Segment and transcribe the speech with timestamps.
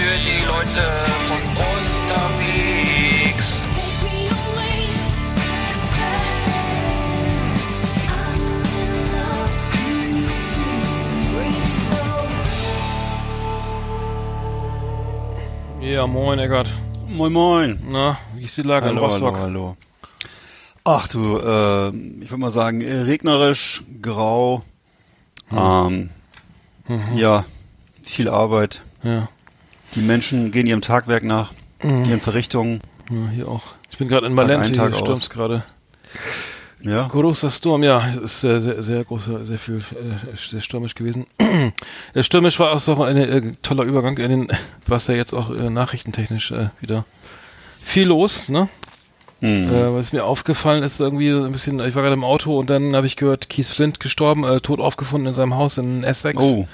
[0.00, 0.84] für die Leute
[1.28, 3.48] von unterwegs.
[15.82, 16.68] Ja, moin, Eckart.
[17.08, 17.78] Moin Moin.
[17.90, 19.36] Na, wie ist die Lage in Hallo, Rostock?
[19.36, 19.76] hallo, hallo.
[20.84, 21.88] Ach du, äh,
[22.22, 24.62] ich würde mal sagen, äh, regnerisch, grau,
[25.52, 26.08] ähm,
[27.14, 27.44] ja,
[28.04, 28.80] viel Arbeit.
[29.02, 29.28] Ja.
[29.94, 32.80] Die Menschen gehen ihrem Tagwerk nach, ihren Verrichtungen.
[33.10, 33.74] ja, hier auch.
[33.90, 34.98] Ich bin gerade in Tag Tag hier aus.
[34.98, 35.64] stürmt's gerade.
[36.82, 40.94] Ja, Großer Sturm, ja, es ist sehr, sehr, sehr großer, sehr viel, äh, sehr stürmisch
[40.94, 41.26] gewesen.
[42.14, 44.48] Der stürmisch war auch so ein äh, toller Übergang in den,
[44.86, 47.04] was ja jetzt auch äh, nachrichtentechnisch äh, wieder
[47.84, 48.68] viel los, ne?
[49.40, 49.68] hm.
[49.68, 52.70] Äh, was mir aufgefallen ist, irgendwie so ein bisschen, ich war gerade im Auto und
[52.70, 56.42] dann habe ich gehört, Keith Flint gestorben, äh, tot aufgefunden in seinem Haus in Essex.
[56.42, 56.66] oh,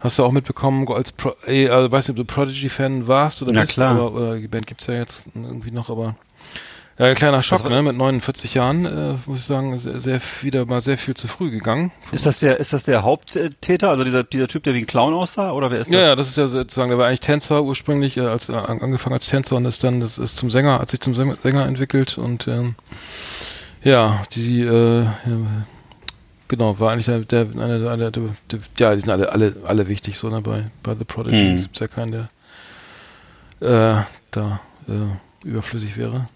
[0.00, 3.60] Hast du auch mitbekommen, als Pro äh, also weiß nicht, ob du Prodigy-Fan warst oder
[3.60, 3.90] bist, klar.
[3.96, 6.14] aber oder die Band gibt's ja jetzt irgendwie noch, aber
[7.00, 7.82] ja, ein kleiner Schock, war- ne?
[7.82, 11.50] Mit 49 Jahren, äh, muss ich sagen, sehr, sehr wieder mal sehr viel zu früh
[11.50, 11.92] gegangen.
[12.12, 15.14] ist das der, ist das der Haupttäter, also dieser, dieser Typ, der wie ein Clown
[15.14, 16.06] aussah, oder wer ist Ja, das?
[16.08, 19.14] ja, das ist ja sozusagen, der war eigentlich Tänzer ursprünglich, äh, als äh, an- angefangen
[19.14, 22.18] als Tänzer und ist dann, das ist zum Sänger, hat sich zum Sänger, Sänger entwickelt
[22.18, 22.74] und ähm,
[23.84, 25.12] ja, die, äh, ja,
[26.48, 30.18] genau, war eigentlich der, der, der, der, der, ja, die sind alle, alle, alle wichtig,
[30.18, 31.62] so, ne, bei, bei The Prodigy Mhm.
[31.62, 32.28] gibt's ja keinen, der
[33.60, 36.26] äh, da äh, überflüssig wäre.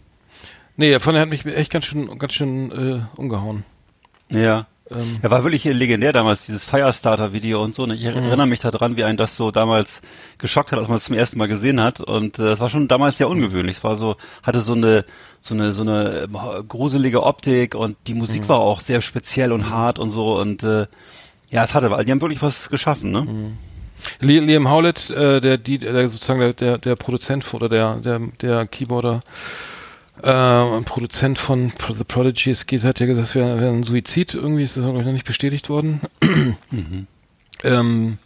[0.77, 3.65] Nee, von der hat mich echt ganz schön, ganz schön äh, umgehauen.
[4.31, 4.67] Ja.
[4.95, 7.87] Ähm, Er war wirklich legendär damals, dieses Firestarter-Video und so.
[7.87, 7.95] Ne?
[7.95, 8.17] Ich Mhm.
[8.25, 10.03] erinnere mich daran, wie einen das so damals
[10.39, 12.01] geschockt hat, als man es zum ersten Mal gesehen hat.
[12.01, 13.79] Und äh, es war schon damals sehr ungewöhnlich.
[13.79, 15.05] Es war so, hatte so eine,
[15.41, 16.37] so eine, so eine ähm,
[16.69, 18.19] gruselige Optik und die Mhm.
[18.21, 20.39] Musik war auch sehr speziell und hart und so.
[20.39, 20.87] Und äh,
[21.51, 23.23] ja, es hatte, die haben wirklich was geschaffen, ne?
[23.23, 23.59] Mhm.
[24.21, 28.21] Li- Liam Howlett, äh, der, die, der sozusagen der, der, der Produzent oder der, der,
[28.41, 29.23] der Keyboarder,
[30.23, 34.63] äh, Produzent von The Prodigy, geht, hat ja gesagt, es wäre wär ein Suizid, irgendwie
[34.63, 36.01] ist das glaube ich noch nicht bestätigt worden.
[37.65, 38.19] ähm,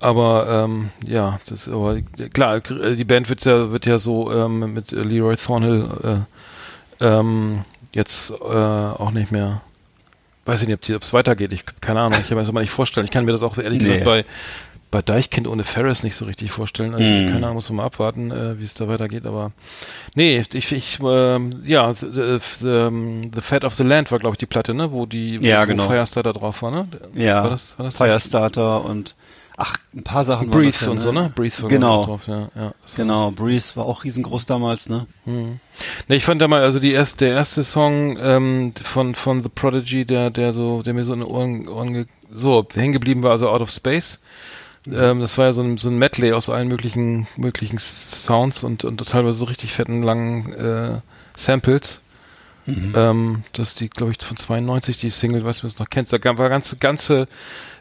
[0.00, 2.00] aber ähm, ja, das aber
[2.32, 6.26] klar, die Band wird ja wird ja so ähm, mit Leroy Thornhill
[7.00, 9.62] äh, ähm, jetzt äh, auch nicht mehr
[10.44, 11.52] weiß ich nicht, ob es weitergeht.
[11.52, 13.04] Ich keine Ahnung, ich kann mir das aber nicht vorstellen.
[13.04, 13.84] Ich kann mir das auch ehrlich Nee.
[13.84, 14.24] gesagt bei
[14.92, 16.94] bei Deichkind ohne Ferris nicht so richtig vorstellen.
[16.94, 17.32] Also, Mm.
[17.32, 19.26] Keine Ahnung, muss man mal abwarten, äh, wie es da weitergeht.
[19.26, 19.50] Aber
[20.14, 24.34] nee, ich, ich ähm, ja, the, the, the, the Fat of the Land war, glaube
[24.34, 25.88] ich, die Platte, ne, wo die wo, Ja, wo genau.
[25.88, 26.86] Firestarter drauf war, ne?
[27.14, 27.42] Ja.
[27.42, 29.16] War das, war das Firestarter und
[29.56, 31.32] ach, ein paar Sachen das Breathe ja, und so, ne?
[31.34, 32.04] Breathe war Genau.
[32.04, 32.72] drauf, ja, ja.
[32.82, 35.06] Das Genau, Breeze war auch riesengroß damals, ne?
[35.24, 35.58] Mhm.
[36.08, 39.48] Ne, ich fand da mal, also die erste, der erste Song ähm, von von The
[39.48, 43.30] Prodigy, der der so, der mir so in den Ohren, Ohren so hängen geblieben war,
[43.32, 44.20] also Out of Space.
[44.90, 48.84] Ähm, das war ja so ein, so ein Medley aus allen möglichen möglichen Sounds und
[48.84, 51.00] und teilweise so richtig fetten langen äh,
[51.36, 52.00] Samples.
[52.94, 56.12] Ähm, das ist die, glaube ich, von 92, die Single, was du es noch kennst.
[56.12, 57.26] Da gab- war ganze, ganze,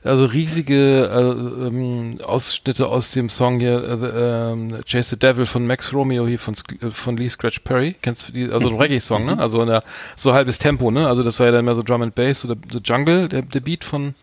[0.04, 5.68] also riesige äh, ähm, Ausschnitte aus dem Song hier, äh, ähm, Chase the Devil von
[5.68, 7.96] Max Romeo hier von, äh, von Lee Scratch Perry.
[8.02, 8.52] Kennst du die?
[8.52, 9.38] Also ein Reggae-Song, ne?
[9.38, 9.84] Also in der,
[10.16, 11.08] so halbes Tempo, ne?
[11.08, 13.60] Also das war ja dann mehr so Drum and Bass oder The Jungle, der, der
[13.60, 14.16] Beat von,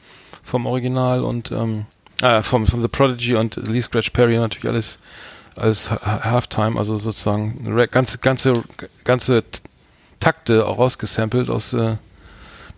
[0.43, 1.87] vom Original und, ähm,
[2.23, 4.99] ah, vom, von The Prodigy und Lee Scratch Perry natürlich
[5.56, 8.62] alles, Ha- Halftime, also sozusagen ganze, ganze,
[9.05, 9.45] ganze
[10.21, 11.97] Takte auch rausgesampelt aus äh,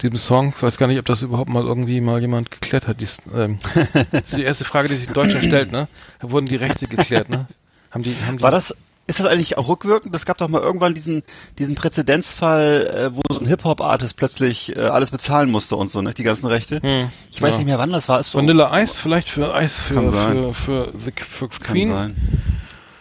[0.03, 0.53] diesem Song.
[0.57, 3.01] Ich weiß gar nicht, ob das überhaupt mal irgendwie mal jemand geklärt hat.
[3.01, 3.59] Dies, ähm,
[4.13, 5.89] das ist die erste Frage, die sich ein Deutscher stellt, ne?
[6.21, 7.47] Da wurden die Rechte geklärt, ne?
[7.91, 8.75] Haben die, haben die, War das,
[9.11, 10.15] ist das eigentlich auch rückwirkend?
[10.15, 11.23] Es gab doch mal irgendwann diesen,
[11.59, 16.15] diesen Präzedenzfall, äh, wo so ein Hip-Hop-Artist plötzlich äh, alles bezahlen musste und so, ne?
[16.15, 16.81] Die ganzen Rechte.
[16.83, 17.59] Hm, Ich weiß ja.
[17.59, 18.21] nicht mehr, wann das war.
[18.21, 20.55] Ist so, Vanilla Ice vielleicht für Eis für, Kann sein.
[20.55, 21.91] für, für, the, für Kann Queen?
[21.91, 22.17] sein.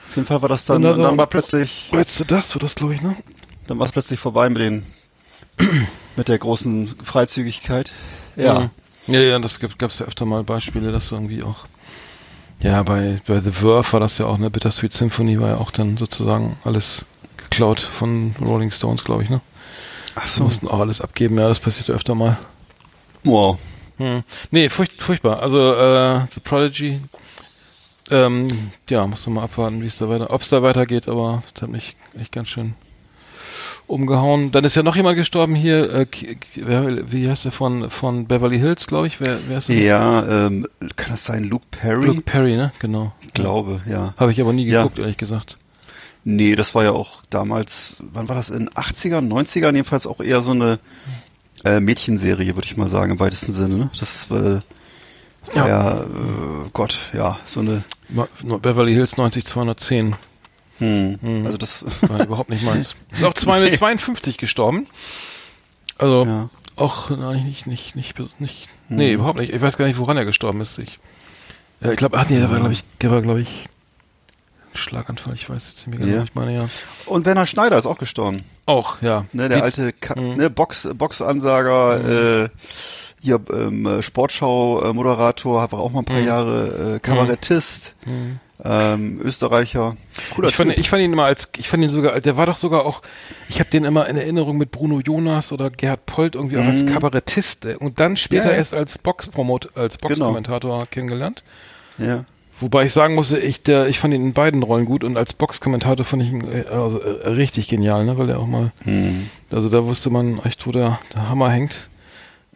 [0.09, 3.01] Auf jeden Fall war das dann, dann war plötzlich, Letzte das, war das, glaube ich,
[3.01, 3.15] ne?
[3.67, 4.83] dann war es plötzlich vorbei mit den,
[6.15, 7.91] mit der großen Freizügigkeit.
[8.35, 8.59] Ja.
[8.61, 8.69] Mhm.
[9.13, 11.65] Ja, ja, das gab es ja öfter mal Beispiele, dass irgendwie auch,
[12.61, 15.71] ja, bei, bei The Verve war das ja auch, eine Bittersweet Symphony war ja auch
[15.71, 17.05] dann sozusagen alles
[17.37, 19.41] geklaut von Rolling Stones, glaube ich, ne?
[20.15, 22.37] Ach Sie mussten auch alles abgeben, ja, das passiert öfter mal.
[23.23, 23.57] Wow.
[23.97, 24.23] Hm.
[24.51, 25.41] Nee, furcht, furchtbar.
[25.41, 26.99] Also, äh, The Prodigy,
[28.11, 31.43] ähm, ja, muss man mal abwarten, wie es da weiter, ob es da weitergeht, aber
[31.55, 32.75] es hat mich echt ganz schön
[33.89, 34.51] umgehauen.
[34.51, 36.05] Dann ist ja noch jemand gestorben hier, äh,
[36.55, 39.77] wie heißt der von, von Beverly Hills, glaube ich, wer, wer ist der?
[39.81, 41.43] Ja, ähm, kann das sein?
[41.43, 42.05] Luke Perry?
[42.07, 42.71] Luke Perry, ne?
[42.79, 43.13] Genau.
[43.21, 44.13] ich glaube, ja.
[44.17, 44.83] Habe ich aber nie Ja.
[44.83, 45.57] geguckt, ehrlich gesagt.
[46.23, 50.41] Nee, das war ja auch damals, wann war das, in 80ern, 90ern jedenfalls auch eher
[50.41, 50.79] so eine
[51.63, 53.75] äh, Mädchenserie, würde ich mal sagen, im weitesten Sinne.
[53.75, 53.89] Ne?
[53.99, 54.59] Das äh,
[55.55, 57.83] Ja, ja äh, Gott, ja, so eine
[58.61, 60.15] Beverly Hills 90210.
[60.79, 61.19] Hm.
[61.21, 61.45] Hm.
[61.45, 62.95] Also das war überhaupt nicht meins.
[63.11, 64.87] Ist auch 252 gestorben.
[65.97, 66.49] Also ja.
[66.75, 68.97] auch nein, nicht nicht nicht nicht hm.
[68.97, 69.53] nee, überhaupt nicht.
[69.53, 70.77] Ich weiß gar nicht, woran er gestorben ist.
[70.79, 70.99] Ich
[71.81, 73.67] ja, ich glaube, ach nee, der war glaube ich, der war glaube ich
[74.73, 76.69] Schlaganfall, ich weiß jetzt nicht mehr genau, ich meine ja.
[77.05, 78.43] Und Werner Schneider ist auch gestorben.
[78.65, 79.25] Auch, ja.
[79.33, 80.35] Ne, der Die, alte Ka hm.
[80.35, 82.45] ne, Box Boxansager mhm.
[82.45, 82.49] äh
[83.21, 86.27] hier ähm, Sportschau-Moderator, habe auch mal ein paar mhm.
[86.27, 87.95] Jahre äh, Kabarettist.
[88.05, 88.39] Mhm.
[88.63, 89.95] Ähm, Österreicher.
[90.35, 92.57] Cooler ich fand, ich fand ihn immer als, ich fand ihn sogar, der war doch
[92.57, 93.01] sogar auch,
[93.47, 96.63] ich habe den immer in Erinnerung mit Bruno Jonas oder Gerhard Polt irgendwie mhm.
[96.63, 96.89] auch als mhm.
[96.89, 100.09] Kabarettist und dann später ja, erst als Boxpromot, als genau.
[100.09, 100.85] Boxkommentator genau.
[100.91, 101.43] kennengelernt.
[101.97, 102.25] Ja.
[102.59, 105.33] Wobei ich sagen musste, ich, der, ich fand ihn in beiden Rollen gut und als
[105.33, 109.29] Boxkommentator fand ich ihn äh, also, äh, richtig genial, ne, weil er auch mal, mhm.
[109.51, 111.87] also da wusste man echt, wo der, der Hammer hängt.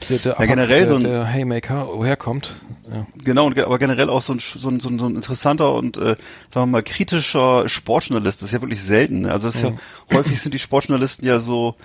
[0.10, 2.56] Der, der ja, generell der, so ein, der Haymaker, woher kommt.
[2.94, 3.08] Ja.
[3.24, 5.98] Genau, und, aber generell auch so ein, so ein, so ein, so ein interessanter und,
[5.98, 6.18] äh, sagen
[6.54, 8.42] wir mal, kritischer Sportjournalist.
[8.42, 9.22] Das ist ja wirklich selten.
[9.22, 9.32] Ne?
[9.32, 9.74] Also das ist ja
[10.12, 11.76] häufig sind die Sportjournalisten ja so,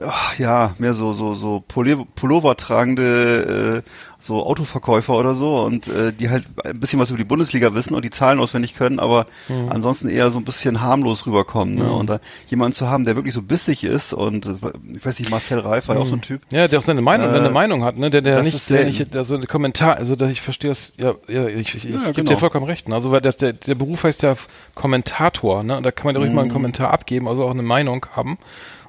[0.00, 3.90] äh, ja, mehr so, so, so Pullover tragende, äh,
[4.24, 7.94] so Autoverkäufer oder so und äh, die halt ein bisschen was über die Bundesliga wissen
[7.94, 9.68] und die Zahlen auswendig können, aber mhm.
[9.68, 11.74] ansonsten eher so ein bisschen harmlos rüberkommen.
[11.74, 11.84] Ne?
[11.84, 11.92] Mhm.
[11.92, 14.54] Und da jemanden zu haben, der wirklich so bissig ist und äh,
[14.94, 16.06] ich weiß nicht, Marcel Reif war ja mhm.
[16.06, 16.40] auch so ein Typ.
[16.50, 18.08] Ja, der auch seine Meinung, äh, eine Meinung hat, ne?
[18.08, 21.14] Der, der nicht, der nicht, der so ein Kommentar, also dass ich verstehe das, ja,
[21.28, 22.30] ja, ich, ich, ich ja, gebe genau.
[22.30, 22.88] dir vollkommen recht.
[22.88, 22.94] Ne?
[22.94, 24.36] Also weil das, der, der Beruf heißt ja
[24.74, 25.76] Kommentator, ne?
[25.76, 26.54] Und da kann man ja ruhig mal einen mhm.
[26.54, 28.38] Kommentar abgeben, also auch eine Meinung haben.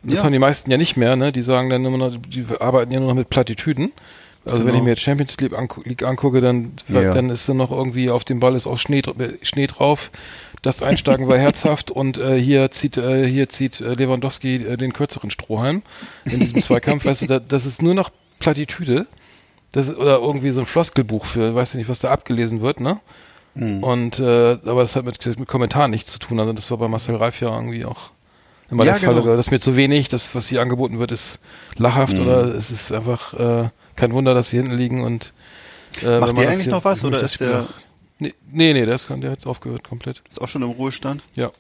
[0.06, 0.24] Das ja.
[0.24, 1.32] haben die meisten ja nicht mehr, ne?
[1.32, 3.92] Die sagen dann immer noch, die arbeiten ja nur noch mit Plattitüden.
[4.46, 4.68] Also genau.
[4.68, 7.14] wenn ich mir jetzt Champions League, angu League angucke, dann, ja.
[7.14, 9.02] dann ist dann noch irgendwie auf dem Ball ist auch Schnee,
[9.42, 10.12] Schnee drauf.
[10.62, 14.94] Das Einsteigen war herzhaft und äh, hier zieht äh, hier zieht äh, Lewandowski äh, den
[14.94, 15.82] kürzeren Strohhalm
[16.26, 17.06] in diesem Zweikampf.
[17.06, 19.08] weißt du, da, das ist nur noch Plattitüde.
[19.72, 22.80] Das ist, oder irgendwie so ein Floskelbuch für, weiß ich nicht, was da abgelesen wird,
[22.80, 23.00] ne?
[23.56, 23.84] Mhm.
[23.84, 26.40] Und äh, aber das hat mit, mit Kommentaren nichts zu tun.
[26.40, 28.12] Also das war bei Marcel Reif ja irgendwie auch
[28.70, 29.16] immer ja, der Fall.
[29.16, 29.36] Genau.
[29.36, 30.08] Das ist mir zu wenig.
[30.08, 31.40] Das, was hier angeboten wird, ist
[31.78, 32.24] lachhaft mhm.
[32.24, 35.34] oder es ist einfach äh, kein Wunder, dass sie hinten liegen und
[36.04, 37.68] äh, Macht der eigentlich noch was oder ist der...
[38.18, 40.22] Nee, nee, nee, der, ist, der hat aufgehört komplett.
[40.30, 41.22] Ist auch schon im Ruhestand?
[41.36, 41.52] Ja.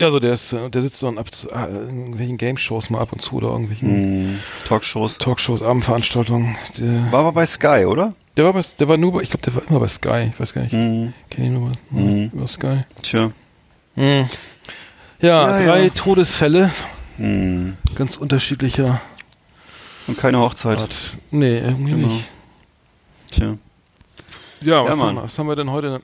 [0.00, 3.36] Also der ist, der sitzt dann ab zu, äh, irgendwelchen Game-Shows mal ab und zu
[3.36, 5.18] oder irgendwelchen mm, Talkshows.
[5.18, 6.56] Talkshows, Abendveranstaltungen.
[6.78, 8.14] Der, war aber bei Sky, oder?
[8.36, 10.30] Der war bei, der war nur bei, ich glaube, der war immer bei Sky.
[10.32, 10.72] Ich weiß gar nicht.
[10.72, 11.12] Mm.
[11.30, 12.30] Kenne ich nur bei, mm.
[12.32, 12.84] über Sky.
[13.02, 13.30] Tja.
[13.94, 14.24] Mm.
[15.22, 15.90] Ja, ja, drei ja.
[15.90, 16.70] Todesfälle.
[17.16, 17.70] Mm.
[17.94, 19.00] Ganz unterschiedlicher
[20.08, 20.80] und keine Hochzeit.
[20.80, 21.16] Art.
[21.30, 22.08] Nee, irgendwie genau.
[22.08, 22.28] nicht.
[23.30, 23.56] Tja.
[24.60, 26.02] Ja, was, ja, haben wir, was haben wir denn heute?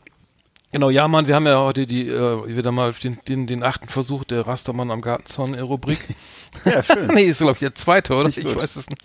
[0.70, 3.88] Genau, ja, Mann, wir haben ja heute die, äh, wieder mal den, den, den achten
[3.88, 5.98] Versuch der Rastermann am Gartenzaun in Rubrik.
[6.64, 7.06] ja, schön.
[7.14, 8.28] nee, ist, glaube ich, der zweite, oder?
[8.28, 9.02] Ich, ich weiß es nicht.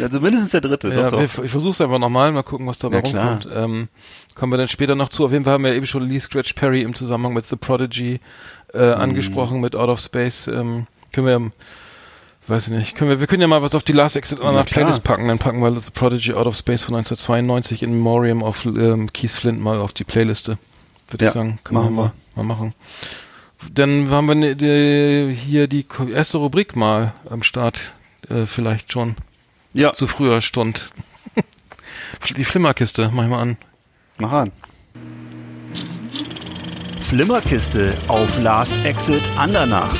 [0.00, 0.88] Ja, zumindest der dritte.
[0.88, 1.44] Ja, doch, doch.
[1.44, 3.48] ich versuch's einfach nochmal, mal gucken, was dabei ja, rumkommt.
[3.52, 3.88] Ähm,
[4.34, 5.24] kommen wir dann später noch zu.
[5.24, 8.20] Auf jeden Fall haben wir eben schon Lee Scratch Perry im Zusammenhang mit The Prodigy
[8.72, 9.00] äh, mm.
[9.00, 10.46] angesprochen, mit Out of Space.
[10.48, 11.52] Ähm, können wir
[12.48, 12.94] Weiß ich nicht.
[12.94, 15.26] Können wir, wir können ja mal was auf die Last Exit nach Playlist packen.
[15.26, 19.32] Dann packen wir The Prodigy Out of Space von 1992 in Memoriam of ähm, Keith
[19.32, 20.58] Flint mal auf die Playliste.
[21.10, 21.58] Würde ja, ich sagen.
[21.64, 22.74] Können machen wir mal, mal machen.
[23.72, 27.92] Dann haben wir ne, hier die erste Rubrik mal am Start.
[28.28, 29.16] Äh, vielleicht schon.
[29.76, 29.92] Ja.
[29.94, 30.90] Zu früher Stund.
[32.36, 33.56] die Flimmerkiste, mach ich mal an.
[34.16, 34.52] Mach an.
[37.02, 39.94] Flimmerkiste auf Last Exit Andernach.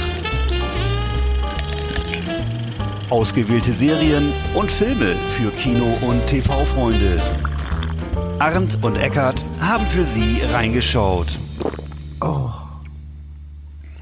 [3.11, 7.21] Ausgewählte Serien und Filme für Kino- und TV-Freunde.
[8.39, 11.39] Arndt und Eckart haben für Sie reingeschaut.
[12.23, 12.49] Oh.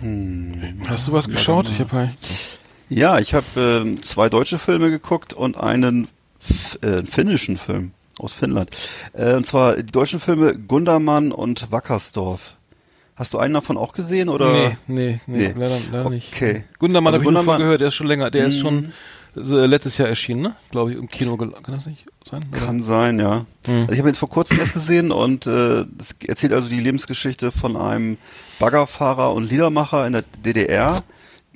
[0.01, 0.85] Hm.
[0.87, 1.69] Hast du was geschaut?
[1.69, 2.11] Ich habe
[2.89, 6.09] ja, ich habe äh, zwei deutsche Filme geguckt und einen
[6.83, 8.71] äh, finnischen Film aus Finnland.
[9.13, 12.57] Äh, und zwar die deutschen Filme Gundermann und Wackersdorf.
[13.17, 14.53] Hast du einen davon auch gesehen oder?
[14.53, 15.55] Nee, nee, nee, nee.
[15.57, 16.33] leider, leider nicht.
[16.35, 16.65] Okay.
[16.79, 18.93] Gundermann also habe ich von gehört, der ist schon länger, der ist schon
[19.37, 20.57] so, äh, letztes Jahr erschienen, ne?
[20.71, 21.37] Glaube ich, im Kino.
[21.37, 22.45] Kann das nicht sein?
[22.51, 22.61] Oder?
[22.61, 23.47] Kann sein, ja.
[23.67, 23.83] Mhm.
[23.83, 27.51] Also ich habe jetzt vor kurzem erst gesehen und äh, das erzählt also die Lebensgeschichte
[27.51, 28.19] von einem
[28.59, 31.01] Baggerfahrer und Liedermacher in der DDR,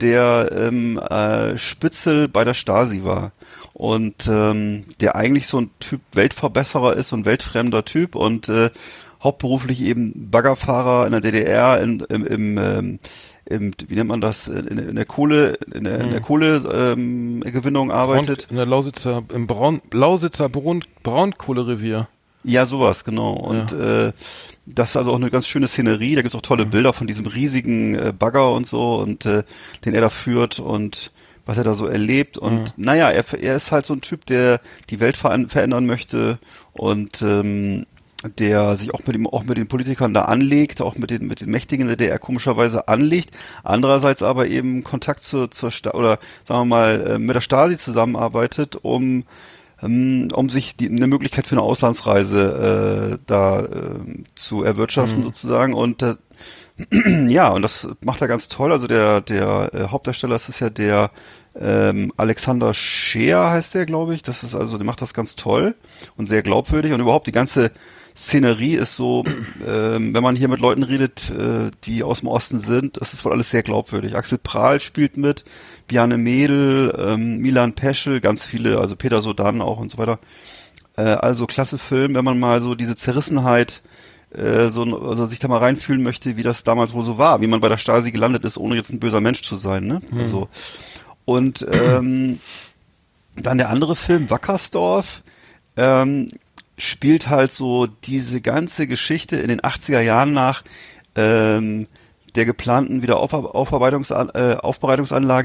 [0.01, 3.33] der ähm, äh, Spitzel bei der Stasi war
[3.75, 8.71] und ähm, der eigentlich so ein Typ Weltverbesserer ist und weltfremder Typ und äh,
[9.23, 12.99] hauptberuflich eben Baggerfahrer in der DDR in, im, im, ähm,
[13.47, 16.27] im wie nennt man das, in, in der Kohle, in der, in der hm.
[16.27, 18.47] Kohlegewinnung ähm, arbeitet.
[18.51, 22.09] in der Lausitzer, im Braun, Lausitzer Braun, Braunkohlerevier.
[22.45, 23.33] Ja, sowas, genau.
[23.33, 24.09] Und ja.
[24.09, 24.13] äh,
[24.75, 26.15] das ist also auch eine ganz schöne Szenerie.
[26.15, 26.67] Da gibt es auch tolle.
[26.67, 29.43] Bilder von diesem riesigen äh, Bagger und so und äh,
[29.85, 31.11] den er da führt und
[31.47, 32.37] was er da so erlebt.
[32.37, 32.85] Und mhm.
[32.85, 34.61] naja, er, er ist halt so ein Typ, der
[34.91, 36.39] die Welt verändern möchte
[36.75, 37.87] und ähm,
[38.39, 41.41] der sich auch mit dem, auch mit den Politikern da anlegt, auch mit den, mit
[41.41, 43.31] den Mächtigen, der er komischerweise anlegt.
[43.63, 47.79] Andererseits aber eben Kontakt zur, zur Sta oder sagen wir mal, äh, mit der Stasi
[47.79, 49.25] zusammenarbeitet, um,
[49.81, 55.25] um sich die, eine Möglichkeit für eine Auslandsreise äh, da äh, zu erwirtschaften mhm.
[55.25, 55.75] sozusagen.
[55.75, 56.17] Und äh,
[57.29, 58.73] ja, und das macht er ganz toll.
[58.73, 61.11] Also der, der äh, Hauptdarsteller, das ist ja der
[61.61, 64.23] ähm, Alexander Scheer heißt der, glaube ich.
[64.23, 65.75] Das ist also, der macht das ganz toll
[66.17, 67.71] und sehr glaubwürdig und überhaupt die ganze
[68.19, 69.23] Szenerie ist so,
[69.67, 73.25] ähm, wenn man hier mit Leuten redet, äh, die aus dem Osten sind, das ist
[73.25, 74.17] wohl alles sehr glaubwürdig.
[74.17, 75.45] Axel Prahl spielt mit,
[75.87, 80.19] Bjarne Mädel, ähm, Milan Peschel, ganz viele, also Peter Sodan auch und so weiter.
[80.97, 83.83] Äh, also klasse Film, wenn man mal so diese Zerrissenheit
[84.35, 87.47] äh, so also sich da mal reinfühlen möchte, wie das damals wohl so war, wie
[87.47, 89.87] man bei der Stasi gelandet ist, ohne jetzt ein böser Mensch zu sein.
[89.87, 90.03] Ne?
[90.11, 90.19] Mhm.
[90.19, 90.49] Also
[91.25, 92.41] und ähm,
[93.37, 95.23] dann der andere Film Wackersdorf
[95.77, 96.31] ähm,
[96.79, 100.63] spielt halt so diese ganze Geschichte in den 80er Jahren nach
[101.15, 101.87] ähm,
[102.35, 104.57] der geplanten Wiederaufarbeitungs äh,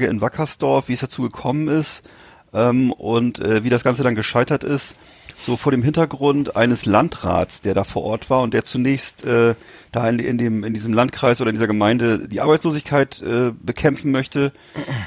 [0.06, 2.04] in Wackersdorf, wie es dazu gekommen ist
[2.52, 4.96] ähm, und äh, wie das Ganze dann gescheitert ist
[5.36, 9.54] so vor dem Hintergrund eines Landrats, der da vor Ort war und der zunächst äh,
[9.92, 14.10] da in, in, dem, in diesem Landkreis oder in dieser Gemeinde die Arbeitslosigkeit äh, bekämpfen
[14.10, 14.52] möchte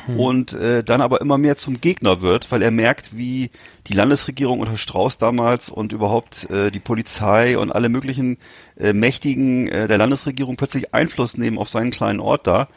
[0.17, 3.49] und äh, dann aber immer mehr zum Gegner wird, weil er merkt, wie
[3.87, 8.37] die Landesregierung unter Strauß damals und überhaupt äh, die Polizei und alle möglichen
[8.77, 12.67] äh, Mächtigen äh, der Landesregierung plötzlich Einfluss nehmen auf seinen kleinen Ort da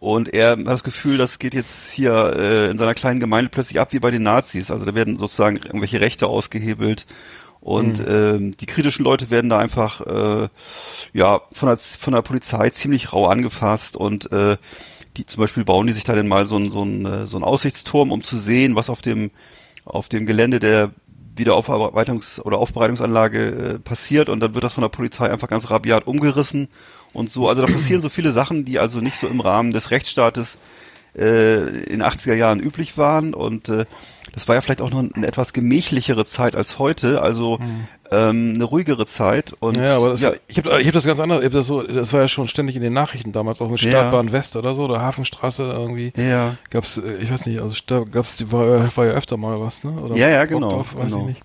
[0.00, 3.80] und er hat das Gefühl, das geht jetzt hier äh, in seiner kleinen Gemeinde plötzlich
[3.80, 4.70] ab wie bei den Nazis.
[4.70, 7.06] Also da werden sozusagen irgendwelche Rechte ausgehebelt
[7.60, 8.06] und mhm.
[8.08, 10.48] ähm, die kritischen Leute werden da einfach äh,
[11.12, 14.56] ja von der, von der Polizei ziemlich rau angefasst und äh,
[15.16, 17.36] die zum Beispiel bauen die sich da dann mal so ein, so ein, äh, so
[17.36, 19.32] ein Aussichtsturm, um zu sehen, was auf dem
[19.84, 20.92] auf dem Gelände der
[21.36, 26.06] Wiederaufarbeitungs- oder Aufbereitungsanlage äh, passiert und dann wird das von der Polizei einfach ganz rabiat
[26.06, 26.68] umgerissen
[27.12, 27.48] und so.
[27.48, 30.58] Also da passieren so viele Sachen, die also nicht so im Rahmen des Rechtsstaates
[31.16, 33.84] äh, in 80er Jahren üblich waren und äh,
[34.32, 37.88] das war ja vielleicht auch noch eine etwas gemächlichere Zeit als heute, also mhm.
[38.10, 39.54] ähm, eine ruhigere Zeit.
[39.58, 41.40] Und ja, aber das, ja, ich habe ich hab das ganz anders.
[41.40, 43.80] Ich hab das, so, das war ja schon ständig in den Nachrichten damals, auch mit
[43.80, 44.32] Startbahn ja.
[44.32, 46.12] West oder so, oder Hafenstraße irgendwie.
[46.16, 46.54] Ja.
[46.70, 47.74] Gab's, äh, ich weiß nicht, also
[48.10, 49.92] gab's, war, war ja öfter mal was, ne?
[49.92, 50.70] Oder ja, ja, genau.
[50.70, 51.20] Auf, weiß genau.
[51.20, 51.42] ich nicht.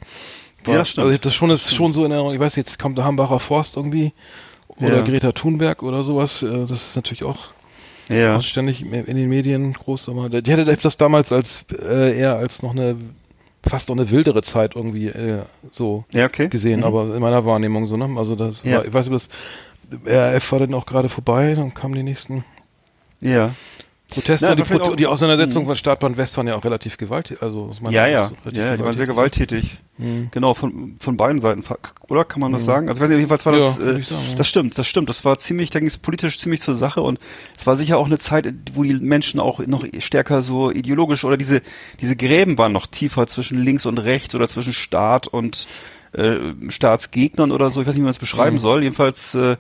[0.66, 1.06] War, ja, stimmt.
[1.06, 2.34] Also ich hab das schon, ist schon so in Erinnerung.
[2.34, 4.14] Ich weiß nicht, jetzt kommt der Hambacher Forst irgendwie
[4.84, 5.04] oder ja.
[5.04, 6.44] Greta Thunberg oder sowas.
[6.44, 7.50] Äh, das ist natürlich auch
[8.10, 8.42] ja.
[8.42, 10.10] ständig in den Medien groß.
[10.10, 12.96] Aber die hätte das damals als äh, eher als noch eine
[13.66, 16.50] fast noch eine wildere Zeit irgendwie äh, so ja, okay.
[16.50, 16.86] gesehen, mhm.
[16.86, 18.10] aber in meiner Wahrnehmung so, ne?
[18.18, 19.30] Also das war, ich weiß nicht,
[19.90, 22.44] das RF war dann auch gerade vorbei, dann kamen die nächsten
[23.22, 23.52] ja.
[24.10, 27.42] Proteste, ja, die, Pro die Auseinandersetzung von Startbahn West waren ja auch relativ gewalttätig.
[27.42, 29.78] Also ja, ja, ja, die waren sehr gewalttätig.
[29.98, 30.30] Mhm.
[30.32, 31.64] Genau, von, von beiden Seiten,
[32.10, 32.66] oder kann man das mhm.
[32.66, 32.90] sagen?
[32.90, 35.10] Also ich weiß nicht, jedenfalls war das, ja, äh, sagen, das stimmt, das stimmt.
[35.10, 37.20] Das war ziemlich, da ging es politisch ziemlich zur Sache und
[37.56, 41.38] es war sicher auch eine Zeit, wo die Menschen auch noch stärker so ideologisch oder
[41.38, 41.62] diese,
[42.02, 45.68] diese Gräben waren noch tiefer zwischen links und rechts oder zwischen Staat und
[46.14, 46.38] äh,
[46.70, 47.82] Staatsgegnern oder so.
[47.82, 48.62] Ich weiß nicht, wie man es beschreiben mhm.
[48.62, 48.84] soll.
[48.84, 49.58] Jedenfalls äh,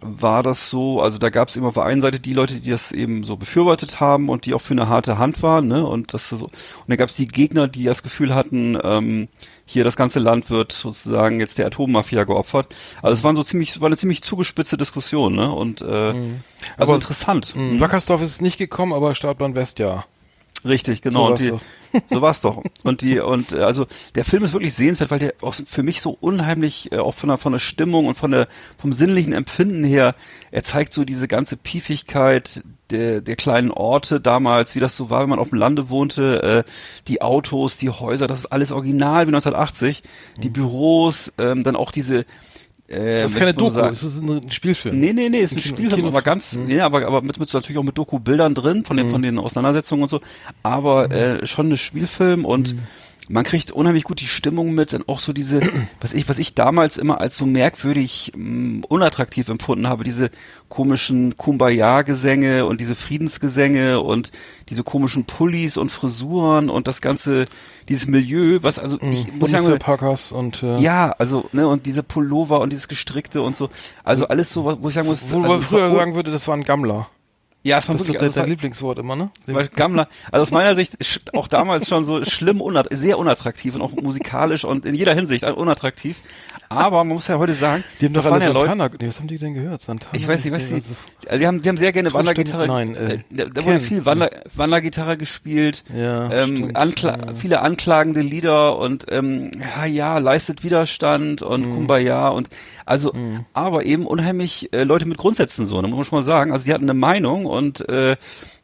[0.00, 2.70] war das so, also da gab es immer auf der einen Seite die Leute, die
[2.70, 5.86] das eben so befürwortet haben und die auch für eine harte Hand waren, ne?
[5.86, 6.52] Und das so, und
[6.86, 9.28] dann gab es die Gegner, die das Gefühl hatten, ähm,
[9.64, 12.74] hier das ganze Land wird sozusagen jetzt der Atommafia geopfert.
[13.02, 15.50] Also es waren so ziemlich, war eine ziemlich zugespitzte Diskussion, ne?
[15.50, 16.40] Und äh, mhm.
[16.76, 17.54] also aber interessant.
[17.56, 17.80] Mhm.
[17.80, 20.04] Wackersdorf ist nicht gekommen, aber Startbahn West ja.
[20.66, 21.26] Richtig, genau.
[21.26, 22.62] So und die, so war's doch.
[22.82, 26.00] Und die und äh, also der Film ist wirklich sehenswert, weil der auch für mich
[26.00, 29.84] so unheimlich äh, auch von der von der Stimmung und von der vom sinnlichen Empfinden
[29.84, 30.14] her,
[30.50, 35.22] er zeigt so diese ganze Piefigkeit der der kleinen Orte damals, wie das so war,
[35.22, 36.70] wenn man auf dem Lande wohnte, äh,
[37.08, 40.02] die Autos, die Häuser, das ist alles original wie 1980,
[40.42, 40.52] die mhm.
[40.52, 42.26] Büros, ähm, dann auch diese
[42.88, 44.98] äh, das ist keine Doku, sagen, es ist ein Spielfilm.
[44.98, 46.68] Nee, nee, nee, ist ein, ein Spielfilm, Kino aber ganz, mhm.
[46.68, 49.10] ja, aber, aber mit, mit natürlich auch mit Doku-Bildern drin, von den, mhm.
[49.10, 50.20] von den Auseinandersetzungen und so,
[50.62, 51.12] aber mhm.
[51.12, 52.82] äh, schon ein Spielfilm und mhm
[53.28, 55.60] man kriegt unheimlich gut die Stimmung mit und auch so diese,
[56.00, 60.30] was ich, was ich damals immer als so merkwürdig mh, mm, unattraktiv empfunden habe, diese
[60.68, 64.32] komischen Kumbaya-Gesänge und diese Friedensgesänge und
[64.68, 67.46] diese komischen Pullis und Frisuren und das ganze,
[67.88, 69.38] dieses Milieu, was also ich mhm.
[69.38, 73.56] muss sagen, Parkers und äh ja, also ne und diese Pullover und dieses gestrickte und
[73.56, 73.68] so,
[74.04, 76.64] also alles so, wo ich sagen muss, wo also, man früher sagen würde, das waren
[76.64, 77.08] Gammler.
[77.66, 79.30] Ja, es war das ist also dein, Lieblingswort immer, ne?
[79.46, 80.96] Weil Gammler, also aus meiner Sicht
[81.34, 85.42] auch damals schon so schlimm, unat sehr unattraktiv und auch musikalisch und in jeder Hinsicht
[85.42, 86.16] unattraktiv.
[86.68, 88.90] Aber man muss ja heute sagen, Die haben doch alle ja Leute, Santana.
[89.00, 89.80] Nee, was haben die denn gehört?
[89.80, 90.14] Santana?
[90.14, 92.94] ich weiß nicht, was Nee, die, also- die haben, die haben sehr gerne Wandergitarre, nein,
[92.94, 97.34] äh, da, da wurde viel Wander, Wandergitarre gespielt, Ja, ähm, stimmt, ankla ja.
[97.34, 101.74] viele anklagende Lieder und ähm, ja, ja, leistet Widerstand und Mhm.
[101.74, 102.48] Kumbaya und
[102.84, 103.12] also,
[103.52, 106.52] aber eben unheimlich äh, Leute mit Grundsätzen so, da muss man schon mal sagen.
[106.52, 108.16] Also sie hatten eine Meinung und äh,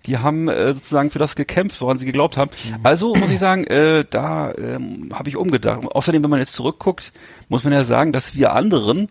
[0.07, 2.51] die haben äh, sozusagen für das gekämpft, woran sie geglaubt haben.
[2.69, 2.81] Mhm.
[2.83, 5.81] Also muss ich sagen, äh, da ähm, habe ich umgedacht.
[5.85, 7.13] Außerdem, wenn man jetzt zurückguckt,
[7.49, 9.09] muss man ja sagen, dass wir anderen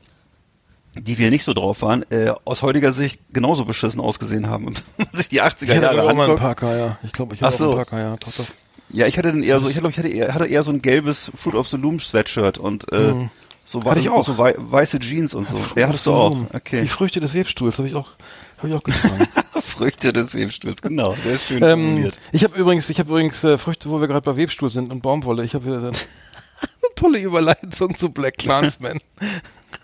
[0.95, 4.65] die wir nicht so drauf waren, äh, aus heutiger Sicht genauso beschissen ausgesehen haben.
[4.97, 6.37] Wenn man sich die 80er Ich hatte Jahre auch mal einen.
[6.37, 6.97] Parker, ja.
[7.03, 7.63] Ich glaube, ich hatte auch so.
[7.69, 8.17] einen Parker, ja.
[8.17, 8.45] Doch, doch.
[8.89, 10.81] Ja, ich hatte dann eher so, ich glaube, ich hatte eher, hatte eher so ein
[10.81, 13.29] gelbes Fruit of the Loom Sweatshirt und äh, Mhm.
[13.63, 14.25] so war Hatte ich auch.
[14.25, 15.55] so wei weiße Jeans und so.
[15.77, 16.35] Ja, hattest du auch.
[16.53, 16.81] Okay.
[16.81, 18.09] Die Früchte des Webstuhls habe ich auch,
[18.57, 19.27] habe ich auch getragen.
[19.81, 21.15] Früchte des Webstuhls, genau.
[21.23, 22.17] Sehr schön ähm, formuliert.
[22.31, 25.01] ich habe übrigens, ich habe übrigens äh, Früchte, wo wir gerade bei Webstuhl sind und
[25.01, 25.43] Baumwolle.
[25.43, 25.91] Ich habe wieder eine
[26.95, 28.99] tolle Überleitung zu Black Clansman.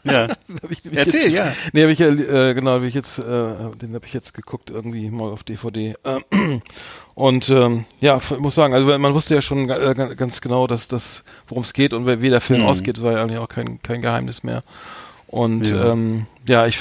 [0.04, 0.28] Ja.
[0.92, 1.52] Erzähl, jetzt, ja.
[1.74, 4.70] Nee, habe ich ja, äh, genau, hab ich jetzt, äh, den habe ich jetzt geguckt
[4.70, 5.96] irgendwie mal auf DVD.
[6.04, 6.20] Äh,
[7.16, 10.88] und ähm, ja, muss sagen, also man wusste ja schon äh, ga- ganz genau, dass
[10.88, 12.68] das, worum es geht und wie wie der Film Mhm.
[12.68, 14.64] ausgeht, war ja eigentlich auch kein kein Geheimnis mehr.
[15.28, 15.92] Und Ja.
[15.92, 16.80] ähm, ja ich,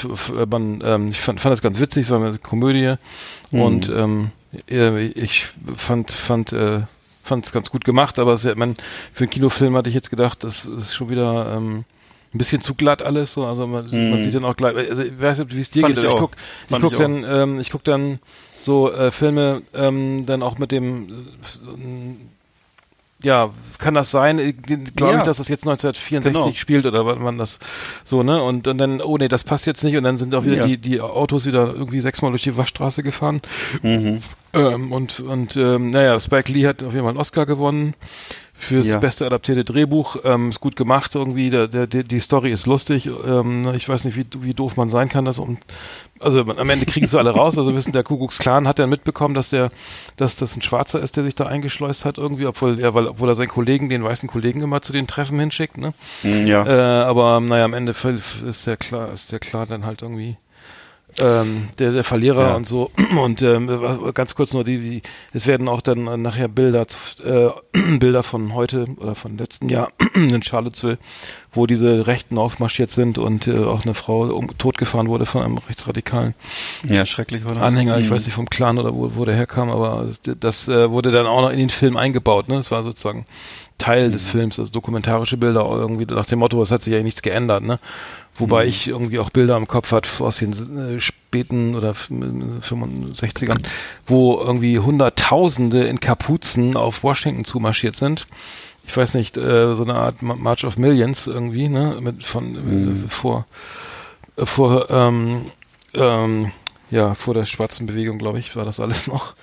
[0.49, 2.95] man, ähm, ich fand, fand das ganz witzig, es war eine Komödie
[3.51, 3.61] Mhm.
[3.61, 4.31] und ähm,
[4.69, 6.81] äh, ich fand fand äh,
[7.23, 8.75] fand es ganz gut gemacht, aber es, man,
[9.13, 11.83] für einen Kinofilm hatte ich jetzt gedacht, das ist schon wieder ähm,
[12.33, 15.19] ein bisschen zu glatt alles so, also man, man sieht dann auch gleich, also ich
[15.19, 15.83] weiß nicht, wie es dir Mhm.
[15.83, 16.19] Fand geht, ich ich auch.
[16.19, 16.31] guck,
[16.69, 18.19] ich guck ich dann, ähm, ich guck dann
[18.57, 21.13] so äh, Filme ähm, dann auch mit dem äh,
[23.23, 24.37] ja, kann das sein?
[24.95, 25.17] Glaube Ja.
[25.19, 26.55] ich, dass das jetzt 1964 Genau.
[26.55, 27.59] spielt oder wann man das
[28.03, 28.41] so, ne?
[28.43, 30.65] Und, und dann, oh nee, das passt jetzt nicht und dann sind auch wieder Ja.
[30.67, 33.41] die, die Autos wieder irgendwie sechsmal durch die Waschstraße gefahren.
[33.81, 34.19] Mhm.
[34.53, 37.95] Ähm, und und ähm, naja, Spike Lee hat auf jeden Fall einen Oscar gewonnen
[38.53, 38.97] fürs Ja.
[38.97, 40.17] beste adaptierte Drehbuch.
[40.23, 41.49] Ähm, ist gut gemacht irgendwie.
[41.49, 43.07] Der, der, der, die Story ist lustig.
[43.27, 45.25] Ähm, ich weiß nicht, wie, wie doof man sein kann.
[45.25, 45.57] Das um,
[46.19, 47.57] also am Ende kriegen sie alle raus.
[47.57, 49.71] Also wissen, der Kuckucksklan hat dann mitbekommen, dass der,
[50.15, 53.29] dass das ein Schwarzer ist, der sich da eingeschleust hat irgendwie, obwohl er, weil, obwohl
[53.29, 55.77] er seinen Kollegen, den weißen Kollegen immer zu den Treffen hinschickt.
[55.77, 55.93] Ne?
[56.23, 56.65] Mhm, Ja.
[56.65, 60.37] Äh, aber naja, am Ende ist der klar, ist der klar dann halt irgendwie
[61.19, 62.55] ähm, der, der Verlierer Ja.
[62.55, 62.91] und so.
[63.21, 63.67] Und ähm,
[64.13, 65.01] ganz kurz nur die, die,
[65.33, 66.85] es werden auch dann äh, nachher Bilder,
[67.23, 67.49] äh,
[67.99, 70.97] Bilder von heute oder von letzten Jahr in Charlottesville,
[71.53, 75.57] wo diese Rechten aufmarschiert sind und äh, auch eine Frau um, totgefahren wurde von einem
[75.57, 76.35] rechtsradikalen
[76.87, 77.63] ja, schrecklich war das.
[77.63, 78.11] Anhänger, ich Mhm.
[78.15, 81.25] weiß nicht vom Clan oder wo, wo der herkam, aber das, das äh, wurde dann
[81.25, 82.57] auch noch in den Film eingebaut, ne?
[82.57, 83.25] Das war sozusagen
[83.77, 84.11] Teil Mhm.
[84.11, 87.63] des Films, also dokumentarische Bilder irgendwie nach dem Motto, es hat sich ja nichts geändert,
[87.63, 87.79] ne?
[88.35, 88.69] Wobei Mhm.
[88.69, 93.61] ich irgendwie auch Bilder im Kopf hatte aus den äh, späten oder f- 65ern,
[94.05, 98.25] wo irgendwie Hunderttausende in Kapuzen auf Washington zumarschiert sind.
[98.85, 101.97] Ich weiß nicht, äh, so eine Art Ma- March of Millions irgendwie, ne?
[102.01, 103.05] Mit von Mhm.
[103.05, 103.45] äh, vor
[104.37, 105.51] äh, vor ähm,
[105.93, 106.51] ähm,
[106.89, 109.35] ja vor der schwarzen Bewegung, glaube ich, war das alles noch.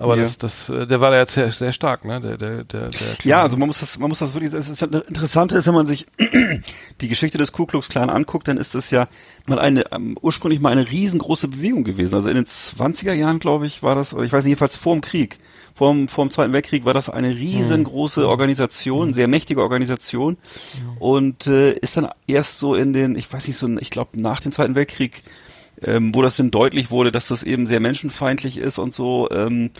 [0.00, 0.22] Aber Ja.
[0.22, 2.22] das, das, äh, der war ja jetzt sehr, sehr stark, ne?
[2.22, 5.58] Der, der, der, der Ja, also man muss das, man muss das wirklich, das Interessante
[5.58, 6.06] ist, wenn man sich
[7.02, 9.08] die Geschichte des Ku Klux Klan anguckt, dann ist das ja
[9.46, 12.14] mal eine, ähm, ursprünglich mal eine riesengroße Bewegung gewesen.
[12.14, 14.94] Also in den 20er Jahren, glaube ich, war das, oder ich weiß nicht, jedenfalls vor
[14.94, 15.38] dem Krieg,
[15.74, 20.38] vor dem, vor dem Zweiten Weltkrieg war das eine riesengroße Organisation, sehr mächtige Organisation
[20.98, 24.40] und äh, ist dann erst so in den, ich weiß nicht, so, ich glaube nach
[24.40, 25.22] dem Zweiten Weltkrieg,
[25.82, 29.70] ähm, wo das dann deutlich wurde, dass das eben sehr menschenfeindlich ist und so, ähm,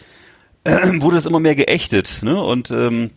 [0.64, 2.42] wurde das immer mehr geächtet, ne?
[2.42, 3.10] Und ähm,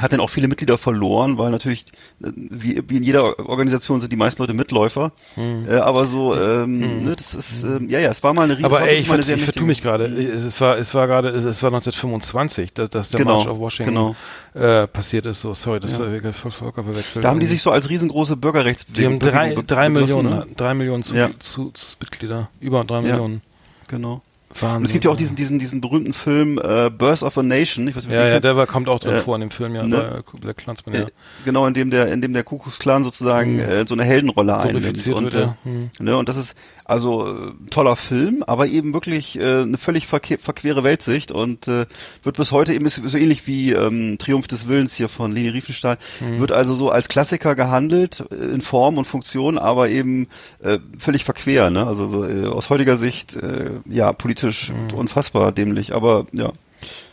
[0.00, 1.84] hat dann auch viele Mitglieder verloren, weil natürlich,
[2.22, 5.12] äh, wie, wie in jeder Organisation sind die meisten Leute Mitläufer.
[5.36, 8.64] Äh, aber so, ähm, ne, das ist, ähm, ja, ja, es war mal eine riesen
[8.66, 10.04] aber ey, ich, ver ich vertue mich gerade.
[10.06, 14.14] Es, war, es war gerade, es war 1925, dass, dass der Genau, March of Washington
[14.54, 15.40] äh, passiert ist.
[15.40, 16.06] So, sorry, das Ja.
[16.06, 17.24] habe ich voll- vollkommen verwechselt.
[17.24, 20.46] Da haben die sich so als riesengroße die Bürgerrechtsbewegung haben drei, drei Millionen, ne?
[20.56, 21.30] drei Millionen zu, Ja.
[21.40, 23.02] zu, zu Mitglieder, über drei Ja.
[23.02, 23.42] Millionen.
[23.88, 24.22] Genau.
[24.60, 24.76] Wahnsinn.
[24.78, 27.86] Und es gibt ja auch diesen, diesen, diesen berühmten Film äh, Birth of a Nation.
[27.88, 28.44] Ich weiß nicht, Ja, ja, kennst.
[28.44, 30.22] der war, kommt auch drin Äh, vor in dem Film, ja, ne?
[30.32, 31.00] bei Black Clansman, ja.
[31.02, 31.10] Äh,
[31.44, 33.60] Genau, in dem der, in dem der Ku Klux Klan sozusagen Mhm.
[33.60, 35.06] äh, so eine Heldenrolle einnimmt.
[35.08, 35.48] Und, äh.
[35.64, 35.90] Mhm.
[36.00, 40.84] ne, und das ist also äh, toller Film, aber eben wirklich äh, eine völlig verquere
[40.84, 41.86] Weltsicht und äh,
[42.22, 45.48] wird bis heute eben ist so ähnlich wie ähm, Triumph des Willens hier von Leni
[45.48, 46.40] Riefenstahl, Mhm.
[46.40, 50.26] wird also so als Klassiker gehandelt äh, in Form und Funktion, aber eben
[50.62, 51.70] äh, völlig verquer.
[51.70, 51.86] Ne?
[51.86, 54.94] Also so, äh, aus heutiger Sicht äh, ja politisch Mhm.
[54.94, 56.52] unfassbar dämlich, aber ja.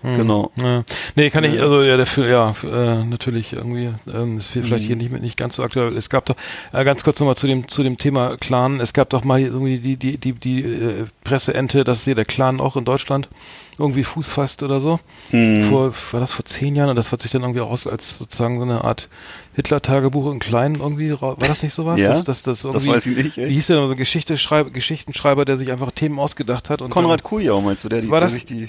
[0.01, 0.17] Hm.
[0.17, 0.51] Genau.
[0.55, 0.83] Ja.
[1.15, 4.95] Nee, kann ich, also ja, der Film, ja, äh, natürlich irgendwie, ähm, ist vielleicht hier
[4.95, 5.95] nicht, nicht ganz so aktuell.
[5.95, 6.35] Es gab doch,
[6.73, 9.79] äh, ganz kurz nochmal zu dem, zu dem Thema Clan, es gab doch mal irgendwie
[9.79, 13.29] die, die, die, die äh, Presseente, dass hier der Clan auch in Deutschland
[13.77, 14.99] irgendwie Fuß fasst oder so.
[15.31, 15.63] Hm.
[15.63, 18.57] Vor, war das vor zehn Jahren und das hat sich dann irgendwie aus als sozusagen
[18.57, 19.07] so eine Art
[19.55, 21.99] Hitler-Tagebuch im Kleinen irgendwie, war das nicht sowas?
[21.99, 23.49] Ja, das, das, das, irgendwie, weiß ich nicht, echt.
[23.49, 24.35] Wie hieß der denn, so ein Geschichte
[24.71, 28.19] Geschichtenschreiber, der sich einfach Themen ausgedacht hat und Konrad Kujau meinst du, der, die, War
[28.19, 28.67] der das- sich die.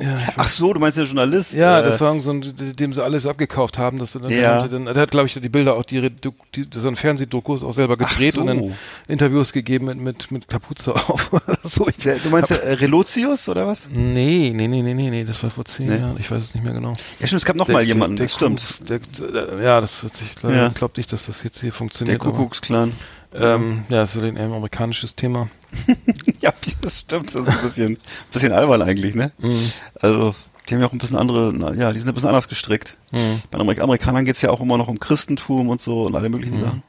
[0.00, 1.52] Ja, ich Ach so, du meinst der Journalist?
[1.54, 2.42] ja, äh, das war so ein,
[2.76, 3.98] dem sie alles abgekauft haben.
[3.98, 4.66] Dass, dann, Ja.
[4.66, 7.96] dann, der hat, glaube ich, die Bilder auch, die, die so ein Fernsehdokus auch selber
[7.96, 8.40] gedreht so.
[8.40, 8.74] und dann
[9.08, 11.30] Interviews gegeben mit, mit, mit Kapuze auf.
[11.62, 13.88] so, ich, der, du meinst der äh, Relotius oder was?
[13.90, 15.98] nee, nee, nee, nee, nee, nee, das war vor zehn Nee.
[15.98, 16.16] Jahren.
[16.18, 16.94] Ich weiß es nicht mehr genau.
[17.20, 18.88] Ja, stimmt, es gab noch Der- mal der- jemanden, der das stimmt.
[18.88, 20.66] Der, der, ja, das wird sich, Ja.
[20.68, 22.20] ich glaube nicht, dass das jetzt hier Der funktioniert.
[22.20, 22.92] aber, Kuckucksklan.
[23.36, 25.48] Ähm, ja, das ist ein amerikanisches Thema.
[26.44, 26.52] Ja,
[26.82, 27.34] das stimmt.
[27.34, 27.98] Das ist ein bisschen,
[28.32, 29.32] bisschen albern eigentlich, ne?
[29.38, 29.72] Mhm.
[30.00, 30.34] Also,
[30.68, 32.96] die haben ja auch ein bisschen andere, na, ja, die sind ein bisschen anders gestrickt.
[33.12, 33.40] Mhm.
[33.50, 36.28] Bei den Amerik Amerikanern geht's ja auch immer noch um Christentum und so und alle
[36.28, 36.82] möglichen Sachen.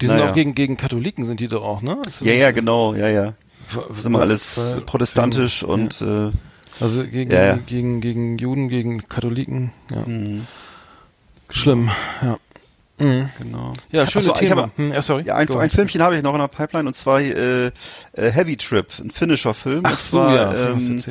[0.00, 0.30] Die sind Naja.
[0.30, 1.98] auch gegen, gegen Katholiken, sind die doch auch, ne?
[2.20, 3.34] Ja, ja, genau, ja, ja.
[3.88, 5.68] Das ist immer alles protestantisch ja.
[5.68, 6.30] und äh,
[6.80, 7.56] Also gegen, Ja, ja.
[7.56, 10.02] gegen, gegen Juden, gegen Katholiken, ja.
[10.06, 10.42] mh,
[11.50, 11.90] Schlimm,
[12.22, 12.38] ja.
[13.00, 13.28] Mhm.
[13.38, 13.72] genau.
[13.90, 14.62] Ja, Ach schönes so, Thema.
[14.62, 15.24] habe- Hm, ja, sorry.
[15.26, 15.70] Ja, ein, ein.
[15.70, 17.70] Filmchen habe ich noch in der Pipeline und zwar äh, äh,
[18.12, 19.80] Heavy Trip, ein finnischer Film.
[19.84, 21.02] Ach so, zwar, ja, ähm.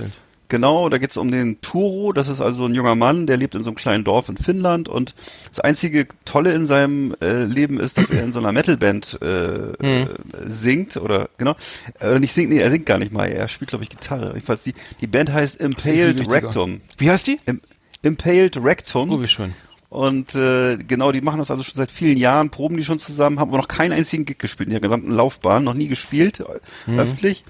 [0.52, 2.12] Genau, da geht's um den Turo.
[2.12, 4.90] Das ist also ein junger Mann, der lebt in so einem kleinen Dorf in Finnland
[4.90, 5.14] und
[5.50, 9.28] das einzige Tolle in seinem äh, Leben ist, dass er in so einer Metalband äh,
[9.28, 10.08] äh,
[10.48, 11.56] singt oder genau
[12.02, 13.28] oder nicht singt, nee, er singt gar nicht mal.
[13.28, 14.30] Er spielt glaube ich Gitarre.
[14.34, 16.28] Jedenfalls die die Band heißt Impaled.
[16.32, 16.82] Rectum.
[16.98, 17.40] Wie heißt die?
[17.46, 17.62] Im,
[18.02, 19.12] Impaled Rectum.
[19.12, 19.54] Oh, wie schön.
[19.90, 23.40] Und äh, genau, die machen das also schon seit vielen Jahren, proben die schon zusammen,
[23.40, 26.92] haben aber noch keinen einzigen Gig gespielt in ihrer gesamten Laufbahn, noch nie gespielt, äh,
[26.92, 27.44] öffentlich.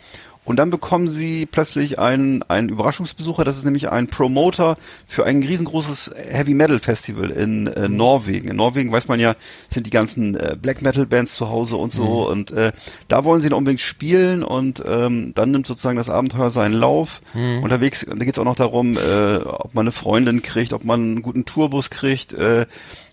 [0.49, 5.43] Und dann bekommen sie plötzlich einen, einen Überraschungsbesucher, das ist nämlich ein Promoter für ein
[5.43, 8.47] riesengroßes Heavy Metal Festival in äh, Norwegen.
[8.47, 9.35] In Norwegen weiß man ja,
[9.69, 12.27] sind die ganzen äh, Black Metal Bands zu Hause und so.
[12.27, 12.71] Und äh,
[13.07, 17.21] da wollen sie dann unbedingt spielen und ähm, dann nimmt sozusagen das Abenteuer seinen Lauf.
[17.62, 20.99] Unterwegs, da geht es auch noch darum, äh, ob man eine Freundin kriegt, ob man
[20.99, 22.33] einen guten Tourbus kriegt.
[22.33, 22.65] Äh,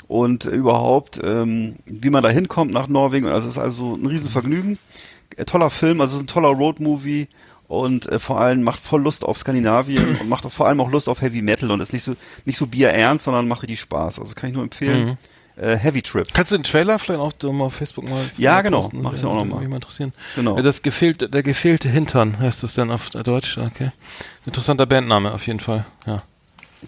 [0.09, 3.27] und überhaupt, ähm, wie man da hinkommt nach Norwegen.
[3.27, 4.79] Also es ist also ein Riesenvergnügen.
[5.37, 7.29] Äh, toller Film, also es ist ein toller Roadmovie
[7.68, 10.90] und äh, vor allem macht voll Lust auf Skandinavien und macht auch vor allem auch
[10.90, 14.18] Lust auf Heavy Metal und ist nicht so nicht so bierernst, sondern macht richtig Spaß.
[14.18, 15.18] Also kann ich nur empfehlen.
[15.59, 16.27] Äh, Heavy Trip.
[16.35, 18.83] Kannst du den Trailer vielleicht auf, mal auf Facebook mal Ja, genau.
[18.83, 19.01] posten?
[19.01, 19.61] Mach ich Ja, auch noch würde mal.
[19.61, 20.12] mich mal interessieren.
[20.35, 20.55] Genau.
[20.55, 23.57] Ja, das gefehlt, der gefehlte Hintern heißt es dann auf Deutsch.
[23.57, 23.90] Okay.
[24.44, 25.87] Interessanter Bandname auf jeden Fall.
[26.07, 26.18] Ja.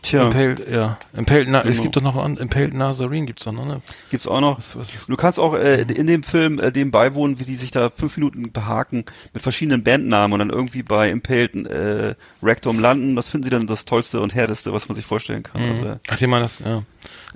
[0.03, 0.99] Tja, Impaled, ja.
[1.13, 1.83] Impaled, Na, es Genau.
[1.83, 3.81] gibt doch noch an, Impaled Nazarene gibt's doch noch, ne?
[4.11, 4.59] gibt's auch noch.
[4.59, 7.71] Was, was Du kannst auch äh, in dem Film äh, dem beiwohnen, wie die sich
[7.71, 13.17] da fünf Minuten behaken mit verschiedenen Bandnamen und dann irgendwie bei Impaled äh, Rectum landen.
[13.17, 15.63] Das finden sie dann das Tollste und Härteste, was man sich vorstellen kann.
[15.63, 16.83] Also, äh, Ach, die meinen das, ja.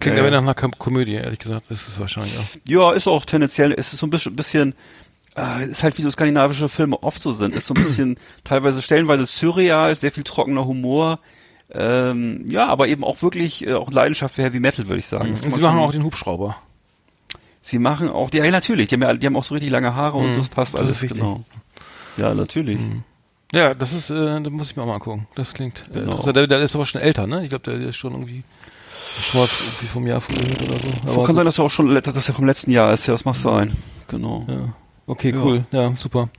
[0.01, 0.41] Klingt Ja, aber ja.
[0.41, 1.67] nach einer Kom Komödie, ehrlich gesagt.
[1.69, 2.45] Das ist es wahrscheinlich auch.
[2.69, 4.75] Ja, ist auch tendenziell, ist so ein bisschen, bisschen
[5.37, 8.83] äh, ist halt wie so skandinavische Filme oft so sind, ist so ein bisschen teilweise
[8.83, 11.19] stellenweise surreal, sehr viel trockener Humor,
[11.75, 15.31] ähm, ja, aber eben auch wirklich äh, auch Leidenschaft für Heavy Metal, würde ich sagen.
[15.33, 16.57] Das Und sie machen auch den Hubschrauber.
[17.63, 19.95] sie machen auch, die, ja natürlich, die haben ja, die haben auch so richtig lange
[19.95, 21.45] Haare und so, das passt das alles, genau.
[22.17, 22.79] Ja, natürlich.
[23.53, 25.27] Ja, das ist, äh, da muss ich mir auch mal angucken.
[25.35, 26.13] Das klingt äh, Genau.
[26.13, 26.37] interessant.
[26.37, 27.43] Der, der ist aber schon älter, ne?
[27.43, 28.43] Ich glaube, der, der ist schon irgendwie
[29.31, 30.89] schon mal irgendwie vom Jahr früher oder so.
[31.07, 33.07] So Aber kann sein, dass er auch schon, dass das ja vom letzten Jahr ist,
[33.07, 33.77] ja, das mag sein.
[34.09, 34.47] Genau.
[34.49, 34.75] Ja.
[35.07, 35.65] Okay, cool.
[35.71, 36.31] Ja, super.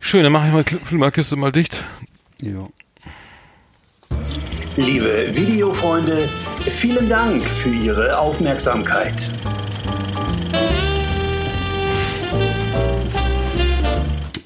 [0.00, 1.84] Schön, dann mache ich mal die Filmkiste mal dicht.
[2.40, 2.68] Ja.
[4.76, 6.28] Liebe Videofreunde,
[6.60, 9.30] vielen Dank für Ihre Aufmerksamkeit.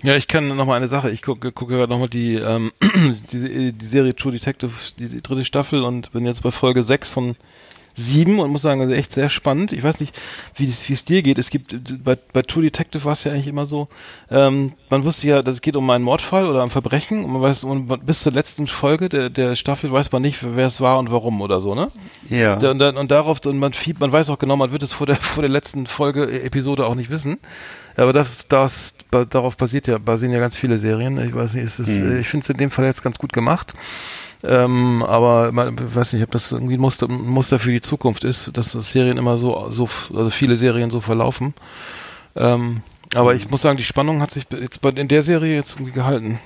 [0.05, 1.11] Ja, ich kann noch mal eine Sache.
[1.11, 2.71] Ich gucke gucke gerade noch mal die, ähm,
[3.33, 7.13] die, die Serie True Detective, die, die dritte Staffel und bin jetzt bei Folge 6
[7.13, 7.37] von
[8.01, 9.73] 7 und muss sagen, also echt sehr spannend.
[9.73, 10.15] Ich weiß nicht,
[10.57, 11.39] wie es dir geht.
[11.39, 13.89] Es gibt, bei, bei True Detective war es ja eigentlich immer so,
[14.31, 17.43] ähm, man wusste ja, dass es geht um einen Mordfall oder ein Verbrechen und man
[17.43, 20.99] weiß, und bis zur letzten Folge der, der Staffel weiß man nicht, wer es war
[20.99, 21.91] und warum oder so, ne?
[22.29, 22.55] Ja.
[22.55, 25.07] Und, dann, und darauf, und man fiebt, man weiß auch genau, man wird es vor
[25.07, 27.39] der, vor der letzten Folge, äh, Episode auch nicht wissen.
[27.97, 31.19] Aber das, das, darauf basiert ja, basieren ja ganz viele Serien.
[31.21, 33.33] Ich weiß nicht, es ist, äh, ich finde es in dem Fall jetzt ganz gut
[33.33, 33.73] gemacht.
[34.43, 37.81] Ähm, aber man, ich weiß nicht, ob das irgendwie ein Muster, ein Muster für die
[37.81, 41.55] Zukunft ist, dass das Serien immer so, so, also viele Serien so verlaufen.
[42.37, 42.83] Ähm,
[43.15, 45.93] aber ich muss sagen, die Spannung hat sich jetzt bei, in der Serie jetzt irgendwie
[45.93, 46.39] gehalten.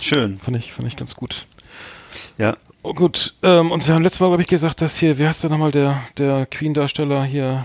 [0.00, 0.38] Schön.
[0.40, 1.46] Fand ich, fand ich ganz gut.
[2.38, 2.56] Ja.
[2.82, 5.44] Oh, gut, ähm, und wir haben letztes Mal, glaube ich, gesagt, dass hier, wie heißt
[5.44, 7.64] der nochmal, der, der Queen-Darsteller hier,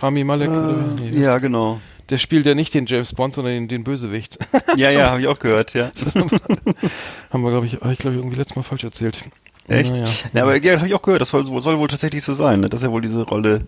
[0.00, 1.80] Rami Malek, oder, nee, Ja, genau.
[2.10, 4.38] Der spielt ja nicht den James Bond, sondern den, den Bösewicht.
[4.76, 5.92] Ja, ja, habe ich auch gehört, ja.
[7.30, 9.22] haben wir, glaube ich, ich glaube irgendwie letztes Mal falsch erzählt.
[9.68, 9.92] Echt?
[9.92, 10.08] Naja.
[10.32, 12.68] Ja, aber ja, habe ich auch gehört, das soll, soll wohl tatsächlich so sein, ne?
[12.68, 13.66] dass er wohl diese Rolle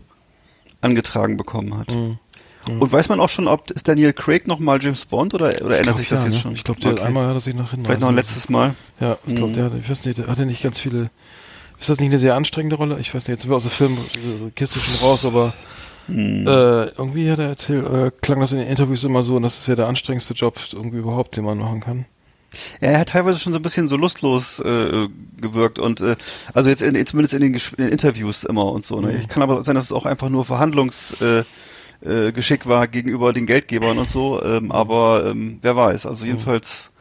[0.80, 1.92] angetragen bekommen hat.
[1.92, 2.18] Mhm.
[2.80, 5.96] Und weiß man auch schon, ob ist Daniel Craig nochmal James Bond oder, oder ändert
[5.96, 6.40] sich das ja, jetzt ne?
[6.40, 6.52] schon?
[6.54, 7.02] Ich glaube, der Okay.
[7.02, 7.84] einmal hat er sich noch hin.
[7.84, 8.74] Vielleicht noch ein letztes Mal.
[9.00, 9.54] Ja, ich glaube, Mhm.
[9.54, 11.10] der hat, ich weiß nicht, der hatte nicht ganz viele.
[11.78, 12.98] Ist das nicht eine sehr anstrengende Rolle?
[12.98, 15.52] Ich weiß nicht, jetzt sind wir aus der Filmkiste schon raus, aber
[16.06, 16.46] Hm.
[16.46, 19.66] äh, irgendwie hat er erzählt, äh, klang das in den Interviews immer so, und das
[19.66, 22.06] wäre der anstrengendste Job irgendwie überhaupt, den man machen kann.
[22.80, 25.08] Ja, er hat teilweise schon so ein bisschen so lustlos äh,
[25.40, 26.16] gewirkt und äh,
[26.54, 29.00] also jetzt in, zumindest in den, in den Interviews immer und so.
[29.00, 29.12] Ne?
[29.12, 29.20] Mhm.
[29.20, 31.44] Ich kann aber sein, dass es auch einfach nur Verhandlungsgeschick
[32.02, 34.40] äh, Geschick war gegenüber den Geldgebern und so.
[34.42, 34.50] Mhm.
[34.50, 36.06] Ähm, aber ähm, wer weiß.
[36.06, 36.92] Also jedenfalls,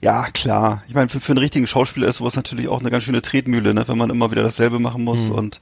[0.00, 0.82] ja klar.
[0.88, 3.74] Ich meine, für, für einen richtigen Schauspieler ist sowas natürlich auch eine ganz schöne Tretmühle,
[3.74, 3.86] ne?
[3.86, 5.34] wenn man immer wieder dasselbe machen muss Mhm.
[5.36, 5.60] und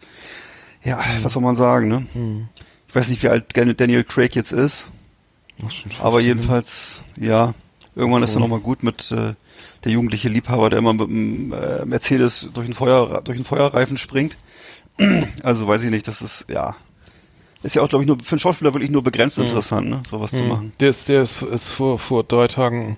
[0.85, 1.89] ja, was soll man sagen?
[1.89, 2.07] Ne?
[2.13, 2.49] Hm.
[2.95, 3.47] Ich weiß nicht, wie alt
[3.81, 4.87] Daniel Craig jetzt ist.
[5.99, 6.21] Aber 15.
[6.21, 7.53] jedenfalls, ja,
[7.97, 9.35] irgendwann ist er nochmal gut mit äh,
[9.83, 13.97] der jugendliche Liebhaber, der immer mit dem äh, Mercedes durch den, Feuer, durch den Feuerreifen
[13.97, 14.37] springt.
[15.43, 16.77] Also weiß ich nicht, das ist, ja.
[17.65, 19.47] Ist ja auch, glaube ich, nur für einen Schauspieler wirklich nur begrenzt Mhm.
[19.47, 20.49] interessant, ne, sowas zu Hm.
[20.49, 20.73] machen.
[20.79, 22.97] Der ist, der ist, ist vor, vor drei Tagen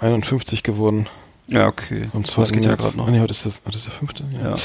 [0.00, 1.06] 51 geworden.
[1.50, 2.08] Ja, okay.
[2.12, 2.44] Am das 2.
[2.50, 3.08] geht ja gerade noch.
[3.08, 4.22] Ah, nee, heute ist das, heute ist der fünfte?
[4.42, 4.56] Ja.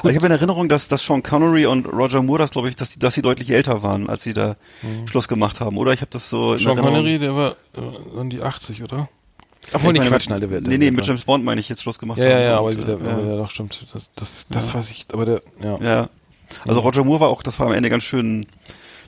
[0.00, 2.76] Aber ich habe in Erinnerung, dass, dass Sean Connery und Roger Moore, das glaube ich,
[2.76, 4.56] dass die, dass die deutlich älter waren, als sie da
[5.06, 5.76] Schluss gemacht haben.
[5.76, 6.64] Oder ich habe das so in Mhm.
[6.64, 6.94] Sean Erinnerung.
[6.96, 9.08] Connery, der war äh, an die 80, oder?
[9.72, 10.66] Obwohl, nee, Quatsch, nein, der wird.
[10.66, 12.42] Nee, nee, mit James Bond meine ich jetzt Schluss gemacht Ja, ja, haben.
[12.44, 13.28] ja, aber Und, der, äh, aber ja.
[13.30, 13.86] ja, doch, stimmt.
[13.92, 14.78] Das, das, das Ja.
[14.78, 15.78] weiß ich, aber der, ja.
[15.80, 16.08] Ja.
[16.66, 18.46] Also Roger Moore war auch, das war am Ende ganz schön,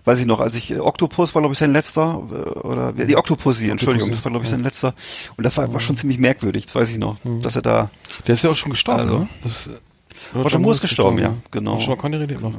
[0.07, 3.17] weiß ich noch, als ich, äh, Octopus war glaube ich sein letzter, äh, oder, die
[3.17, 4.95] Octopussy, Entschuldigung, das war glaube ich sein letzter.
[5.37, 7.91] Und das war, war schon ziemlich merkwürdig, das weiß ich noch, dass er da,
[8.27, 9.19] Der ist ja auch schon gestorben, Also.
[9.19, 9.29] ne?
[9.45, 11.75] Das, äh, Roger Moore ist gestorben, ja, genau.
[11.75, 12.55] Und Sean Connery lebt noch.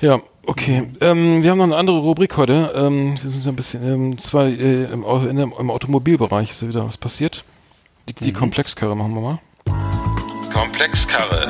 [0.00, 0.88] Ja, okay.
[1.02, 2.72] Ähm, wir haben noch eine andere Rubrik heute.
[2.74, 6.68] Ähm, wir sind ein bisschen, ähm, zwar äh, im, in dem, im Automobilbereich ist ja
[6.68, 7.44] wieder was passiert.
[8.08, 9.38] Die, die Komplexkarre machen wir mal.
[10.52, 11.46] Komplexkarre.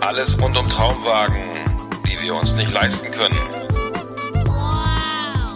[0.00, 1.44] Alles rund um Traumwagen,
[2.16, 3.36] die wir uns nicht leisten können.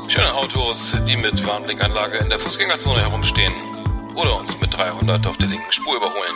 [0.08, 3.52] Schöne Autos, die mit Warnblinkanlage in der Fußgängerzone herumstehen
[4.16, 6.34] oder uns mit 300 auf der linken Spur überholen.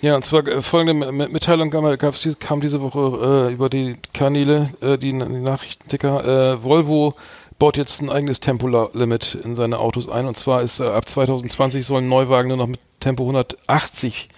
[0.00, 5.12] Ja, und zwar äh, folgende Mitteilung kam, diese, Woche äh, über die Kanäle, äh, die,
[5.12, 6.54] die Nachrichtenticker.
[6.54, 7.14] Äh, Volvo
[7.60, 10.26] baut jetzt ein eigenes Tempolimit in seine Autos ein.
[10.26, 14.28] Und zwar ist äh, ab 2020 sollen Neuwagen nur noch mit Tempo 180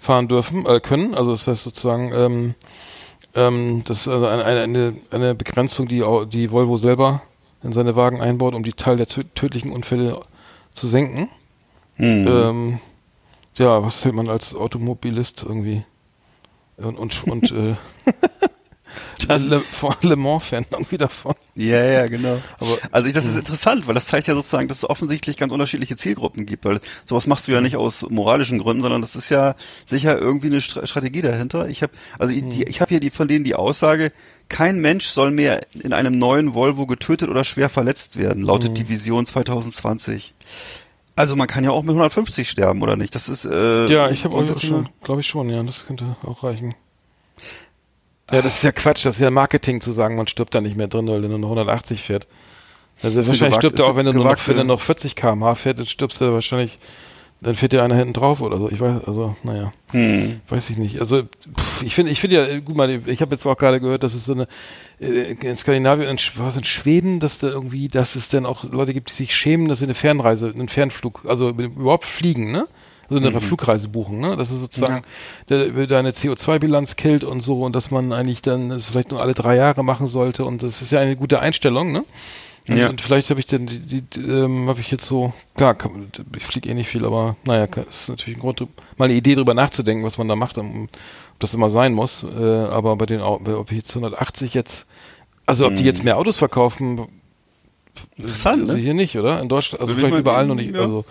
[0.00, 1.14] fahren dürfen, äh, können.
[1.14, 2.54] Also das heißt sozusagen, ähm,
[3.34, 7.22] ähm, das ist also eine, eine- eine, Begrenzung, die, au- die Volvo selber
[7.62, 10.20] in seine Wagen einbaut, um die Teil der tö- tödlichen Unfälle
[10.72, 11.28] zu senken.
[11.96, 12.26] hm.
[12.26, 12.80] Ähm,
[13.56, 15.84] ja, was hält man als Automobilist irgendwie?
[16.78, 17.74] Und, und, und äh,
[19.28, 21.34] Le, von Le Mans-Fan irgendwie davon.
[21.54, 22.40] ja, ja, genau.
[22.58, 25.52] Aber- also ich, das ist interessant, weil das zeigt ja sozusagen, dass es offensichtlich ganz
[25.52, 29.28] unterschiedliche Zielgruppen gibt, weil sowas machst du ja nicht aus moralischen Gründen, sondern das ist
[29.30, 29.54] ja
[29.86, 31.68] sicher irgendwie eine Stra Strategie dahinter.
[31.68, 34.12] Ich habe, also ich, die, ich habe hier die von denen die Aussage,
[34.48, 38.88] kein Mensch soll mehr in einem neuen Volvo getötet oder schwer verletzt werden, lautet die
[38.88, 40.34] Vision 2020.
[41.16, 43.14] Also man kann ja auch mit 150 sterben, oder nicht?
[43.14, 46.16] Das ist äh, Ja, ich habe auch grundsätzlich schon, glaube ich schon, ja, das könnte
[46.24, 46.74] auch reichen.
[48.30, 50.76] Ja, das ist ja Quatsch, das ist ja Marketing zu sagen, man stirbt da nicht
[50.76, 52.26] mehr drin, weil du nur noch 180 fährt.
[53.02, 55.78] Also wahrscheinlich stirbt er auch, wenn du nur noch, wenn du noch 40 km/h fährt,
[55.78, 56.78] dann stirbst du wahrscheinlich,
[57.40, 58.70] dann fährt dir einer hinten drauf oder so.
[58.70, 59.72] Ich weiß, also, naja.
[59.92, 60.40] Hm.
[60.48, 61.00] Weiß ich nicht.
[61.00, 64.02] Also pff, ich finde, ich finde ja, gut mal, ich habe jetzt auch gerade gehört,
[64.02, 64.46] dass es so eine
[65.00, 68.92] äh, in Skandinavien, in, was in Schweden, dass da irgendwie, dass es dann auch Leute
[68.92, 72.68] gibt, die sich schämen, dass sie eine Fernreise, einen Fernflug, also überhaupt fliegen, ne?
[73.10, 74.36] Also eine Flugreise buchen, ne?
[74.36, 75.02] Das ist sozusagen
[75.48, 79.34] der, deine CO2-Bilanz killt und so und dass man eigentlich dann das vielleicht nur alle
[79.34, 82.04] drei Jahre machen sollte und das ist ja eine gute Einstellung, ne?
[82.68, 82.88] Und, Ja.
[82.88, 86.08] und vielleicht habe ich dann die, die, die ähm, habe ich jetzt so, klar, kann,
[86.36, 88.60] ich fliege eh nicht viel, aber naja, ist natürlich ein Grund,
[88.96, 92.22] mal eine Idee drüber nachzudenken, was man da macht, um, ob das immer sein muss.
[92.22, 94.86] Äh, aber bei den, ob ich jetzt 180 jetzt,
[95.46, 97.08] also ob die jetzt mehr Autos verkaufen,
[98.16, 98.78] Interessant, also ne?
[98.78, 99.40] hier nicht, oder?
[99.40, 100.74] In Deutschland, also ich vielleicht mal- überall noch nicht.
[100.74, 100.80] ja.
[100.80, 101.04] Also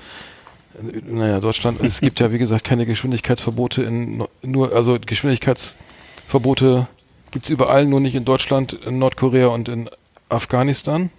[1.05, 6.87] naja, Deutschland, es gibt ja wie gesagt keine Geschwindigkeitsverbote in nur, also Geschwindigkeitsverbote
[7.31, 9.89] gibt's überall, nur nicht in Deutschland, in Nordkorea und in
[10.29, 11.11] Afghanistan.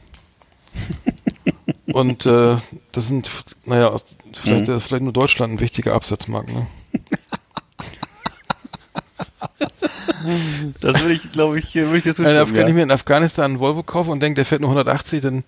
[1.92, 2.56] und äh,
[2.92, 3.28] das sind,
[3.64, 3.94] naja,
[4.32, 4.74] vielleicht Mhm.
[4.74, 6.66] ist vielleicht nur Deutschland ein wichtiger Absatzmarkt, ne?
[10.80, 12.36] Das würde ich, glaube ich, würde ich Wenn, zustimmen.
[12.38, 12.74] Afg- wenn ich ja.
[12.74, 15.44] mir in Afghanistan einen Volvo kaufe und denke, der fährt nur 180, dann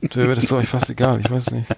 [0.00, 1.20] wäre mir das, glaube ich, fast egal.
[1.20, 1.66] Ich weiß nicht.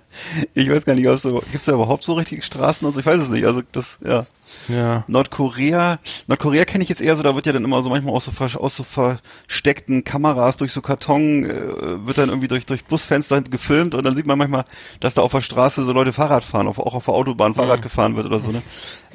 [0.55, 2.87] Ich weiß gar nicht, ob es so, gibt es da überhaupt so richtige Straßen?
[2.87, 3.47] Also ich weiß es nicht.
[3.47, 4.27] Also das, ja.
[4.69, 5.05] Ja.
[5.09, 8.27] Nordkorea, Nordkorea kenne ich jetzt eher so, da wird ja dann immer so manchmal aus
[8.27, 13.41] so, aus so versteckten Kameras durch so Karton, äh, wird dann irgendwie durch, durch Busfenster
[13.43, 14.65] gefilmt und dann sieht man manchmal,
[15.01, 17.81] dass da auf der Straße so Leute Fahrrad fahren, auf, auch auf der Autobahn Fahrrad
[17.83, 18.63] gefahren wird oder so, ne?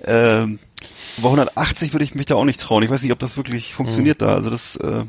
[0.06, 0.60] Ähm,
[1.18, 2.84] aber 180 würde ich mich da auch nicht trauen.
[2.84, 4.36] Ich weiß nicht, ob das wirklich funktioniert da.
[4.36, 5.04] Also das, äh,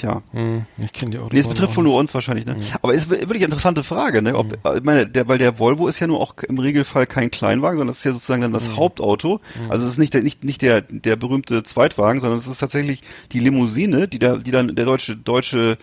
[0.00, 0.22] tja.
[0.32, 1.34] Hm, ich kenne die Autobahn.
[1.34, 2.56] Nee, es betrifft auch wohl nur uns wahrscheinlich, ne?
[2.82, 4.34] Aber ist wi- wirklich eine interessante Frage, ne?
[4.36, 7.78] Ob, ich meine, der, weil der Volvo ist ja nur auch im Regelfall kein Kleinwagen,
[7.78, 9.40] sondern das ist ja sozusagen dann das Hauptauto.
[9.68, 13.02] Also es ist nicht der, nicht, nicht der, der berühmte Zweitwagen, sondern es ist tatsächlich
[13.32, 15.78] die Limousine, die da, die dann der deutsche, deutsche,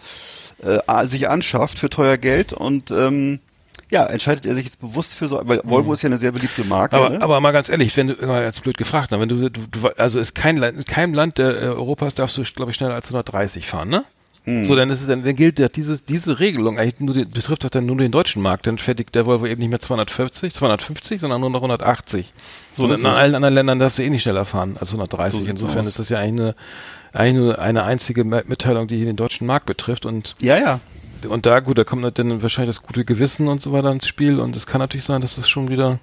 [0.63, 3.39] äh, sich anschafft für teuer Geld und, ähm,
[3.91, 6.63] ja, entscheidet er sich jetzt bewusst für so, weil Volvo ist ja eine sehr beliebte
[6.63, 7.21] Marke, Aber, ne?
[7.21, 10.19] aber mal ganz ehrlich, wenn du ganz blöd gefragt, ne, wenn du, du, du also
[10.19, 13.07] ist kein Land, in keinem Land der, äh, Europas darfst du, glaube ich, schneller als
[13.07, 14.05] 130 fahren, ne?
[14.43, 14.65] Hm.
[14.65, 17.63] So, dann ist es dann, dann gilt ja dieses, diese Regelung eigentlich nur, die, betrifft
[17.63, 18.65] doch dann nur den deutschen Markt.
[18.65, 22.33] Dann fertigt der Volvo eben nicht mehr 240, 250, sondern nur noch 180.
[22.71, 25.41] So, So in allen anderen Ländern darfst du eh nicht schneller fahren als 130.
[25.41, 25.89] So Insofern aus.
[25.89, 26.55] ist das ja eigentlich eine,
[27.13, 30.79] eigentlich nur eine einzige Mitteilung, die hier den deutschen Markt betrifft und ja, ja.
[31.27, 34.39] Und da, gut, da kommt dann wahrscheinlich das gute Gewissen und so weiter ins Spiel
[34.39, 35.99] und es kann natürlich sein, dass das schon wieder,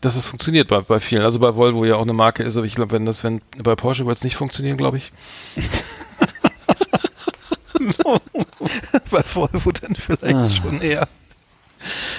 [0.00, 1.22] dass es funktioniert bei, bei vielen.
[1.22, 3.74] Also bei Volvo ja auch eine Marke ist, aber ich glaube, wenn das, wenn, bei
[3.74, 5.12] Porsche wird es nicht funktionieren, glaube ich.
[9.10, 11.08] bei Volvo dann vielleicht schon eher.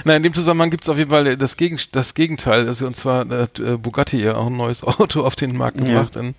[0.04, 2.95] Nein, in dem Zusammenhang gibt es auf jeden Fall das, Gegen, das Gegenteil, also, und
[2.95, 5.86] zwar hat äh, Bugatti ja auch ein neues Auto auf den Markt Ja.
[5.86, 6.36] gebracht, in,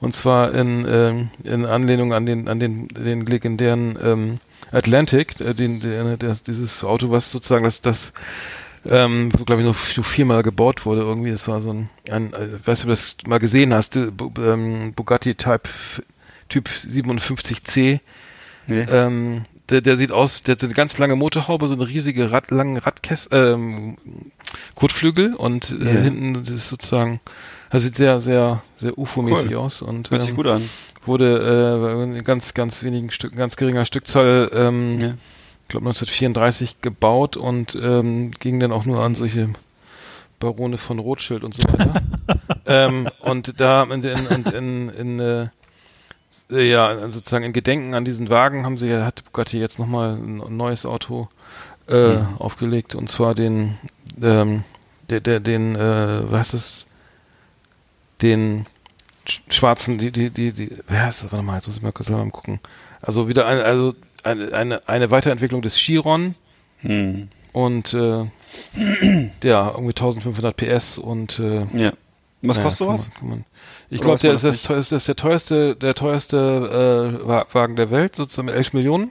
[0.00, 4.38] und zwar in, ähm, in Anlehnung an den, an den, den legendären ähm,
[4.72, 8.12] Atlantic, äh, den, den, das, dieses Auto, was sozusagen das, das
[8.84, 11.30] ähm, glaube ich, nur viermal gebaut wurde irgendwie.
[11.30, 14.10] Das war so ein, ein äh, weißt du, ob du das mal gesehen hast, äh,
[14.38, 15.68] ähm, Bugatti Type,
[16.48, 18.00] Typ 57C.
[18.66, 18.80] Nee.
[18.90, 22.30] Ähm, der, der sieht aus, der hat so eine ganz lange Motorhaube, so eine riesige
[22.30, 23.96] Rad, langen Radkäst, ähm,
[24.74, 26.00] Kotflügel und äh, Ja.
[26.00, 27.20] hinten ist sozusagen,
[27.70, 29.56] das sieht sehr, sehr, sehr UFO-mäßig Cool.
[29.56, 30.68] aus und Hört sich ähm, gut an.
[31.06, 35.14] Wurde äh, in ganz, ganz wenigen Stück, ganz geringer Stückzahl, ähm, Ja.
[35.62, 39.50] ich glaube 1934 gebaut und ähm, ging dann auch nur an solche
[40.38, 42.02] Barone von Rothschild und so weiter.
[42.66, 45.48] ähm, und da in, in, in, in äh,
[46.50, 50.14] äh, ja, sozusagen in Gedenken an diesen Wagen haben sie ja, hat Bugatti jetzt nochmal
[50.14, 51.28] ein neues Auto
[51.86, 53.78] äh, aufgelegt und zwar den,
[54.22, 54.64] ähm,
[55.10, 56.86] der, der, den, äh, was heißt das?
[58.20, 58.66] Den
[59.48, 61.32] schwarzen, die, die, die, die, wer heißt das?
[61.32, 62.60] Warte mal, jetzt muss ich mal kurz mal gucken.
[63.00, 66.34] Also wieder eine, also eine, eine, eine Weiterentwicklung des Chiron
[66.80, 67.28] Hm.
[67.52, 68.24] und äh,
[69.44, 71.92] ja, irgendwie 1500 PS und äh, Ja.
[72.44, 73.10] Was ja, kostet sowas?
[73.18, 73.44] Kann man.
[73.88, 77.46] Ich glaube, der ist, das das, teuerste- das ist der teuerste, der teuerste äh, Wa-
[77.52, 79.10] Wagen der Welt, sozusagen mit 11 Millionen.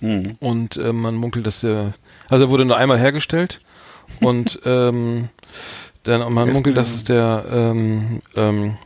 [0.00, 0.36] Hm.
[0.38, 1.94] Und äh, man munkelt, dass der,
[2.28, 3.60] also er wurde nur einmal hergestellt
[4.20, 5.30] und ähm,
[6.04, 8.76] dann und man 11 munkelt, dass es der ähm, ähm,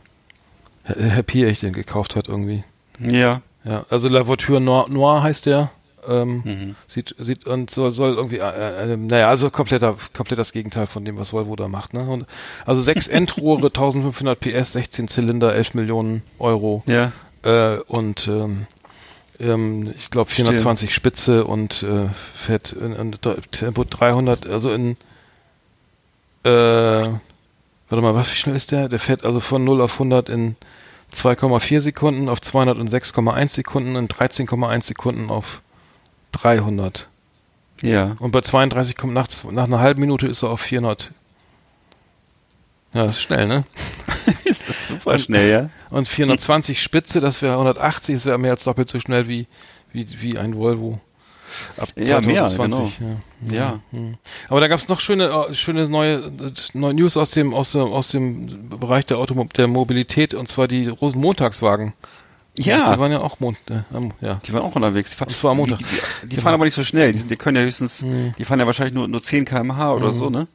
[0.85, 2.63] Herr Piech den gekauft hat irgendwie.
[2.99, 3.41] Ja.
[3.63, 5.71] Ja, also La Voiture Noir, Noir heißt der.
[6.07, 6.75] Ähm, Mhm.
[6.87, 11.03] Sieht, sieht und soll, soll irgendwie, äh, äh, naja, also kompletter, komplett das Gegenteil von
[11.03, 11.95] dem, was Volvo da macht.
[11.95, 12.01] Ne?
[12.07, 12.27] Und,
[12.67, 17.11] also sechs Endrohre, 1500 PS, 16 Zylinder, 11 Millionen Euro Ja.
[17.41, 18.67] äh, und ähm,
[19.39, 23.11] ähm, ich glaube 420 Spitze und äh, fährt in, in
[23.51, 24.95] Tempo 300, also in
[26.43, 27.09] äh,
[27.89, 28.89] warte mal, was wie schnell ist der?
[28.89, 30.55] Der fährt also von 0 auf 100 in
[31.13, 35.61] 2,4 Sekunden, auf 200 in 6,1 Sekunden, in 13,1 Sekunden auf
[36.33, 37.07] 300.
[37.81, 38.15] Ja.
[38.19, 41.11] Und bei 32 kommt nachts, nach einer halben Minute ist er auf 400.
[42.93, 43.63] Ja, das ist schnell, ne?
[44.45, 45.69] ist das super schnell, ja?
[45.89, 49.47] Und 420 Spitze, das wäre 180, das wäre mehr als doppelt so schnell wie,
[49.91, 51.01] wie, wie ein Volvo.
[51.77, 52.97] Ab Ja, mehr, 2020.
[52.99, 53.17] genau.
[53.55, 53.79] Ja.
[53.91, 54.15] Hm.
[54.49, 57.71] Aber da gab es noch schöne, äh, schöne neue, äh, neue News aus dem, aus,
[57.73, 61.93] dem- aus dem Bereich der, Automo der Mobilität und zwar die Rosenmontagswagen.
[62.57, 63.79] Die waren ja auch Mond, äh,
[64.21, 64.39] ja.
[64.45, 65.09] Die waren auch unterwegs.
[65.11, 65.79] Die, fahren, Und zwar am Montag.
[65.79, 65.85] Die,
[66.23, 67.11] die, die fahren aber nicht so schnell.
[67.11, 68.33] Die, sind, die können ja höchstens, Mhm.
[68.37, 70.47] die fahren ja wahrscheinlich nur, nur 10 km/h oder so, ne?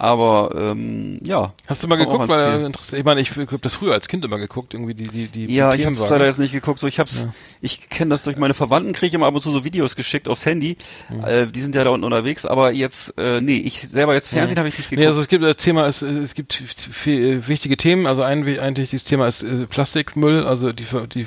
[0.00, 1.52] Aber, ähm, ja.
[1.66, 2.26] Hast du mal geguckt?
[2.26, 5.26] Weil, äh, ich meine, ich habe das früher als Kind immer geguckt, irgendwie die, die,
[5.26, 6.10] die Ja, ich habe Themenwagen.
[6.10, 6.78] leider jetzt nicht geguckt.
[6.78, 7.26] So, ich hab's,
[7.60, 10.26] ich kenne das durch meine Verwandten, kriege ich immer ab und zu so Videos geschickt
[10.26, 10.78] aufs Handy.
[11.26, 14.56] Äh, die sind ja da unten unterwegs, aber jetzt, äh, nee, ich selber jetzt Fernsehen
[14.58, 15.00] habe ich nicht geguckt.
[15.00, 18.06] Nee, also es gibt das Thema, es, es gibt viel, wichtige Themen.
[18.06, 21.26] Also ein ein wichtiges Thema ist äh, Plastikmüll, also die, die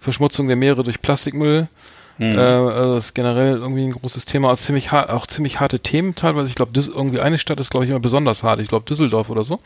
[0.00, 1.68] Verschmutzung der Meere durch Plastikmüll.
[2.18, 2.38] Hm.
[2.38, 4.50] Äh, also das ist generell irgendwie ein großes Thema.
[4.50, 6.48] Also ziemlich hart, auch ziemlich harte Themen teilweise.
[6.48, 8.60] Ich glaube, irgendwie eine Stadt ist, glaube ich, immer besonders hart.
[8.60, 9.58] Ich glaube Düsseldorf oder so.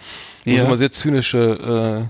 [0.45, 0.65] Wo es Ja.
[0.65, 2.09] immer sehr zynische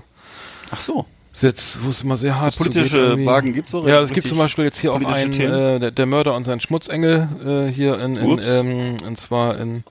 [0.71, 1.05] Ach so.
[1.41, 3.87] Jetzt, wo es immer sehr hart so politische Wagen gibt's auch.
[3.87, 6.59] Ja, es gibt zum Beispiel jetzt hier auch einen, äh, der, der Mörder und sein
[6.59, 9.83] Schmutzengel äh, hier in, in, ähm, und zwar in,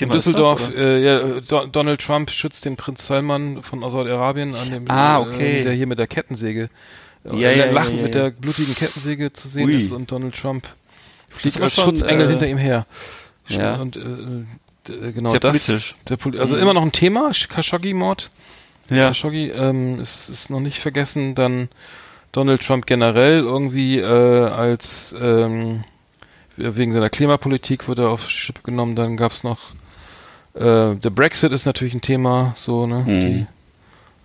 [0.00, 0.68] in Düsseldorf.
[0.68, 5.20] Das, äh, ja, Do Donald Trump schützt den Prinz Salman von Saudi-Arabien an dem, Ah,
[5.20, 5.60] okay.
[5.60, 6.68] äh, der hier mit der Kettensäge, äh,
[7.24, 9.76] Ja, ja, lachend ja, mit der blutigen Kettensäge zu sehen Ui.
[9.76, 10.66] ist und Donald Trump
[11.28, 12.86] fliegt als schon, Schutzengel äh, hinter ihm her.
[13.48, 13.76] ja.
[13.76, 15.66] Und äh, genau Sehr das.
[15.66, 15.96] politisch.
[16.06, 18.30] Sehr poli also immer noch ein Thema, Khashoggi-Mord.
[18.90, 19.08] Ja.
[19.08, 21.34] Khashoggi ähm, ist, ist noch nicht vergessen.
[21.34, 21.68] Dann
[22.32, 24.04] Donald Trump generell irgendwie äh,
[24.48, 25.84] als ähm,
[26.56, 28.96] wegen seiner Klimapolitik wurde er auf Schippe genommen.
[28.96, 29.74] Dann gab's noch
[30.54, 33.04] äh, der Brexit ist natürlich ein Thema, so ne.
[33.06, 33.46] Mhm.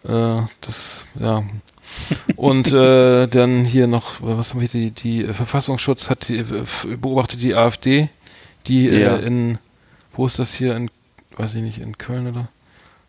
[0.03, 1.43] Die, äh, das ja.
[2.35, 6.65] Und äh, dann hier noch, was haben wir die, die äh, Verfassungsschutz hat die, äh,
[6.99, 8.09] beobachtet die AfD,
[8.67, 9.17] die Ja.
[9.17, 9.57] äh, in
[10.13, 10.89] wo ist das hier in
[11.35, 12.47] weiß ich nicht in Köln oder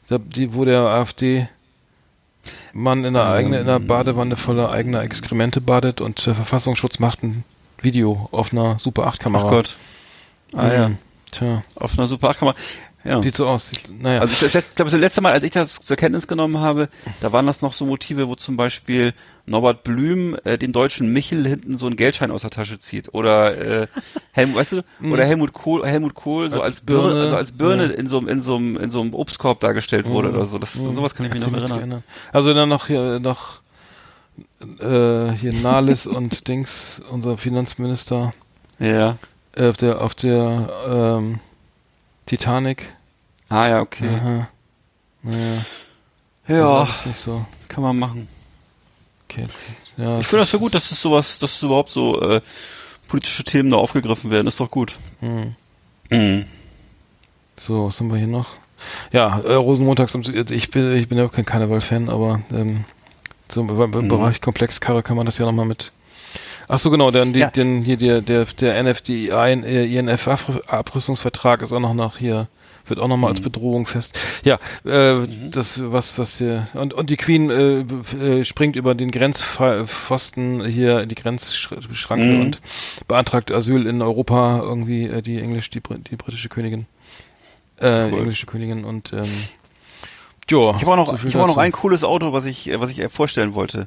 [0.08, 1.48] da, die wo der AfD
[2.72, 7.22] Mann in der eigenen in der Badewanne voller eigener Exkremente badet und der Verfassungsschutz macht
[7.22, 7.44] ein
[7.80, 9.46] Video auf einer Super 8 Kamera.
[9.46, 9.76] Ach Gott.
[10.54, 10.88] Ah ja.
[10.88, 10.98] Mhm.
[11.30, 12.56] Tja, Auf einer Super 8 Kamera.
[13.08, 13.22] Ja.
[13.22, 13.70] sieht so aus.
[14.00, 14.20] Naja.
[14.20, 16.88] Also ich, ich glaube, das letzte Mal, als ich das zur Kenntnis genommen habe,
[17.20, 19.14] da waren das noch so Motive, wo zum Beispiel
[19.46, 23.14] Norbert Blüm äh, den deutschen Michel hinten so einen Geldschein aus der Tasche zieht.
[23.14, 23.86] Oder äh,
[24.32, 26.62] Helmut, weißt du, oder Helmut Kohl, Helmut Kohl so Mhm.
[26.62, 27.90] Als als, Birne, Birne, also als Birne ja.
[27.92, 30.58] in so einem in so einem in so einem Obstkorb dargestellt wurde oder so.
[30.58, 31.78] Das, an sowas kann ich mich noch erinnern.
[31.78, 32.02] geändert.
[32.32, 33.60] Also dann noch hier noch
[34.80, 38.32] äh, hier Nahles und Dings, unser Finanzminister
[38.78, 39.16] Ja.
[39.56, 40.68] äh, auf der auf der
[41.18, 41.40] ähm,
[42.26, 42.92] Titanic.
[43.48, 44.08] Ah ja, okay.
[44.08, 44.48] Aha.
[45.22, 45.64] Naja,
[46.46, 47.44] Ja, nicht so.
[47.68, 48.28] kann man machen.
[49.28, 49.46] Okay.
[49.96, 52.40] Ja, Ich finde das ja gut, dass es sowas, dass es überhaupt so äh,
[53.08, 54.46] politische Themen da aufgegriffen werden.
[54.46, 54.94] Ist doch gut.
[55.20, 55.54] Hm.
[56.10, 56.44] Mhm.
[57.58, 58.54] So, was haben wir hier noch?
[59.12, 62.84] Ja, äh, Rosenmontags, ich bin, ich bin ja auch kein Karneval-Fan, aber ähm,
[63.50, 64.08] so im, im Mhm.
[64.08, 65.90] Bereich Komplexkarre kann man das ja nochmal mit.
[66.68, 67.50] Ach so, genau, dann die, Ja.
[67.50, 72.46] den, hier der, der, der NFDI, äh, INF-Abrüstungsvertrag ist auch noch nach hier,
[72.90, 74.18] wird auch nochmal als Bedrohung fest.
[74.44, 77.80] Ja, äh, das, was, was hier, und, und die Queen äh,
[78.40, 82.40] äh, springt über den Grenzpfosten hier in die Grenzschranke Mhm.
[82.40, 82.60] und
[83.06, 85.80] beantragt Asyl in Europa irgendwie, äh, die Englisch, die,
[86.10, 86.86] die britische Königin.
[87.80, 88.18] Äh, Cool.
[88.20, 89.24] englische Königin und ähm,
[90.50, 92.68] jo, Ich habe auch noch, so ich habe auch noch ein cooles Auto, was ich,
[92.68, 93.86] äh, was ich äh, vorstellen wollte.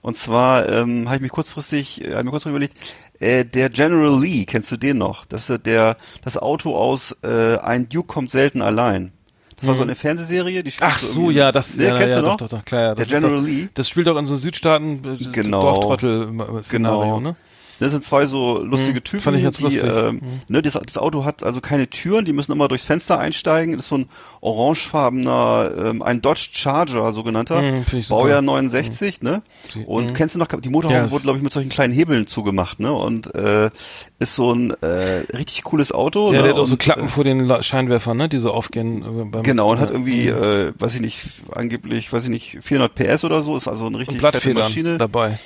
[0.00, 2.76] Und zwar ähm, habe ich mich kurzfristig, äh, hab mir kurz überlegt,
[3.22, 5.24] äh, der General Lee, kennst du den noch?
[5.26, 9.12] Das ist der, das Auto aus äh, Ein Duke kommt selten allein.
[9.56, 12.20] Das war so eine Fernsehserie, die spielt Ach so, ja, das ne, ja, kennst ja,
[12.20, 12.36] du noch?
[12.36, 13.68] doch, doch, doch, klar, ja, das der General doch, Lee.
[13.74, 15.60] Das spielt doch in so Südstaaten äh, Genau.
[15.62, 17.20] Dorftrottel-Szenario, Genau.
[17.20, 17.36] ne?
[17.82, 19.84] Das sind zwei so lustige Hm, Typen, fand ich jetzt die, lustig.
[19.84, 23.76] ähm, ne, das, das Auto hat also keine Türen, die müssen immer durchs Fenster einsteigen.
[23.76, 24.08] Das ist so ein
[24.40, 28.02] orangefarbener, ähm, ein Dodge Charger, sogenannter, Hm, super.
[28.08, 29.42] Baujahr 69, ne?
[29.74, 30.14] Die- Und hm.
[30.14, 31.10] kennst du noch, die Motorhaube Ja.
[31.10, 32.92] wurde, glaube ich, mit solchen kleinen Hebeln zugemacht, ne?
[32.92, 33.70] Und äh,
[34.18, 36.32] ist so ein äh, richtig cooles Auto.
[36.32, 36.42] Ja, ne?
[36.44, 38.28] der hat auch so Und, Klappen äh, vor den Scheinwerfern, ne?
[38.28, 39.02] Die so aufgehen.
[39.02, 41.18] äh, Beim, Genau, und hat irgendwie, äh, weiß ich nicht,
[41.52, 44.98] angeblich, weiß ich nicht, 400 PS oder so, ist also eine richtig fette Maschine.
[44.98, 45.38] dabei.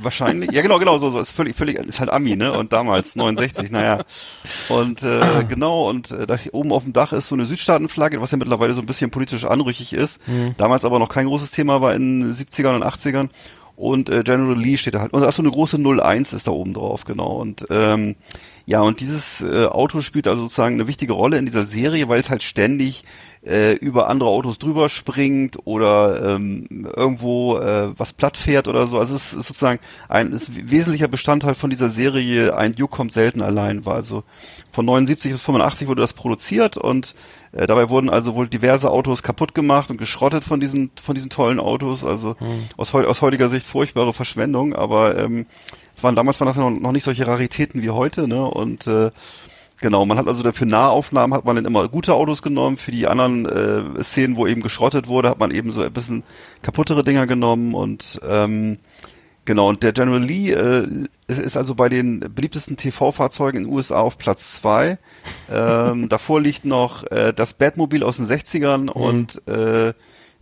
[0.00, 0.50] Wahrscheinlich.
[0.52, 2.52] Ja, genau, genau, so, so ist völlig, völlig, ist halt Ami, ne?
[2.52, 4.00] Und damals 69, naja.
[4.68, 8.30] Und äh, genau, und äh, da oben auf dem Dach ist so eine Südstaatenflagge, was
[8.30, 10.20] ja mittlerweile so ein bisschen politisch anrüchig ist.
[10.56, 13.28] Damals aber noch kein großes Thema war in den 70ern und 80ern.
[13.76, 15.12] Und äh, General Lee steht da halt.
[15.12, 17.32] Und da ist so eine große 01 ist da oben drauf, genau.
[17.32, 18.14] Und ähm,
[18.66, 22.20] ja, und dieses äh, Auto spielt also sozusagen eine wichtige Rolle in dieser Serie, weil
[22.20, 23.04] es halt ständig
[23.46, 26.66] äh, über andere Autos drüber springt oder ähm,
[26.96, 28.98] irgendwo äh, was platt fährt oder so.
[28.98, 32.56] Also es ist sozusagen ein ist ein wesentlicher Bestandteil von dieser Serie.
[32.56, 33.84] Ein Duke kommt selten allein.
[33.84, 34.24] War also
[34.72, 37.14] von 79 bis 85 wurde das produziert und
[37.52, 41.30] äh, dabei wurden also wohl diverse Autos kaputt gemacht und geschrottet von diesen von diesen
[41.30, 42.04] tollen Autos.
[42.04, 42.36] Also
[42.76, 45.46] aus, heu aus heutiger Sicht furchtbare Verschwendung, aber ähm,
[45.96, 48.44] es waren damals waren das noch, noch nicht solche Raritäten wie heute, ne?
[48.44, 49.10] Und äh,
[49.84, 53.06] Genau, man hat also dafür Nahaufnahmen hat man dann immer gute Autos genommen, für die
[53.06, 56.22] anderen äh, Szenen, wo eben geschrottet wurde, hat man eben so ein bisschen
[56.62, 58.78] kaputtere Dinger genommen und ähm,
[59.44, 60.86] genau, und der General Lee äh,
[61.26, 64.96] ist, ist also bei den beliebtesten TV-Fahrzeugen in den USA auf Platz zwei.
[65.52, 69.92] ähm, davor liegt noch äh, das Batmobil aus den 60ern und äh,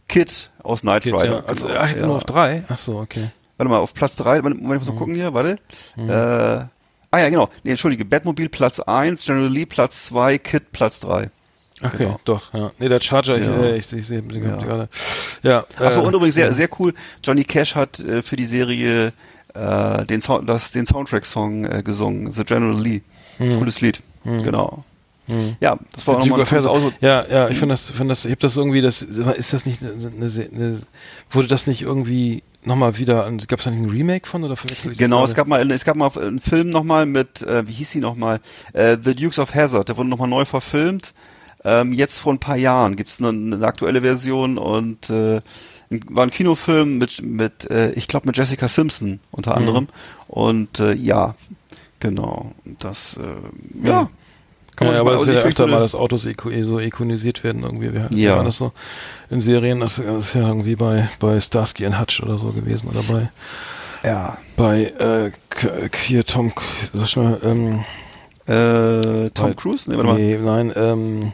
[0.09, 1.25] Kid aus Knight Geht, Rider.
[1.25, 1.45] ja.
[1.47, 2.07] Also, genau, ach, ja.
[2.07, 2.63] nur auf drei?
[2.69, 3.31] Ach so, okay.
[3.57, 5.59] Warte mal, auf Platz drei, Moment, ich muss mal gucken hier, warte.
[5.97, 6.67] Äh,
[7.13, 7.49] ah ja, genau.
[7.63, 11.31] Nee, entschuldige, Batmobil Platz eins, General Lee Platz zwei, Kid Platz drei.
[11.85, 12.21] Okay, Genau.
[12.25, 12.71] doch, ja.
[12.79, 13.61] Nee, der Charger, ich, Ja.
[13.63, 14.57] äh, ich, ich sehe den Ja.
[14.57, 14.89] gerade.
[15.43, 16.95] Ja, Achso, äh, und übrigens sehr, sehr cool,
[17.25, 19.13] Johnny Cash hat äh, für die Serie
[19.55, 23.03] äh, den, Sound, das, den Soundtrack-Song äh, gesungen, The General Lee.
[23.39, 24.85] Cooles Lied, genau.
[25.61, 26.67] Ja, das war nochmal ein.
[26.67, 26.93] Auto.
[27.01, 29.81] Ja, ja, ich finde das, finde das, ich habe das irgendwie, das ist das nicht
[29.83, 30.81] eine, eine, eine,
[31.31, 34.93] wurde das nicht irgendwie nochmal wieder, gab es da nicht ein Remake von oder verwechsel
[34.93, 37.91] ich Genau, es gab mal, es gab mal einen Film nochmal mit, äh, wie hieß
[37.91, 38.41] sie nochmal?
[38.73, 41.15] Äh, The Dukes of Hazzard, der wurde nochmal neu verfilmt.
[41.65, 45.41] Ähm, jetzt vor ein paar Jahren gibt's eine, eine aktuelle Version und äh,
[46.09, 49.89] war ein Kinofilm mit, mit äh, ich glaube mit Jessica Simpson unter anderem.
[50.27, 51.35] Und äh, ja,
[52.01, 52.53] genau.
[52.65, 54.09] Das, äh, ja.
[54.77, 57.63] Kann ja, sich aber es ist ja öfter mal, dass Autos iko so ikonisiert werden
[57.63, 57.93] irgendwie.
[57.93, 58.37] Wir Ja.
[58.37, 58.43] ja.
[58.43, 58.73] das so
[59.31, 63.03] in Serien, das ist ja irgendwie bei, bei Starsky and Hutch oder so gewesen oder
[63.03, 63.31] bei,
[64.09, 64.39] Ja.
[64.57, 65.31] bei äh,
[66.05, 66.53] hier Tom,
[66.93, 67.85] sag ich mal, ähm,
[68.45, 69.89] Äh, Tom Bei- Cruise?
[69.89, 70.19] Nee, warte mal.
[70.19, 71.33] nee, nein, ähm,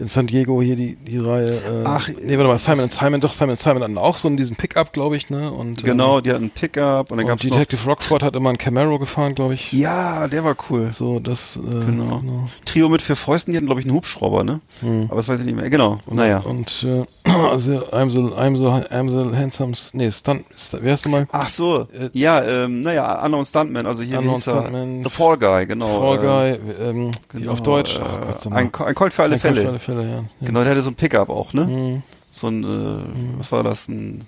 [0.00, 1.50] in San Diego hier die, die Reihe.
[1.50, 4.28] Äh, Ach, nee, warte mal, Simon and Simon, doch, Simon and Simon hatten auch so
[4.28, 5.52] einen diesen Pickup, glaube ich, ne?
[5.52, 7.50] Und, Genau, die hatten einen Pickup und dann Ähm, und noch.
[7.50, 9.72] Detective Rockford hat immer einen Camaro gefahren, glaube ich.
[9.72, 10.90] Ja, der war cool.
[10.92, 12.22] So, das, äh, Genau.
[12.64, 14.60] Trio mit vier Fäusten, die hatten, glaube ich, einen Hubschrauber, ne?
[15.08, 15.70] Aber das weiß ich nicht mehr.
[15.70, 15.98] Genau.
[16.10, 16.38] naja.
[16.38, 21.04] Und äh, also I'm so, I'm so, I'm so handsome, nee, Stunt, Stunt wer hast
[21.04, 21.26] du mal?
[21.32, 24.40] Ach so, Äh, ja, ähm, naja, Unknown Stuntman, also hier Unknown?
[24.40, 25.02] Stuntman.
[25.04, 25.86] The Fall Guy, genau.
[26.00, 27.96] Fall äh, Guy, ähm, wie genau, auf Deutsch.
[27.96, 29.62] Äh, Oh Gott, ein, ein Colt für alle Fälle.
[29.62, 30.02] Für alle Fälle, ja.
[30.02, 30.24] ja.
[30.40, 31.64] Genau, der hatte so ein Pickup auch, ne?
[31.64, 32.02] Mhm.
[32.30, 34.26] So ein, äh, was war das, ein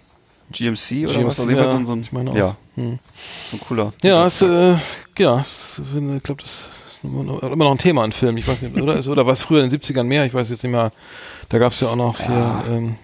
[0.51, 1.39] GMC oder GMC, was?
[1.39, 2.37] Ja, so ein, so ein, ich meine auch.
[2.37, 2.99] ja, Mhm.
[3.51, 3.93] so ein cooler.
[4.03, 4.75] Ja, es, äh,
[5.19, 5.81] ja, es,
[6.17, 6.71] ich glaube, das ist
[7.05, 8.39] immer noch, ein Thema in Filmen.
[8.39, 8.97] Ich weiß nicht, oder?
[8.97, 10.25] Ist, oder war es früher in den 70ern mehr?
[10.25, 10.91] Ich weiß jetzt nicht mehr.
[11.49, 12.97] Da gab es ja auch noch hier ähm,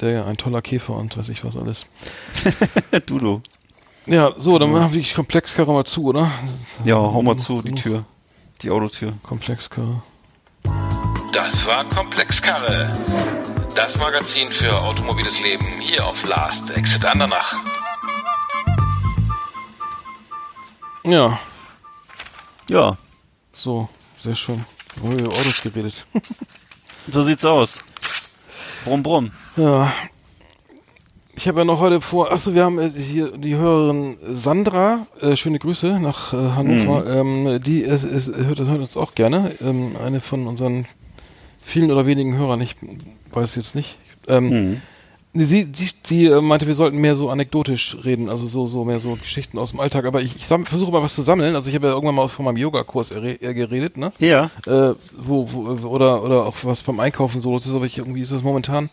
[0.00, 1.86] der, ein toller Käfer und weiß ich was alles.
[3.06, 3.40] Dudo.
[4.06, 6.30] Ja, so, dann machen wir die Komplexkarre mal zu, oder?
[6.84, 8.04] Ja, hau mal zu, die Tür.
[8.60, 9.14] Die Autotür.
[9.22, 10.02] Komplexkarre.
[11.34, 12.96] Das war Komplexkarre.
[13.74, 17.56] Das Magazin für automobiles Leben hier auf Last Exit Andernach.
[21.04, 21.40] Ja,
[22.70, 22.96] Ja,
[23.52, 24.64] so, sehr schön.
[24.94, 26.06] Wir haben über Autos geredet.
[27.10, 27.80] so sieht's aus.
[28.84, 29.32] Brumm, brumm.
[29.56, 29.92] Ja.
[31.34, 35.34] Ich habe ja noch heute vor, achso, wir haben äh, hier die Hörerin Sandra, äh,
[35.34, 39.96] schöne Grüße nach äh, Hannover, ähm, die ist, ist, hört, hört uns auch gerne, ähm,
[40.00, 40.86] eine von unseren
[41.64, 42.76] vielen oder wenigen Hörern, ich
[43.32, 43.98] weiß jetzt nicht.
[44.28, 44.82] Ähm, Mhm.
[45.36, 49.00] Sie, sie, sie äh, meinte, wir sollten mehr so anekdotisch reden, also so, so mehr
[49.00, 51.74] so Geschichten aus dem Alltag, aber ich, ich versuche mal was zu sammeln, also ich
[51.74, 54.12] habe ja irgendwann mal von meinem Yoga-Kurs geredet, ne?
[54.20, 54.48] Ja.
[54.64, 58.20] äh, wo, wo, oder, oder auch was beim Einkaufen so los ist, aber ich, irgendwie
[58.20, 58.90] ist das momentan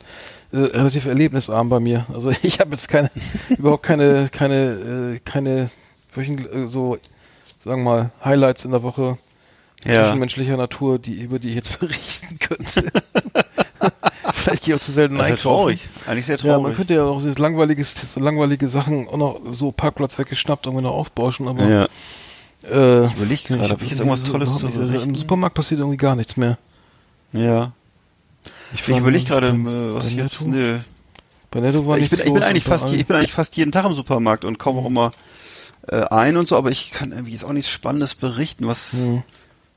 [0.51, 2.07] äh, relativ erlebnisarm bei mir.
[2.11, 3.11] Also ich habe jetzt keine,
[3.49, 5.69] überhaupt keine, keine, äh, keine
[6.15, 6.97] wöchentlich, äh, so,
[7.63, 9.19] sagen wir mal, Highlights in der Woche
[9.85, 10.03] Ja.
[10.03, 12.91] zwischenmenschlicher Natur, die, über die ich jetzt berichten könnte.
[14.33, 15.43] Vielleicht gehe ich auch zu selten Das ist einkaufen.
[15.57, 15.89] traurig.
[16.07, 16.77] Eigentlich sehr Ja, man traurig.
[16.77, 20.93] könnte ja auch dieses langweiliges, so langweilige Sachen auch noch so Parkplatz weggeschnappt irgendwie noch
[20.93, 21.83] aufbauschen, aber ja.
[22.63, 24.77] äh, Ich überleg gerade, hab ich jetzt irgendwas Tolles überhaupt zu nicht.
[24.77, 25.15] Also Im berichten?
[25.15, 26.57] Supermarkt passiert irgendwie gar nichts mehr.
[27.33, 27.71] Ja.
[28.73, 30.41] Ich war überlege gerade, äh, was ich jetzt.
[30.41, 30.79] Nö.
[31.49, 33.71] Bei Netto war Ich bin, ich bin eigentlich und fast, ich bin eigentlich fast jeden
[33.71, 35.11] Tag im Supermarkt und kaufe auch immer
[35.89, 38.93] äh, ein und so, aber ich kann irgendwie jetzt auch nichts Spannendes berichten, was.
[38.93, 39.23] Hm.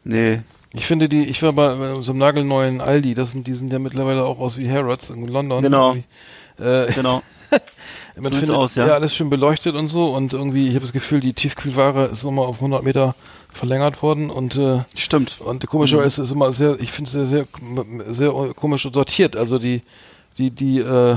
[0.05, 0.41] Nee.
[0.73, 3.79] Ich finde die, ich war bei, so einem nagelneuen Aldi, das sind, die sind ja
[3.79, 5.63] mittlerweile auch aus wie Harrods in London.
[5.63, 5.97] Genau.
[6.59, 7.23] Äh, Genau.
[8.17, 8.89] man So findet, aus, ja.
[8.89, 8.95] ja.
[8.95, 12.47] alles schön beleuchtet und so und irgendwie, ich habe das Gefühl, die Tiefkühlware ist nochmal
[12.47, 13.15] auf 100 Meter
[13.51, 15.41] verlängert worden und äh, Stimmt.
[15.41, 19.37] und komischerweise ist es immer sehr, ich finde es sehr, sehr, sehr komisch sortiert.
[19.37, 19.83] Also die,
[20.39, 21.17] die, die, äh,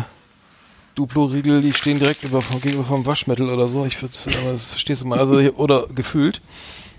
[0.98, 3.86] Duplo-Riegel, die stehen direkt über, gegenüber vom Waschmittel oder so.
[3.86, 5.20] Ich verstehst du mal.
[5.20, 6.42] Also, oder gefühlt.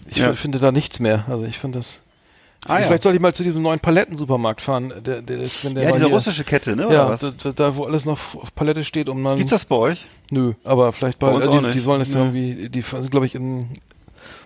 [0.08, 0.34] Ich Ja.
[0.34, 1.24] finde da nichts mehr.
[1.28, 2.00] Also ich finde das.
[2.66, 2.86] Ah, ja.
[2.86, 4.92] Vielleicht soll ich mal zu diesem neuen Palettensupermarkt fahren.
[5.06, 6.86] Der, der ist, wenn der Ja, diese hier- russische Kette, ne?
[6.88, 7.20] Oder Ja, was?
[7.20, 9.36] da, da, wo alles noch auf Palette steht, um dann.
[9.36, 10.06] Gibt's das bei euch?
[10.30, 11.74] Nö, aber vielleicht bei, Bei uns äh, auch die, nicht.
[11.76, 12.18] die wollen es Nö.
[12.18, 13.68] irgendwie, die sind, glaube ich, in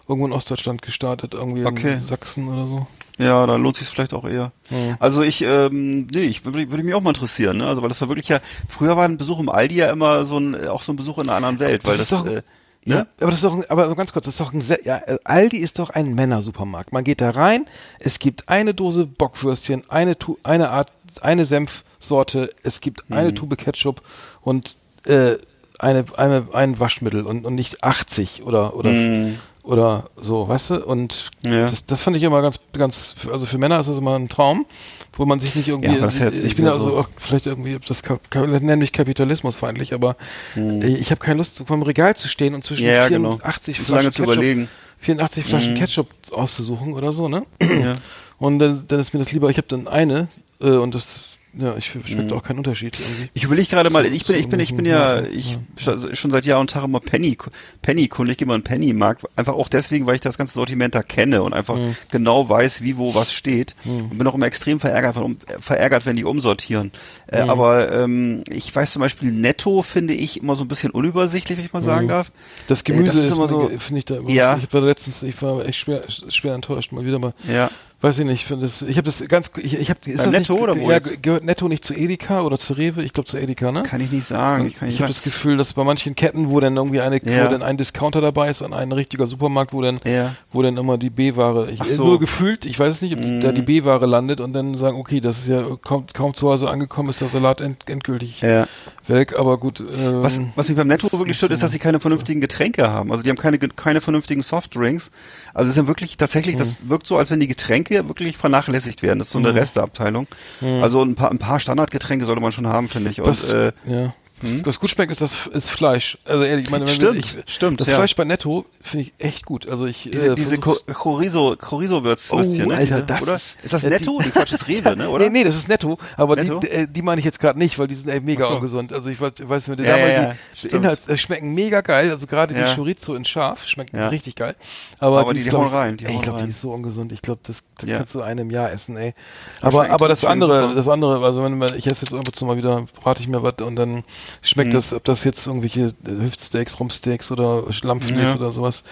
[0.09, 1.95] irgendwo in Ostdeutschland gestartet, irgendwie Okay.
[1.95, 2.87] in Sachsen oder so.
[3.19, 4.53] Ja, da lohnt sich vielleicht auch eher.
[4.69, 4.97] Hm.
[4.99, 7.67] Also ich, ähm, nee, ich würde würde mich auch mal interessieren, ne?
[7.67, 10.39] Also weil das war wirklich ja, früher war ein Besuch im Aldi ja immer so
[10.39, 12.43] ein, auch so ein Besuch in einer anderen Welt, weil Das das, ist doch- äh,
[12.85, 13.07] Ja, ne?
[13.21, 15.79] aber das ist doch, aber so ganz kurz, das ist doch ein, ja, Aldi ist
[15.79, 16.93] doch ein Männersupermarkt.
[16.93, 17.67] Man geht da rein,
[18.01, 23.17] es gibt eine Dose Bockwürstchen, eine, Tu- eine Art, eine Senfsorte, es gibt Mhm.
[23.17, 24.03] eine Tube Ketchup
[24.41, 24.75] und
[25.07, 25.37] äh,
[25.79, 29.39] eine, eine, ein Waschmittel und, und nicht 80 oder, oder, Mhm.
[29.63, 30.85] Oder so, weißt du?
[30.85, 31.63] Und Ja.
[31.63, 34.67] das, das fand ich immer ganz, ganz, also für Männer ist das immer ein Traum,
[35.13, 36.99] wo man sich nicht irgendwie, Ja, jetzt ich nicht bin ja also so.
[36.99, 40.17] auch vielleicht irgendwie, das, Kap- Kap- nenn mich kapitalismusfeindlich, aber
[40.57, 42.93] äh, ich habe keine Lust, vom Regal zu stehen und zwischen Hm.
[42.93, 43.33] Ja, genau.
[43.37, 44.69] 84 So lange Flaschen Ketchup, überlegen.
[44.99, 45.79] 84 Flaschen Mhm.
[45.79, 47.45] Ketchup auszusuchen oder so, ne?
[47.63, 47.97] Ja.
[48.39, 50.29] Und dann, dann ist mir das lieber, ich habe dann eine
[50.61, 52.33] äh, und das ja, ich schmeckt mhm.
[52.33, 53.29] auch keinen Unterschied irgendwie.
[53.35, 56.15] Ich überlege gerade mal, ich bin, ich bin, ich bin ja, ich ja.
[56.15, 57.37] schon seit Jahr und Tag immer Penny,
[57.83, 60.95] Penny Kunde, ich gehe mal einen Penny-Markt, einfach auch deswegen, weil ich das ganze Sortiment
[60.95, 61.95] da kenne und einfach mhm.
[62.11, 64.11] genau weiß, wie wo was steht mhm.
[64.11, 65.17] und bin auch immer extrem verärgert,
[65.61, 66.91] verärgert, wenn die umsortieren.
[67.27, 67.51] Äh, mhm.
[67.51, 71.67] aber ähm, ich weiß zum Beispiel Netto finde ich immer so ein bisschen unübersichtlich, wenn
[71.67, 72.11] ich mal sagen mhm.
[72.11, 72.33] darf.
[72.67, 74.57] Das Gemüse äh, das ist, ist immer so, finde ich da immer ja.
[74.57, 77.35] So, ich war letztens, ich war echt schwer, schwer enttäuscht mal wieder mal.
[77.47, 77.71] Ja.
[78.03, 78.67] Weiß ich nicht, finde.
[78.67, 79.53] Ich habe das ganz.
[79.59, 80.01] Ich, ich habe.
[80.07, 80.91] Ist das Netto nicht, oder wo?
[80.91, 83.05] Ja, gehört Netto nicht zu Edeka oder zu Rewe?
[83.05, 83.85] Ich glaube zu Edeka, ne?
[83.85, 84.67] Kann ich nicht sagen.
[84.67, 87.47] Ich, ich habe das Gefühl, dass bei manchen Ketten, wo dann irgendwie eine, ja.
[87.47, 90.35] wo dann ein Discounter dabei ist und ein richtiger Supermarkt, wo dann, ja.
[90.53, 91.69] wo dann immer die B-Ware.
[91.87, 92.05] So.
[92.05, 92.65] Nur gefühlt.
[92.65, 93.41] Ich weiß es nicht, ob mm.
[93.41, 96.69] da die B-Ware landet und dann sagen, okay, das ist ja kaum, kaum zu Hause
[96.71, 98.67] angekommen, ist der Salat end, endgültig ja.
[99.09, 99.39] Weg.
[99.39, 99.81] Aber gut.
[99.81, 103.11] Ähm, was, was mich beim Netto wirklich stört, ist, dass sie keine vernünftigen Getränke haben.
[103.11, 105.11] Also die haben keine keine vernünftigen Softdrinks.
[105.55, 106.91] Also es ist ja wirklich tatsächlich, das mhm.
[106.91, 109.19] wirkt so, als wenn die Getränke wirklich vernachlässigt werden.
[109.19, 109.59] Das ist so eine mhm.
[109.59, 110.27] Resteabteilung.
[110.61, 110.83] Mhm.
[110.83, 113.21] Also ein paar, ein paar Standardgetränke sollte man schon haben, finde ich.
[113.21, 114.15] Und, Was, äh, ja.
[114.43, 114.67] Hm?
[114.67, 116.19] Was gut schmeckt, ist das ist Fleisch.
[116.25, 117.81] Also ehrlich, ich meine, stimmt, ich, stimmt.
[117.81, 117.97] Das ja.
[117.97, 119.69] Fleisch bei Netto finde ich echt gut.
[119.69, 122.77] Also ich diese, äh, diese Chorizo Chorizo Würstchen, oh, ne?
[122.77, 123.35] Alter, das oder?
[123.35, 124.19] Ist, ist das Netto?
[124.19, 125.09] Die, die Quatsch ist Rewe, ne?
[125.13, 125.25] Oder?
[125.27, 125.99] Nee, nee, das ist Netto.
[126.17, 126.59] Aber Netto?
[126.59, 128.55] die äh, die meine ich jetzt gerade nicht, weil die sind ey, mega so.
[128.57, 128.93] ungesund.
[128.93, 130.33] Also ich weiß, weiß mit ja, ja, ja,
[130.63, 132.11] die Inhalt äh, schmecken mega geil.
[132.11, 134.57] Also gerade die Chorizo in scharf schmeckt richtig geil.
[134.99, 135.97] Aber, aber die, die, die hauen rein.
[135.97, 137.13] Die ey, ich glaube, die ist so ungesund.
[137.13, 139.15] Ich glaube, das, das kannst du einem Jahr essen, ey.
[139.61, 143.23] Aber aber das andere, das andere, also wenn ich esse jetzt irgendwo mal wieder, brate
[143.23, 144.05] ich mir was und dann
[144.43, 144.75] schmeckt mhm.
[144.75, 148.37] das, ob das jetzt irgendwelche Hüftsteaks, Rumsteaks oder Lammfilets ja.
[148.37, 148.85] oder sowas.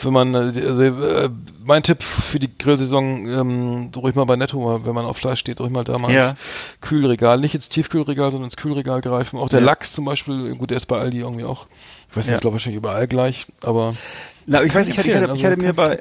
[0.00, 1.28] Wenn man, also, äh,
[1.64, 5.60] mein Tipp für die Grillsaison, ähm, ruhig mal bei Netto, wenn man auf Fleisch steht,
[5.60, 6.30] ruhig mal da mal ja.
[6.30, 6.38] ins
[6.80, 9.38] Kühlregal, nicht ins Tiefkühlregal, sondern ins Kühlregal greifen.
[9.38, 9.66] Auch der ja.
[9.66, 11.66] Lachs zum Beispiel, gut, der ist bei Aldi irgendwie auch,
[12.10, 12.34] ich weiß nicht, ja.
[12.36, 13.94] ich glaube wahrscheinlich überall gleich, aber
[14.48, 15.98] na, ich weiß, ich hatte, ich hatte, ich hatte mir bei,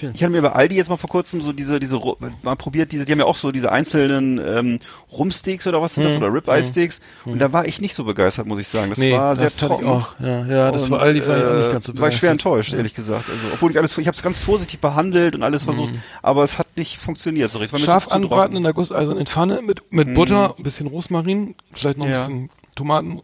[0.00, 2.00] ich hatte mir bei Aldi jetzt mal vor kurzem so diese, diese,
[2.42, 4.78] mal probiert, diese, die haben ja auch so diese einzelnen ähm,
[5.10, 7.32] Rumsteaks oder was sind das, hm, oder Ribeye Steaks, hm.
[7.32, 8.90] und da war ich nicht so begeistert, muss ich sagen.
[8.90, 9.86] Das nee, war sehr trocken.
[9.86, 10.14] auch.
[10.20, 12.00] Ja, ja, das und, war Aldi, war ich auch nicht ganz so begeistert.
[12.00, 13.28] War ich schwer enttäuscht, ehrlich gesagt.
[13.28, 16.02] Also, obwohl ich alles, ich habe es ganz vorsichtig behandelt und alles versucht, hm.
[16.22, 17.84] aber es hat nicht funktioniert so richtig.
[17.84, 20.14] Scharf anbraten in der Gusseisernen Pfanne mit, mit hm.
[20.14, 23.22] Butter, ein bisschen Rosmarin, vielleicht noch ein bisschen Tomaten,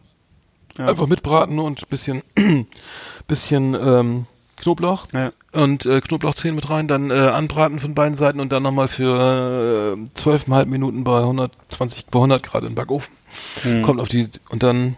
[0.77, 0.87] ja.
[0.87, 2.23] einfach mitbraten und ein bisschen,
[3.27, 4.25] bisschen, ähm,
[4.57, 5.31] Knoblauch ja.
[5.51, 9.95] und äh, Knoblauchzehen mit rein, dann äh, anbraten von beiden Seiten und dann nochmal für
[9.97, 13.13] äh, zwölfeinhalb äh, Minuten bei 120, bei 100 Grad in den Backofen.
[13.63, 13.83] Mhm.
[13.83, 14.95] Kommt auf die, und dann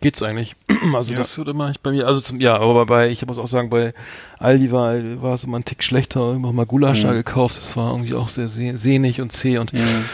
[0.00, 0.56] geht's eigentlich.
[0.94, 1.18] Also ja.
[1.18, 3.92] das wird immer bei mir, also zum, ja, aber bei, ich muss auch sagen, bei
[4.38, 7.08] Aldi war, war es immer ein Tick schlechter, immer mal Gulasch mhm.
[7.08, 10.04] da gekauft, das war irgendwie auch sehr sehnig und zäh und mhm.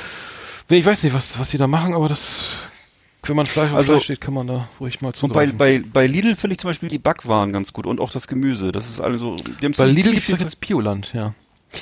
[0.68, 2.56] ich weiß nicht, was, was die da machen, aber das
[3.24, 5.52] wenn man Fleisch auf also, Fleisch steht, kann man da ruhig mal zugreifen.
[5.52, 8.10] Und bei, bei, bei Lidl finde ich zum Beispiel die Backwaren ganz gut und auch
[8.10, 8.72] das Gemüse.
[8.72, 9.36] Das ist also.
[9.36, 11.34] Die haben bei Lidl gibt es das Bioland, ja.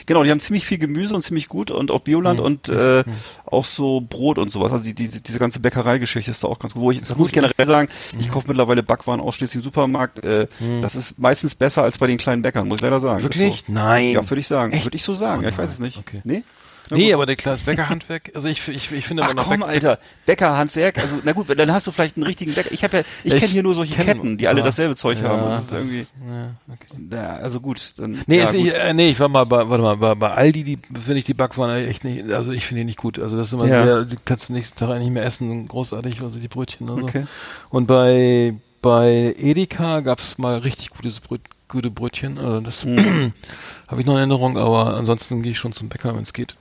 [0.07, 2.45] Genau, die haben ziemlich viel Gemüse und ziemlich gut und auch Bioland mhm.
[2.45, 3.12] und äh, mhm.
[3.45, 4.72] auch so Brot und sowas.
[4.72, 6.82] Also die, die, diese ganze Bäckereigeschichte ist da auch ganz gut.
[6.82, 8.20] Wo ich, das, muss ich generell sagen, mhm.
[8.20, 10.24] ich kaufe mittlerweile Backwaren ausschließlich im Supermarkt.
[10.24, 10.82] Äh, mhm.
[10.82, 13.22] Das ist meistens besser als bei den kleinen Bäckern, muss ich leider sagen.
[13.22, 13.64] Wirklich?
[13.66, 13.72] So.
[13.72, 14.12] Nein.
[14.12, 14.72] Ja, würde ich sagen.
[14.84, 15.41] Würde ich so sagen.
[15.41, 15.99] Oh, ja, ich weiß es nicht.
[15.99, 16.20] Okay.
[16.24, 16.45] Nee?
[16.91, 19.70] Nee, aber der Klaas Bäckerhandwerk, also ich, ich, ich finde Ach immer noch komm, Bäcker
[19.70, 22.72] Alter, Bäckerhandwerk, also na gut, dann hast du vielleicht einen richtigen Bäcker.
[22.72, 25.20] Ich habe ja, ich, ich kenne hier nur solche kenn, Ketten, die alle dasselbe Zeug
[25.20, 25.43] ja, haben.
[25.43, 27.16] Das ist irgendwie, ja, okay.
[27.16, 28.22] ja, also gut, dann.
[28.26, 28.55] Nee, ja, gut.
[28.55, 31.24] Nicht, äh, nee, ich war mal bei, warte mal, bei, bei Aldi, die finde ich
[31.24, 33.18] die Backwaren echt nicht, also ich finde die nicht gut.
[33.18, 33.82] Also das ist immer ja.
[33.82, 37.01] sehr, die kannst du nächsten Tag eigentlich nicht mehr essen, großartig, also die Brötchen und
[37.01, 37.07] so.
[37.07, 37.24] Okay.
[37.70, 42.38] Und bei bei Edeka gab's mal richtig gutes Bröt, gute Brötchen.
[42.38, 43.32] Also das mhm.
[43.88, 46.57] habe ich noch in Erinnerung, aber ansonsten gehe ich schon zum Bäcker, wenn es geht.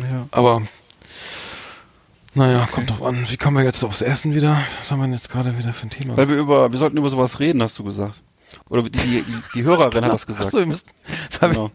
[0.00, 0.26] Ja.
[0.30, 0.62] Aber
[2.34, 2.72] naja, okay.
[2.72, 3.26] kommt drauf an.
[3.28, 4.56] Wie kommen wir jetzt aufs Essen wieder?
[4.78, 6.16] Was haben wir denn jetzt gerade wieder für ein Thema?
[6.16, 8.22] Weil wir über, wir sollten über sowas reden, hast du gesagt.
[8.68, 9.24] Oder die, die,
[9.54, 10.46] die Hörerin hat das gesagt.
[10.46, 10.86] Achso, wir müssen,
[11.40, 11.70] genau.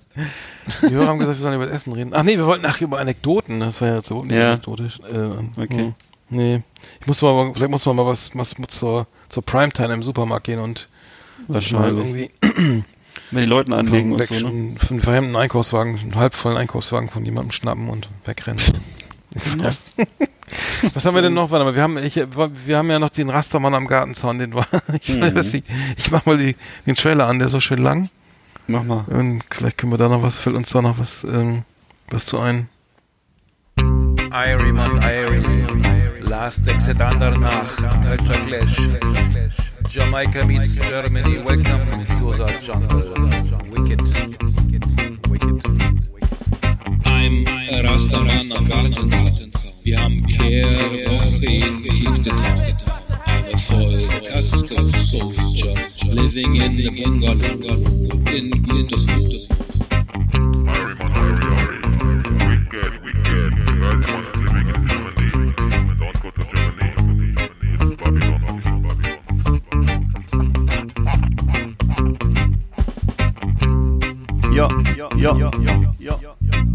[0.81, 2.11] Die Hörer haben gesagt, wir sollen über das Essen reden.
[2.13, 3.59] Ach nee, wir wollten nach über Anekdoten.
[3.59, 4.53] Das war ja so nicht ja.
[4.53, 4.99] anekdotisch.
[4.99, 5.77] Äh, okay.
[5.77, 5.93] Hm.
[6.29, 6.63] Nee.
[7.01, 10.59] Ich muss mal, vielleicht muss man mal was, was zur, zur Primetime im Supermarkt gehen
[10.59, 10.87] und
[11.47, 12.83] wahrscheinlich irgendwie
[13.31, 14.47] mit den Leuten anlegen und so, ne?
[14.47, 18.61] Einen verhemmten Einkaufswagen, einen halbvollen Einkaufswagen von jemandem schnappen und wegrennen.
[19.57, 19.91] Was?
[20.93, 21.51] Was haben wir denn noch?
[21.51, 24.67] Warte mal, wir haben, ich, wir haben ja noch den Rastermann am Gartenzaun, den war,
[25.01, 25.35] ich, mhm.
[25.35, 25.67] weiß nicht,
[25.97, 26.55] ich mach mal die,
[26.85, 28.09] den Trailer an, der ist so schön lang.
[28.67, 29.05] Mach mal.
[29.07, 31.63] Und vielleicht können wir da noch was, fällt uns da noch was, ähm,
[32.09, 32.69] was zu ein.
[33.77, 35.65] Irie, man, Irie.
[36.21, 37.77] Last exit Andernach,
[38.09, 38.91] Ultra Clash.
[39.89, 42.99] Jamaica meets Germany, welcome to the jungle.
[43.69, 44.01] Wicked.
[47.05, 49.73] I'm a Rastaman am Gartenzaun.
[49.83, 52.37] Wir haben Kehrwoche in Kingston.
[53.27, 55.75] I'm a full Casco soldier,
[56.05, 57.53] living in the bungalow
[58.33, 59.47] in Glittersburg.
[62.47, 64.34] Wicked, wicked.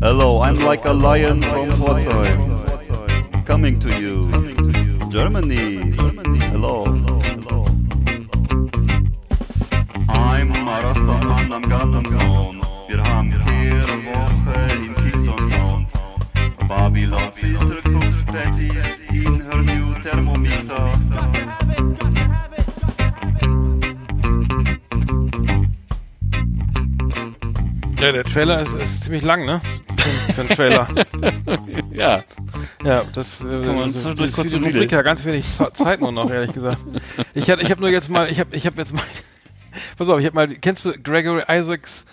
[0.02, 3.46] Hello, I'm like a lion from Pforzheim.
[3.46, 4.28] Coming to you.
[5.08, 5.90] Germany.
[6.52, 6.84] Hello.
[10.10, 12.60] I'm Marathon am Gartenzaun.
[12.86, 15.86] Wir haben jede Woche in Kingston Town.
[16.68, 21.89] Babylon Sister Cooks Patties in her new Thermomixer.
[28.10, 29.60] Ja, der Trailer ist, ist ziemlich lang, ne?
[30.26, 30.88] Für, für einen Trailer.
[31.92, 32.24] Ja.
[32.82, 33.44] Ja, das, äh,
[33.92, 36.78] das, das viele Rubrik ja ganz wenig Ze- Zeit nur noch, ehrlich gesagt.
[37.34, 39.02] Ich hatte, ich habe nur jetzt mal, ich habe, ich habe jetzt mal,
[39.96, 42.04] pass auf, ich habe mal, kennst du Gregory Isaacs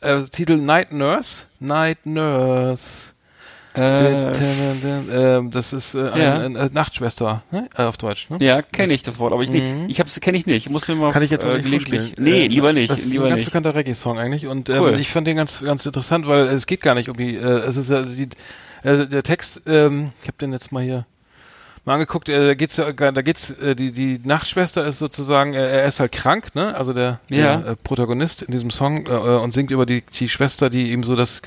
[0.00, 1.44] äh, Titel Night Nurse?
[1.60, 3.12] Night Nurse.
[3.74, 4.30] Äh,
[5.10, 6.38] Ähm, das ist äh, Ja.
[6.38, 7.68] ein, ein Nachtschwester, ne?
[7.76, 8.38] Äh, auf Deutsch, ne?
[8.40, 9.64] ja, kenne ich das Wort, aber ich nicht.
[9.64, 9.86] Mhm.
[9.88, 10.56] Ich hab's kenne ich nicht.
[10.66, 12.14] Ich muss mir mal Kann ich jetzt äh, nicht gelegentlich-.
[12.18, 13.46] Nee, Äh, lieber nicht, Das ist lieber ein ganz nicht.
[13.46, 14.98] bekannter Reggae-Song eigentlich und ähm, Cool.
[15.00, 17.76] ich fand den ganz ganz interessant, weil es geht gar nicht um die, äh, es
[17.76, 18.28] ist ja die,
[18.84, 21.06] äh, der Text, ähm, ich habe den jetzt mal hier
[21.84, 25.84] mal angeguckt, äh, da geht's da geht's, äh, die die Nachtschwester ist sozusagen, äh, er
[25.86, 26.74] ist halt krank, ne?
[26.76, 27.56] Also der, Ja.
[27.56, 30.92] der äh, Protagonist in diesem Song äh, äh, und singt über die die Schwester, die
[30.92, 31.42] ihm so das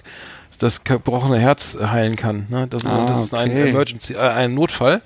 [0.58, 2.68] das gebrochene Herz heilen kann, ne?
[2.68, 3.70] Das, ist- Ah, das ist ein okay.
[3.70, 5.01] Emergency, äh, ein Notfall.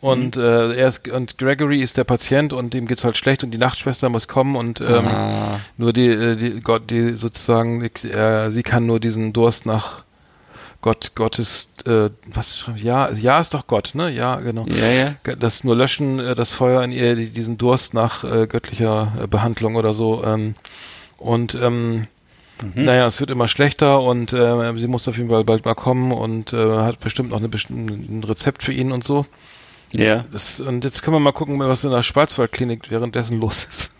[0.00, 3.52] Und äh, er ist und Gregory ist der Patient und dem geht's halt schlecht und
[3.52, 5.60] die Nachtschwester muss kommen und ähm, Ah.
[5.78, 10.04] nur die, äh, die Gott, die sozusagen, äh, sie kann nur diesen Durst nach
[10.82, 14.10] Gott, Gottes, äh, was, schreibt- ja, ja ist doch Gott, ne?
[14.10, 14.66] Ja, genau.
[14.66, 15.34] Ja, ja.
[15.36, 19.26] Das nur löschen, äh, das Feuer in ihr, die, diesen Durst nach äh, göttlicher äh,
[19.26, 20.22] Behandlung oder so.
[20.22, 20.52] Ähm,
[21.16, 22.02] und ähm,
[22.74, 26.12] naja, es wird immer schlechter und äh, sie muss auf jeden Fall bald mal kommen
[26.12, 29.26] und äh, hat bestimmt noch eine, ein Rezept für ihn und so.
[29.92, 30.24] Ja.
[30.32, 33.90] Das, und jetzt können wir mal gucken, was in der Schwarzwaldklinik währenddessen los ist.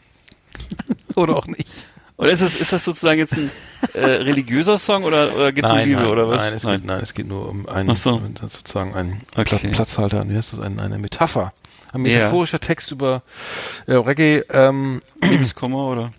[1.17, 1.69] oder auch nicht.
[2.17, 3.51] Oder ist das, ist das sozusagen jetzt ein
[3.95, 6.39] äh, religiöser Song oder, oder geht es um Liebe nein, oder was?
[6.39, 8.21] Nein es, Geht, nein, es geht nur um einen, so.
[8.41, 9.57] sozusagen einen Okay.
[9.59, 11.53] Pla- Platzhalter, wie heißt das, eine, eine Metapher.
[11.93, 13.23] Ein metaphorischer Text über
[13.87, 14.43] äh, Reggae.
[14.51, 16.13] Ähm, Liebeskummer oder?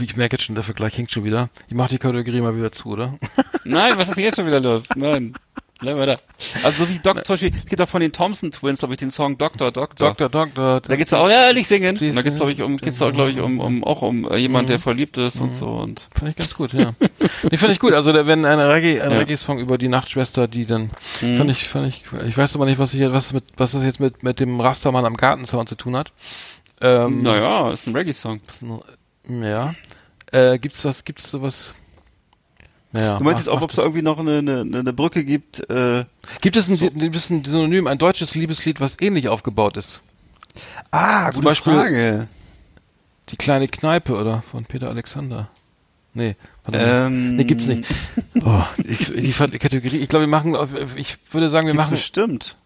[0.00, 1.48] Ich merke jetzt schon, der Vergleich hinkt schon wieder.
[1.68, 3.18] Ich mache die Kategorie mal wieder zu, oder?
[3.64, 4.84] Nein, was ist denn jetzt schon wieder los?
[4.94, 5.34] Nein.
[5.80, 6.18] Bleiben wir da.
[6.62, 9.00] Also so wie Doc, zum Beispiel, es gibt auch von den Thompson Twins, glaube ich,
[9.00, 10.08] den Song Doktor, Doktor.
[10.08, 10.80] Doktor, Doktor.
[10.82, 11.94] Da geht's auch, ja, nicht singen.
[11.98, 14.68] Da geht's, glaube ich, um, geht's auch, glaube ich, um, um, auch um äh, jemand,
[14.68, 16.06] der verliebt ist und so und.
[16.14, 16.92] Fand ich ganz gut, ja.
[17.50, 17.94] nee, fand ich gut.
[17.94, 19.10] Also wenn ein Reggae, ein.
[19.12, 20.90] Reggae-Song über die Nachtschwester, die dann,
[21.22, 21.36] Mhm.
[21.36, 24.00] fand ich, fand ich, ich weiß aber nicht, was ich, was mit, was das jetzt
[24.00, 26.12] mit, mit dem Rastermann am Gartenzaun zu tun hat.
[26.82, 28.40] Ähm, Naja, ist ein Reggae-Song.
[29.42, 29.74] Ja.
[30.32, 31.74] Äh, gibt's was, gibt's sowas?
[32.92, 35.60] Naja, Du meinst jetzt auch, ob es irgendwie noch eine, eine, eine Brücke gibt?
[35.70, 36.04] Äh,
[36.40, 40.00] Gibt es ein, gibt es ein Synonym, ein deutsches Liebeslied, was ähnlich aufgebaut ist?
[40.90, 42.28] ah, Zum gute Beispiel- Frage.
[43.28, 45.48] Die kleine Kneipe oder von Peter Alexander?
[46.14, 46.34] Nee.
[46.72, 47.84] Ähm, nee, gibt's nicht.
[48.44, 50.56] Oh, ich, ich fand die Kategorie, ich glaube, wir machen,
[50.96, 52.56] ich würde sagen, wir Gibt's machen, bestimmt.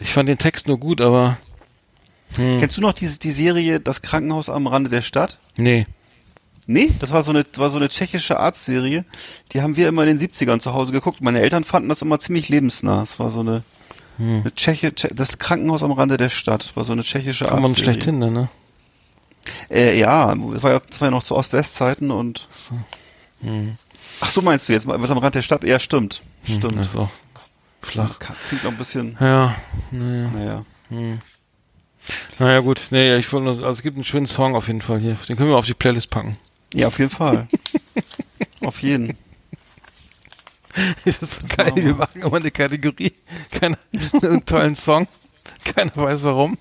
[0.00, 1.38] ich fand den Text nur gut, aber,
[2.36, 5.38] hm, Kennst du noch diese, die Serie Das Krankenhaus am Rande der Stadt?
[5.56, 5.86] nee.
[6.64, 9.04] Nee, das war so eine, war so eine tschechische Arztserie.
[9.52, 11.20] Die haben wir immer in den 70ern zu Hause geguckt.
[11.20, 13.02] Meine Eltern fanden das immer ziemlich lebensnah.
[13.02, 13.64] Es war so eine,
[14.18, 14.42] Hm.
[14.42, 17.72] eine Tscheche, Tsche- das Krankenhaus am Rande der Stadt war so eine tschechische Kann man
[17.72, 17.94] Arztserie.
[17.94, 18.48] schlecht hin, ne?
[19.70, 22.46] Äh, ja, das war ja, war ja noch zu Ost-West-Zeiten und.
[23.40, 23.76] Hm.
[24.20, 25.64] Ach so meinst du jetzt, was am Rand der Stadt?
[25.64, 26.22] Ja, stimmt.
[26.44, 26.78] Hm, Stimmt.
[26.78, 27.10] Das ist auch
[27.82, 28.20] flach.
[28.48, 29.56] Klingt noch ein bisschen, Ja,
[29.90, 30.30] naja.
[30.30, 30.64] naja.
[30.90, 31.18] Hm.
[32.38, 32.80] Naja, gut.
[32.90, 35.16] Nee, ich wollte nur, also es gibt einen schönen Song auf jeden Fall hier.
[35.28, 36.36] Den können wir auf die Playlist packen.
[36.74, 37.46] Ja, auf jeden Fall.
[38.62, 39.16] auf jeden.
[41.04, 41.72] Das ist so geil.
[41.76, 43.12] Wir machen immer eine Kategorie.
[43.50, 43.76] Keiner,
[44.22, 45.06] einen tollen Song.
[45.64, 46.56] Keiner weiß warum.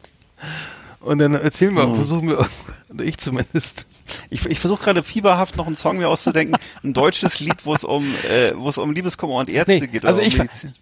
[1.00, 1.96] Und dann erzählen wir, Hm.
[1.96, 2.48] versuchen wir,
[2.94, 3.88] oder ich zumindest.
[4.30, 6.58] Ich, ich versuche gerade fieberhaft noch einen Song mir auszudenken.
[6.84, 10.04] Ein deutsches Lied, wo es um, äh, wo es um Liebeskummer und Ärzte Nee, geht.
[10.06, 10.76] also um ich Medizin.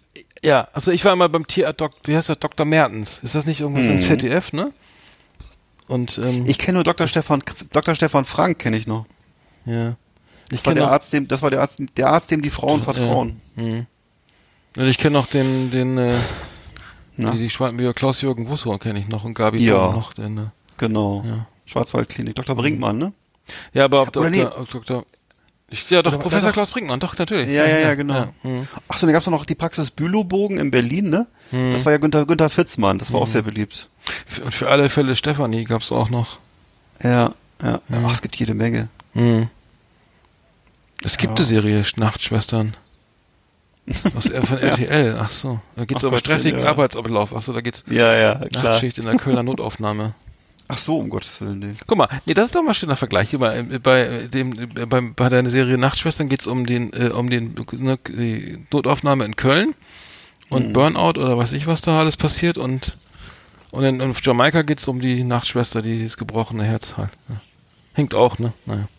[0.44, 2.64] Ja, also ich war mal beim Tierarzt, wie heißt der, Dr.
[2.64, 3.20] Mertens.
[3.22, 4.02] Ist das nicht irgendwas im Mhm.
[4.02, 4.72] ZDF, ne?
[5.88, 7.06] Und, ähm, Ich kenne nur Dr.
[7.08, 7.94] Stefan, Dr.
[7.94, 9.06] Stefan Frank kenne ich noch.
[9.66, 9.96] ja.
[10.52, 12.42] Ich Das war kenne der noch, Arzt, dem, das war der Arzt, der Arzt, dem
[12.42, 13.40] die Frauen vertrauen.
[13.54, 13.86] Mhm.
[14.76, 16.14] Und ich kenne noch den, den, äh,
[17.16, 17.30] Na?
[17.32, 19.92] die, die Schwarzenberger Klaus-Jürgen Wusso kenne ich noch und Gabi Ja.
[19.92, 20.42] Noch, den, äh,
[20.76, 21.22] Genau.
[21.24, 21.46] ja.
[21.66, 22.34] Schwarzwaldklinik.
[22.34, 22.56] Dr.
[22.56, 23.12] Brinkmann, ne?
[23.72, 24.30] Ja, aber ob Oder Dr.
[24.30, 24.44] nee.
[24.44, 25.04] ob Dr.
[25.72, 26.54] Ich, ja, doch, Oder- Professor ja, doch.
[26.54, 27.48] Klaus Brinkmann, doch, natürlich.
[27.48, 28.26] Ja, ja, ja, genau.
[28.42, 28.66] hm.
[28.88, 31.26] Ach so, dann gab's doch noch die Praxis Bülowbogen in Berlin, ne?
[31.50, 31.72] Hm.
[31.74, 32.98] Das war ja Günther, Günther Fitzmann.
[32.98, 33.88] Das war auch sehr beliebt.
[34.44, 36.38] Und für alle Fälle Stefanie gab's auch noch.
[37.02, 37.80] Ja, ja.
[37.88, 38.02] Ja.
[38.04, 38.88] Ach, es gibt jede Menge.
[39.14, 39.48] Hm.
[41.04, 41.36] Es gibt Ja.
[41.36, 42.74] eine Serie, Nachtschwestern.
[44.16, 45.60] Aus, von RTL, ach so.
[45.76, 46.66] Da geht's Ach um Gottchen, stressigen ja.
[46.68, 47.34] Arbeitsablauf.
[47.34, 48.64] Ach so, da geht's Ja, ja, klar.
[48.64, 50.14] Nachtschicht in der Kölner Notaufnahme.
[50.72, 51.72] Ach so, um Gottes Willen, nee.
[51.88, 53.36] Guck mal, nee, das ist doch mal ein schöner Vergleich.
[53.36, 57.28] Bei, äh, bei dem, äh, bei, bei deiner Serie Nachtschwestern geht's um den, äh, um
[57.28, 59.74] den ne, die Notaufnahme in Köln
[60.48, 60.72] und Mhm.
[60.72, 62.96] Burnout oder weiß ich, was da alles passiert und
[63.72, 67.10] und in, auf Jamaika geht's um die Nachtschwester, die das gebrochene Herz hat.
[67.28, 67.40] Ja.
[67.94, 68.52] Hinkt auch, ne?
[68.64, 68.86] Naja.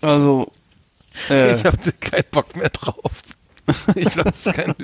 [0.00, 0.50] Also,
[1.28, 3.22] äh, Ich habe keinen Bock mehr drauf.
[3.94, 4.74] Ich lass, kein,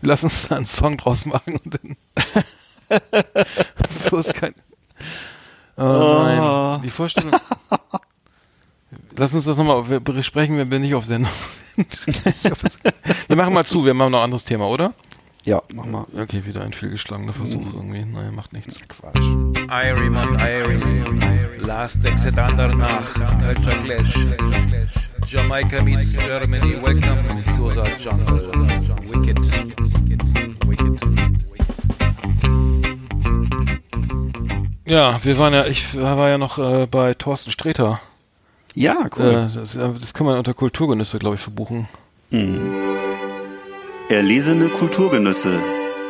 [0.00, 1.96] lass uns da einen Song draus machen und dann.
[4.08, 4.54] Bloß kein.
[5.76, 6.82] Oh nein.
[6.82, 7.32] Die Vorstellung.
[9.16, 11.30] Lass uns das nochmal besprechen, wenn wir nicht auf Sendung
[11.76, 12.00] sind.
[13.28, 14.92] Wir machen mal zu, wir machen noch ein anderes Thema, oder?
[15.44, 16.04] ja, mach mal.
[16.16, 18.04] Okay, wieder ein fehlgeschlagener Versuch irgendwie.
[18.04, 18.78] Naja, macht nichts.
[18.88, 19.16] Quatsch.
[19.70, 21.58] Irie man Irie.
[21.58, 23.14] Last exit Andernach.
[23.46, 24.28] Ultra Clash.
[25.26, 26.82] Jamaica meets Germany.
[26.82, 28.38] Welcome to the jungle.
[29.12, 29.79] Wicked.
[34.90, 38.00] Ja, wir waren ja, ich war ja noch äh, bei Thorsten Sträter.
[38.74, 39.50] Ja, Äh, cool.
[39.54, 41.86] das, äh, das kann man unter Kulturgenüsse, glaube ich, verbuchen.
[44.08, 45.60] Erlesene Kulturgenüsse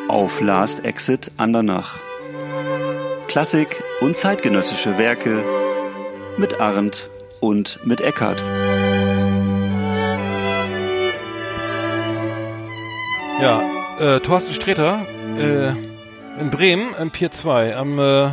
[0.08, 1.96] auf Last Exit Andernach.
[3.28, 5.44] Klassik und zeitgenössische Werke
[6.38, 7.10] mit Arndt
[7.40, 8.42] und mit Eckart.
[13.42, 13.62] Ja,
[13.98, 15.06] äh, Thorsten Sträter
[15.38, 15.68] äh,
[16.40, 18.30] in Bremen im Pier 2 am äh,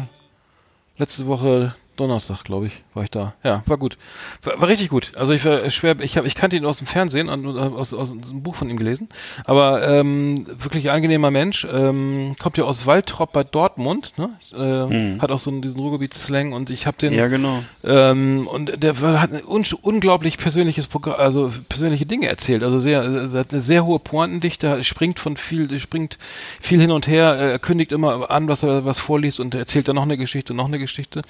[0.98, 3.34] letzte Woche Donnerstag, glaube ich, war ich da.
[3.44, 3.98] Ja, war gut.
[4.44, 5.12] War, war richtig gut.
[5.16, 8.12] Also ich war schwer, ich habe ich kannte ihn aus dem Fernsehen und aus, aus
[8.12, 9.08] einem Buch von ihm gelesen,
[9.46, 14.30] aber ähm, wirklich angenehmer Mensch, ähm, kommt ja aus Waldrop bei Dortmund, ne?
[14.54, 17.64] Äh, hat auch so einen, diesen Ruhrgebiet-Slang und ich habe den Ja, genau.
[17.84, 22.64] ähm, und der war- hat ein un unglaublich persönliches Programm, also persönliche Dinge erzählt.
[22.64, 26.18] Also sehr, äh, hat eine sehr hohe Pointendichte, springt von viel, springt
[26.60, 29.88] viel hin und her, äh, er kündigt immer an, was er was vorliest und erzählt
[29.88, 31.22] dann noch eine Geschichte, noch eine Geschichte.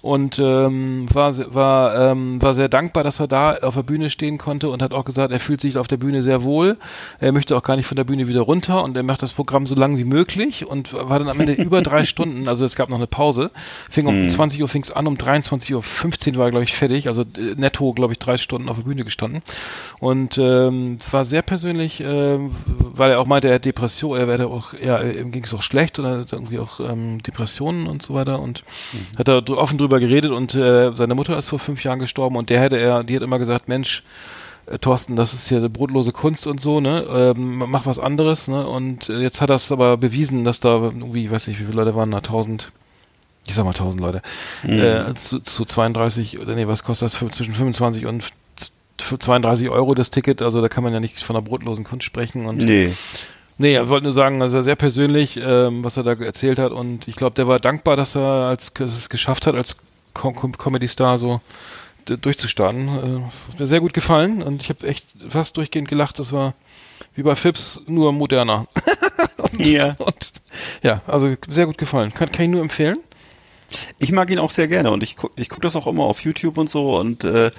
[0.00, 4.38] Und ähm, war war ähm, war sehr dankbar, dass er da auf der Bühne stehen
[4.38, 6.76] konnte und hat auch gesagt, er fühlt sich auf der Bühne sehr wohl.
[7.20, 9.66] Er möchte auch gar nicht von der Bühne wieder runter und er macht das Programm
[9.66, 12.48] so lang wie möglich und war dann am Ende über drei Stunden.
[12.48, 13.50] Also es gab noch eine Pause.
[13.90, 17.08] Fing um 20 Uhr fing's an, um 23.15 Uhr war er, glaube ich, fertig.
[17.08, 19.42] Also äh, netto, glaube ich, drei Stunden auf der Bühne gestanden.
[20.00, 24.48] Und ähm, war sehr persönlich, ähm, weil er auch meinte, er hat Depression, er werde
[24.48, 28.02] auch, ja, ihm ging es auch schlecht und er hat irgendwie auch ähm, Depressionen und
[28.02, 28.64] so weiter und
[29.16, 32.50] hat da offen drüber geredet und äh, seine Mutter ist vor fünf Jahren gestorben und
[32.50, 34.02] der hätte er, die hat immer gesagt, Mensch,
[34.66, 37.04] äh, Thorsten, das ist hier eine brotlose Kunst und so, ne?
[37.36, 38.66] Ähm, mach was anderes, ne?
[38.66, 41.64] Und äh, jetzt hat er es aber bewiesen, dass da irgendwie, ich weiß nicht, wie
[41.64, 42.70] viele Leute waren da, tausend,
[43.46, 44.22] ich sag mal tausend Leute,
[44.62, 47.14] äh, zu, zu 32, oder nee, was kostet das?
[47.16, 48.30] Für, zwischen 25 und
[49.00, 52.04] für 32 Euro das Ticket, also da kann man ja nicht von einer brotlosen Kunst
[52.04, 52.92] sprechen und Nee.
[53.58, 57.06] Nee, er wollte nur sagen, also sehr persönlich, ähm, was er da erzählt hat und
[57.06, 59.76] ich glaube, der war dankbar, dass er als dass es geschafft hat, als
[60.14, 61.40] Com Com Comedy-Star so
[62.08, 62.88] d- durchzustarten.
[62.88, 66.18] Äh, hat mir sehr gut gefallen und ich habe echt fast durchgehend gelacht.
[66.18, 66.54] Das war
[67.14, 68.66] wie bei Phipps, nur moderner.
[69.58, 69.96] Ja.
[69.98, 70.32] Und
[70.82, 72.14] ja, also sehr gut gefallen.
[72.14, 72.98] Kann, kann ich nur empfehlen.
[73.98, 76.24] Ich mag ihn auch sehr gerne und ich guck, ich guck das auch immer auf
[76.24, 77.50] YouTube und so und äh,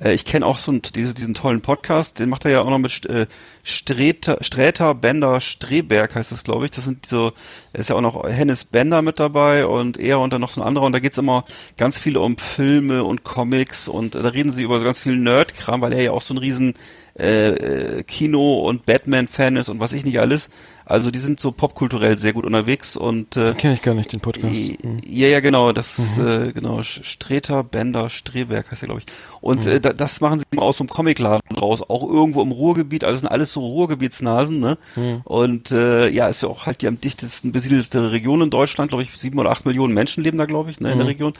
[0.00, 2.70] äh, ich kenne auch so einen, diese, diesen tollen Podcast, den macht er ja auch
[2.70, 3.26] noch mit äh,
[3.62, 6.70] Sträter, Sträter, Bender, Streberg heißt das, glaube ich.
[6.70, 7.32] Das sind so,
[7.74, 10.66] ist ja auch noch Hennes Bender mit dabei und er und dann noch so ein
[10.66, 11.44] anderer und da geht's immer
[11.76, 15.82] ganz viel um Filme und Comics und da reden sie über so ganz viel Nerdkram,
[15.82, 16.74] weil er ja auch so ein riesen
[17.18, 20.50] äh, äh, Kino- und Batman-Fan ist und was ich nicht alles.
[20.88, 24.20] Also die sind so popkulturell sehr gut unterwegs und äh, Kenne ich gar nicht, den
[24.20, 24.54] Podcast.
[24.54, 24.96] I- Hm.
[25.06, 29.06] Ja, ja, genau, das ist, äh, genau, Streter, Bender, Streberg heißt er, glaube ich.
[29.40, 32.52] Und äh, da, das machen sie immer aus so einem Comicladen raus, auch irgendwo im
[32.52, 34.78] Ruhrgebiet, also sind alles so Ruhrgebietsnasen, ne?
[35.24, 39.02] Und äh, ja, ist ja auch halt die am dichtesten besiedelte Region in Deutschland, glaube
[39.02, 41.32] ich, sieben oder acht Millionen Menschen leben da, glaube ich, ne, in der Region.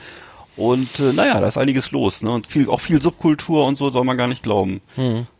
[0.59, 2.31] Und äh, naja, da ist einiges los, ne?
[2.31, 4.81] Und viel, auch viel Subkultur und so soll man gar nicht glauben.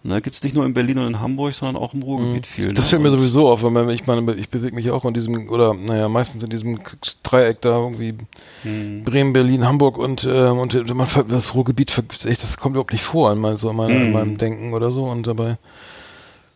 [0.01, 0.22] Ne?
[0.22, 2.70] Gibt's nicht nur in Berlin und in Hamburg, sondern auch im Ruhrgebiet viel.
[2.70, 2.89] Das ne?
[2.89, 5.74] fällt mir sowieso auf, weil man, ich meine, ich bewege mich auch in diesem, oder
[5.74, 6.80] naja, meistens in diesem
[7.22, 8.15] Dreieck da irgendwie
[8.63, 13.30] Bremen, Berlin, Hamburg und, ähm, und man, das Ruhrgebiet, echt, das kommt überhaupt nicht vor
[13.34, 15.57] in, mein, so in, meiner, in meinem Denken oder so und dabei,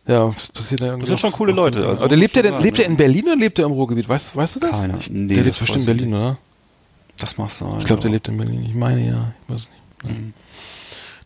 [0.06, 1.10] ja, es passiert da irgendwie.
[1.10, 3.36] Das sind schon coole Leute, also Aber lebt der, sagen, lebt er in Berlin oder
[3.36, 4.08] lebt er im Ruhrgebiet?
[4.08, 4.70] Weißt, weißt du das?
[4.70, 4.98] Keiner.
[5.10, 6.38] Nee, der das lebt bestimmt in Berlin, oder?
[7.18, 8.64] Das machst du Ich glaube, der lebt in Berlin.
[8.68, 9.32] Ich meine ja.
[9.48, 9.68] Ich weiß
[10.02, 10.32] nicht.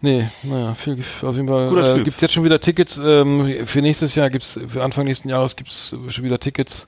[0.01, 1.69] Nee, naja, viel, auf jeden Fall.
[1.69, 2.05] Guter Äh, Typ.
[2.05, 3.01] gibt's jetzt schon wieder Tickets?
[3.03, 6.87] Ähm, für nächstes Jahr gibt's, für Anfang nächsten Jahres gibt's schon wieder Tickets.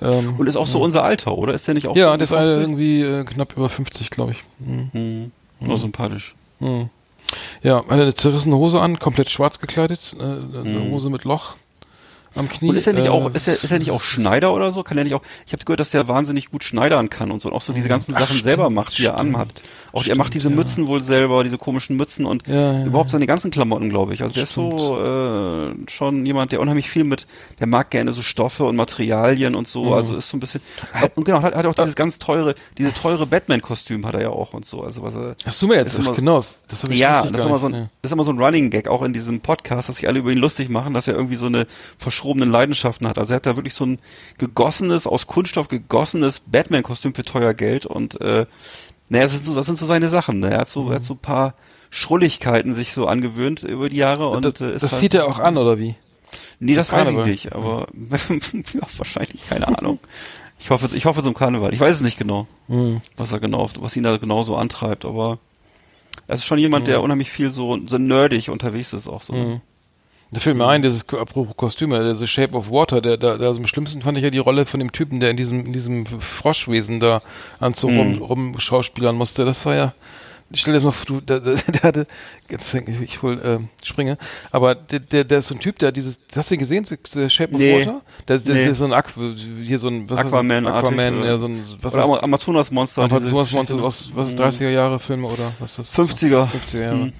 [0.00, 1.52] Ähm, Und ist auch so unser Alter, oder?
[1.54, 2.60] Ist der nicht auch ja, so der ist die 50?
[2.60, 4.44] irgendwie äh, knapp über 50, glaube ich.
[4.64, 4.90] Hm.
[4.92, 5.32] Hm.
[5.58, 6.36] Nur sympathisch.
[6.60, 6.90] Hm.
[7.64, 10.90] Ja, hat eine zerrissene Hose an, komplett schwarz gekleidet, äh, eine Mhm.
[10.92, 11.56] Hose mit Loch.
[12.38, 12.70] Am Knie.
[12.70, 14.82] Und ist er nicht äh, auch, ist er, ist er nicht auch Schneider oder so?
[14.82, 17.48] Kann er nicht auch, ich habe gehört, dass der wahnsinnig gut schneidern kann und so
[17.48, 19.34] und auch so diese ganzen Ach, Sachen stimmt, selber macht, die er stimmt.
[19.34, 19.62] anhat.
[19.92, 20.56] Auch er macht Stimmt, diese ja.
[20.56, 24.22] Mützen wohl selber, diese komischen Mützen und Ja, ja, überhaupt seine ganzen Klamotten, glaube ich.
[24.22, 24.78] Also der ist Stimmt.
[24.78, 27.26] so äh, schon jemand, der unheimlich viel mit,
[27.58, 29.84] der mag gerne so Stoffe und Materialien und so.
[29.86, 29.92] Mhm.
[29.92, 30.60] Also ist so ein bisschen.
[31.14, 34.52] Und genau, hat, hat auch dieses ganz teure, diese teure Batman-Kostüm hat er ja auch
[34.54, 34.82] und so.
[34.82, 35.36] Also was er.
[35.44, 37.72] Hast du mir jetzt immer- genau, das habe ich Ja, das ist, immer so ein,
[38.02, 40.30] das ist immer so ein Running Gag, auch in diesem Podcast, dass sich alle über
[40.30, 41.66] ihn lustig machen, dass er irgendwie so eine
[41.98, 43.18] verschrobenen Leidenschaften hat.
[43.18, 43.98] Also er hat da wirklich so ein
[44.38, 48.46] gegossenes, aus Kunststoff gegossenes Batman-Kostüm für teuer Geld und äh,
[49.08, 50.40] naja, das sind so, das sind so seine Sachen.
[50.40, 50.50] Ne?
[50.50, 51.54] Er hat so, er hat so ein paar
[51.90, 54.44] Schrulligkeiten sich so angewöhnt über die Jahre und.
[54.44, 55.94] Das, äh, ist das halt, zieht er auch an, oder wie?
[56.60, 57.30] Nee, das zum weiß ich Karneval.
[57.30, 57.86] nicht, aber
[58.74, 59.98] ja, wahrscheinlich, keine Ahnung.
[60.60, 61.72] Ich hoffe, ich hoffe zum Karneval.
[61.72, 63.00] Ich weiß es nicht genau, Mhm.
[63.16, 65.38] was er genau, was ihn da genau so antreibt, aber
[66.26, 69.32] er ist schon jemand, der unheimlich viel so, so nerdig unterwegs ist auch so.
[69.32, 69.60] Mhm.
[70.30, 73.48] Da fällt mir ein, dieses apropos Kostüme, der The Shape of Water, der, der, der
[73.48, 76.04] am schlimmsten fand ich ja die Rolle von dem Typen, der in diesem, in diesem
[76.04, 77.22] Froschwesen da
[77.60, 78.22] Anzug rum, Mhm.
[78.22, 79.46] rum schauspielern musste.
[79.46, 79.94] Das war ja,
[80.50, 82.06] ich stell dir das mal vor, du, der, der, der hatte,
[82.50, 84.18] jetzt denk ich, ich hol, äh, springe,
[84.50, 87.30] aber der, der, der ist so ein Typ, der dieses, hast du ihn gesehen, The
[87.30, 87.80] Shape of Nee.
[87.86, 88.02] Water?
[88.28, 88.66] Der, der, Nee.
[88.66, 90.32] ist so ein Aqu, hier so ein, was ist das?
[90.34, 93.02] Aquaman-artig, Aquaman, ja, so ein, was Oder ist Ama- Amazonas-Monster.
[93.04, 93.74] Einfach diese sowas Geschichte.
[93.76, 94.44] Monster, was, was ist Mhm.
[94.66, 95.94] 30er Jahre Filme oder was ist das?
[95.94, 96.46] 50er.
[96.48, 96.96] 50er Jahre.
[96.96, 97.12] Mhm.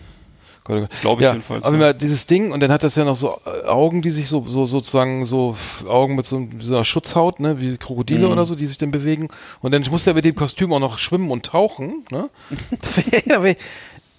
[0.69, 1.01] Gott, Gott.
[1.01, 1.83] Glaube ich ja, jedenfalls, Aber ja.
[1.83, 4.45] immer dieses Ding und dann hat das ja noch so äh, Augen, die sich so,
[4.47, 5.57] so sozusagen so
[5.89, 6.37] Augen mit so,
[6.69, 8.33] einer Schutzhaut, ne, wie Krokodile Mhm.
[8.33, 9.29] oder so, die sich dann bewegen.
[9.61, 12.31] Und dann muss der mit dem Kostüm auch noch schwimmen und tauchen, ne?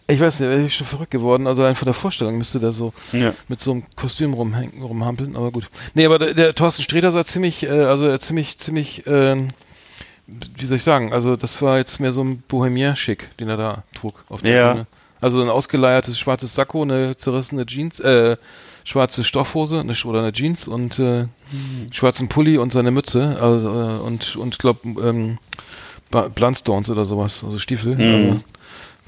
[0.07, 1.45] ich- weiß nicht, wäre ich schon verrückt geworden.
[1.47, 3.33] Also einfach der Vorstellung müsste der so Ja.
[3.47, 5.69] mit so einem Kostüm rumhängen, rumhampeln, aber gut.
[5.93, 9.49] Nee, aber der, der Thorsten Sträter sah ziemlich, äh, also er ziemlich, ziemlich, ähm,
[10.57, 13.83] wie soll ich sagen, also das war jetzt mehr so ein Bohemier-Schick, den er da
[13.93, 14.73] trug auf der Ja.
[14.73, 14.87] Bühne.
[15.21, 18.37] Also ein ausgeleiertes schwarzes Sakko, eine zerrissene Jeans, äh,
[18.85, 21.25] schwarze Stoffhose eine, oder eine Jeans und äh,
[21.91, 25.37] schwarzen Pulli und seine Mütze, also äh, und und glaub ähm,
[26.11, 27.95] Ba- Blundstones oder sowas, also Stiefel.
[27.95, 28.01] Mhm.
[28.01, 28.39] Also,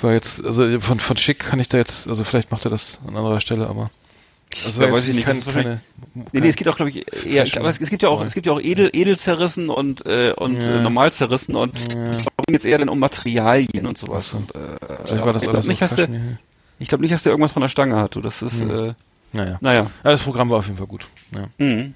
[0.02, 3.00] war jetzt, also von von schick kann ich da jetzt, also vielleicht macht er das
[3.08, 3.92] an anderer Stelle, aber
[4.66, 5.80] also Ja, weiß ich nicht, kein, das ist wahrscheinlich-
[6.14, 8.10] keine, Nee, nee, es gibt auch, glaube ich, eher, ich, aber es, es gibt ja
[8.10, 10.80] auch, es gibt ja auch edel, edel zerrissen und, äh, und Ja.
[10.80, 12.12] äh, normal zerrissen und Ja.
[12.18, 14.34] ich glaube jetzt eher dann um Materialien und sowas.
[14.34, 14.60] Und, äh,
[15.06, 16.38] Vielleicht war das ich alles glaube nicht, Kaschmir.
[16.80, 18.16] ich glaube nicht, dass der irgendwas von der Stange hat.
[18.16, 18.70] Du, das ist, Hm.
[18.90, 18.94] äh,
[19.34, 19.58] Naja.
[19.62, 19.82] naja.
[20.04, 21.08] Ja, das Programm war auf jeden Fall gut.
[21.34, 21.48] Ja.
[21.58, 21.94] Mhm.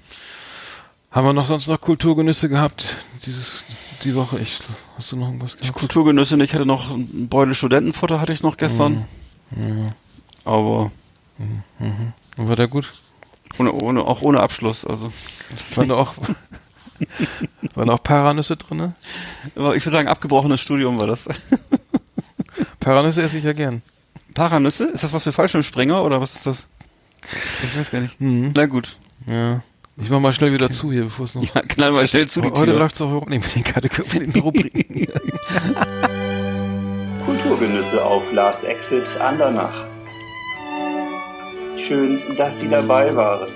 [1.10, 2.96] Haben wir noch sonst noch Kulturgenüsse gehabt
[3.26, 3.64] dieses
[4.04, 4.38] die Woche?
[4.38, 4.58] Ich,
[4.96, 5.74] hast du noch irgendwas gehabt?
[5.78, 9.04] Kulturgenüsse nicht, ich hatte noch ein Beutel Studentenfutter hatte ich noch gestern.
[9.50, 9.92] Mhm.
[10.44, 10.90] Aber
[11.38, 12.92] Und war der gut?
[13.58, 14.84] ohne, ohne, auch ohne Abschluss.
[14.84, 15.12] Also
[15.76, 16.14] Waren da auch,
[17.74, 18.94] waren auch Paranüsse drinne?
[19.54, 21.26] Aber ich würde sagen, abgebrochenes Studium war das.
[22.80, 23.82] Paranüsse esse ich ja gern.
[24.34, 24.84] Paranüsse?
[24.84, 26.66] Ist das was für Fallschirmspringer oder was ist das?
[27.64, 28.20] Ich weiß gar nicht.
[28.20, 28.52] Mhm.
[28.54, 28.98] Na gut.
[29.26, 29.62] Ja.
[29.96, 31.42] Ich mach mal schnell wieder zu hier, bevor es noch.
[31.54, 32.78] Ja, knall mal schnell zu die Heute Tür.
[32.78, 35.06] läuft's auch überhaupt nicht mit den, Kategor- mit den Rubriken.
[37.24, 39.84] Kulturgenüsse auf Last Exit Andernach.
[41.76, 43.48] Schön, dass Sie dabei waren.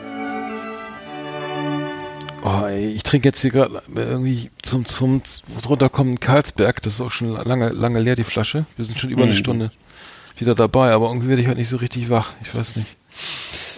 [2.43, 5.21] Oh, ey, ich trinke jetzt hier gerade irgendwie zum, zum
[5.69, 6.81] runterkommen Karlsberg.
[6.83, 8.65] Das ist auch schon lange, lange leer, die Flasche.
[8.77, 9.37] Wir sind schon über eine Mhm.
[9.37, 9.71] Stunde
[10.39, 12.33] wieder dabei, aber irgendwie werde ich heute nicht so richtig wach.
[12.43, 12.97] Ich weiß nicht.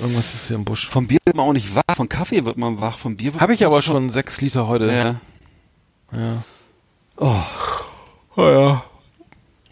[0.01, 0.89] Irgendwas ist hier im Busch.
[0.89, 3.41] Vom Bier wird man auch nicht wach, von Kaffee wird man wach, vom Bier wird
[3.41, 4.87] Habe ich aber schon sechs Liter heute.
[4.87, 6.19] Ja.
[6.19, 6.43] Ja.
[7.17, 7.43] Oh,
[8.37, 8.85] Oh ja.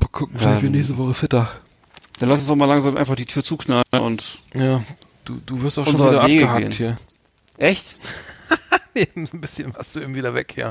[0.00, 0.60] Mal gucken, vielleicht Ähm.
[0.62, 1.48] bin ich nächste Woche fitter.
[2.20, 4.38] Dann lass uns doch mal langsam einfach die Tür zuknallen und.
[4.54, 4.80] Ja.
[5.24, 6.72] Du, du wirst auch schon wieder Wege abgehakt gehen.
[6.72, 6.98] hier.
[7.58, 7.96] Echt?
[9.16, 10.70] Ein bisschen warst du eben wieder weg, ja.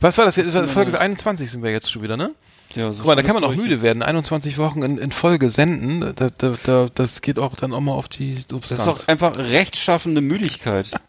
[0.00, 0.50] Was war das jetzt?
[0.70, 2.34] Folge 21 sind wir jetzt schon wieder, ne?
[2.74, 3.82] Ja, so Guck mal, da kann man auch müde richtig.
[3.82, 4.02] werden.
[4.02, 7.92] 21 Wochen in, in Folge senden, da, da, da, das geht auch dann auch mal
[7.92, 8.80] auf die Das Substanz.
[8.80, 10.90] ist doch einfach rechtschaffende Müdigkeit.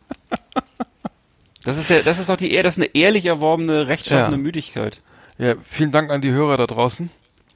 [1.66, 4.44] Das ist ja, das ist doch die, das ist eine ehrlich erworbene, rechtschaffende Ja.
[4.44, 5.00] Müdigkeit.
[5.38, 7.10] ja, vielen Dank an die Hörer da draußen.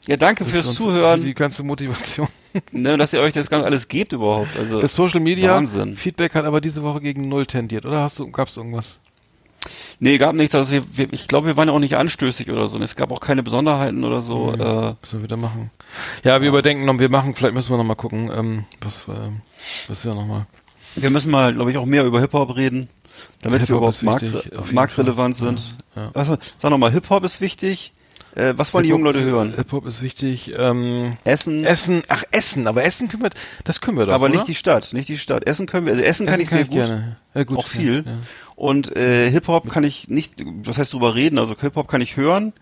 [0.07, 2.27] Ja, danke Das fürs Zuhören, Für die ganze Motivation.
[2.71, 4.57] ne, dass ihr euch das ganz alles gebt überhaupt.
[4.57, 5.95] Also, Das Social Media Wahnsinn.
[5.95, 8.01] Feedback hat aber diese Woche gegen Null tendiert, oder?
[8.01, 8.99] Hast du, gab's irgendwas?
[9.99, 10.55] nee, gab nichts.
[10.55, 12.77] Also wir, wir, ich glaube, wir waren ja auch nicht anstößig oder so.
[12.77, 14.51] Und es gab auch keine Besonderheiten oder so.
[14.51, 14.61] Mhm.
[14.61, 15.71] Äh, Müssen wir wieder machen.
[16.23, 19.41] Ja, wir überdenken noch, wir machen, vielleicht müssen wir noch mal gucken, ähm, was, ähm,
[19.87, 20.45] was wir noch mal.
[20.95, 22.89] wir müssen mal, glaube ich, auch mehr über Hip-Hop reden,
[23.41, 25.75] damit wir überhaupt ist markt, wichtig, auf jeden marktrelevant sind.
[25.95, 26.11] Ja, ja.
[26.13, 27.93] Also, sag nochmal, Hip-Hop ist wichtig.
[28.37, 29.55] Äh, was wollen die jungen Leute hören?
[29.55, 30.53] Hip-Hop ist wichtig.
[30.55, 33.31] Ähm, Essen, Essen, ach Essen, aber Essen können wir,
[33.63, 34.35] das können wir doch, aber oder?
[34.35, 35.47] nicht die Stadt, nicht die Stadt.
[35.47, 36.73] Essen können wir, also Essen, kann ich sehr gut.
[36.73, 37.17] Gerne.
[37.33, 37.57] Ja, gut.
[37.57, 38.03] auch viel.
[38.05, 38.17] Ja, ja.
[38.55, 42.53] Und äh, Hip-Hop kann ich nicht, was heißt drüber reden, also Hip-Hop kann ich hören.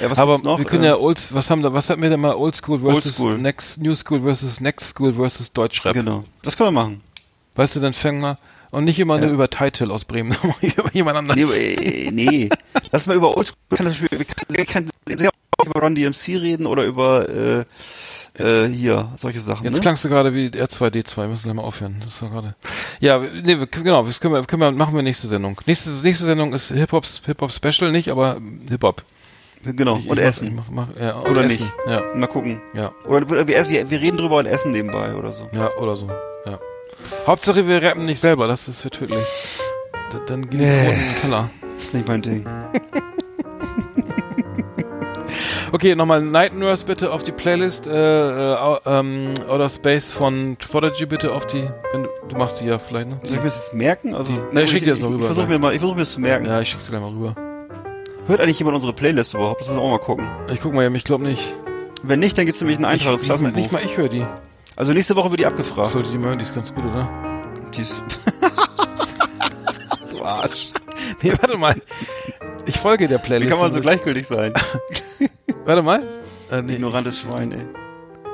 [0.00, 0.58] Äh, was aber noch?
[0.58, 2.80] wir können Äh, ja Old, was haben da, was hatten wir denn mal Old School
[2.80, 3.38] versus Oldschool.
[3.38, 5.94] Next New School versus Next School versus Deutschrap.
[5.94, 7.02] Genau, das können wir machen.
[7.54, 8.36] Weißt du, dann fangen wir
[8.70, 9.22] Und nicht immer ja.
[9.26, 11.36] nur über Title aus Bremen, über jemand anders.
[11.36, 12.48] Nee, äh, nee.
[12.92, 15.30] lass mal über Oldschool, wir können, sehr
[15.66, 17.64] über Run DMC reden oder über äh,
[18.38, 19.64] äh, hier, solche Sachen.
[19.64, 19.80] Jetzt ne?
[19.80, 21.96] klangst du gerade wie R2D2, wir müssen gleich mal aufhören.
[22.02, 22.54] Das war gerade.
[23.00, 25.60] Ja, nee, genau, das können wir, können wir, machen wir nächste Sendung.
[25.66, 29.02] Nächste, nächste Sendung ist Hip-Hop Hip-Hop Special, nicht, aber Hip-Hop.
[29.62, 30.54] Genau, Ich- und ich Essen.
[30.56, 31.64] Mach, mach, ja, Oder Essen.
[31.64, 31.72] nicht.
[31.86, 32.62] Ja, Mal gucken.
[32.72, 35.48] ja, Oder wir, wir, wir reden drüber und essen nebenbei oder so.
[35.52, 36.08] ja, oder so.
[37.26, 39.58] Hauptsache wir rappen nicht selber, das ist für tödlich.
[40.12, 40.92] Da, dann gehen die Nee.
[40.92, 41.50] In den Keller.
[41.76, 42.46] ist nicht mein Ding.
[45.72, 47.86] Okay, nochmal Night Nurse bitte auf die Playlist.
[47.86, 51.64] Äh, äh, ähm, Outer Space von Prodigy bitte auf die.
[52.28, 53.20] Du, machst die ja vielleicht, ne?
[53.22, 54.14] Soll ich mir das jetzt merken?
[54.14, 56.02] Also, Nee, ich schick dir das mal rüber, Ich versuche mir mal, ich versuche mir
[56.02, 56.46] das zu merken.
[56.46, 57.36] Ja, ich schick's dir gleich mal rüber.
[58.26, 59.60] Hört eigentlich jemand unsere Playlist überhaupt?
[59.60, 60.26] Das müssen wir auch mal gucken.
[60.52, 61.54] Ich guck mal, ich glaube nicht.
[62.02, 63.70] Wenn nicht, dann gibt's nämlich einen Eintrag ins ich, nicht Klassenbuch.
[63.72, 64.26] mal ich höre die.
[64.80, 65.88] Also nächste Woche wird die abgefragt.
[65.88, 67.06] Achso, die hören, die ist ganz gut, oder?
[67.74, 68.02] Die ist
[70.10, 70.70] du Arsch.
[71.20, 71.74] Nee, warte mal.
[72.64, 73.50] Ich folge der Wie Playlist.
[73.50, 74.54] kann man so gleichgültig sein?
[75.66, 76.02] Warte mal.
[76.50, 76.76] Äh, nee.
[76.76, 77.66] Ignorantes Schwein, ey.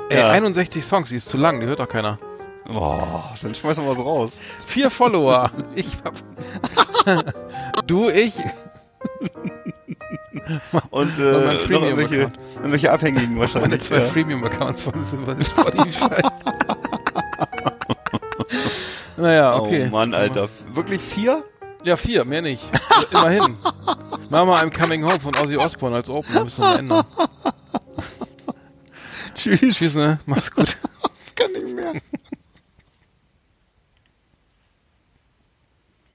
[0.09, 0.29] Ey, Ja.
[0.29, 2.17] 61 Songs, die ist zu lang, die hört doch keiner.
[2.65, 4.37] Boah, dann schmeiß doch mal so raus.
[4.65, 5.51] Vier Follower.
[5.75, 6.13] ich hab.
[7.85, 8.33] du, ich.
[10.89, 13.81] Und äh, mein noch irgendwelche, irgendwelche Abhängigen Meine wahrscheinlich.
[13.81, 14.01] zwei ja.
[14.01, 14.93] Freemium-Accounts von
[15.43, 16.21] Spotify.
[19.17, 19.85] naja, okay.
[19.87, 20.49] Oh Mann, Alter.
[20.73, 21.43] Wirklich vier?
[21.83, 22.63] Ja, vier, mehr nicht.
[22.89, 23.57] Also Immerhin.
[24.29, 27.05] Machen wir I'm Coming Home von Ozzy Osbourne als Open, müssen wir ändern.
[29.35, 29.77] Tschüss.
[29.77, 30.19] Tschüss, ne?
[30.25, 30.75] Mach's gut.
[31.35, 31.93] Kann nicht mehr.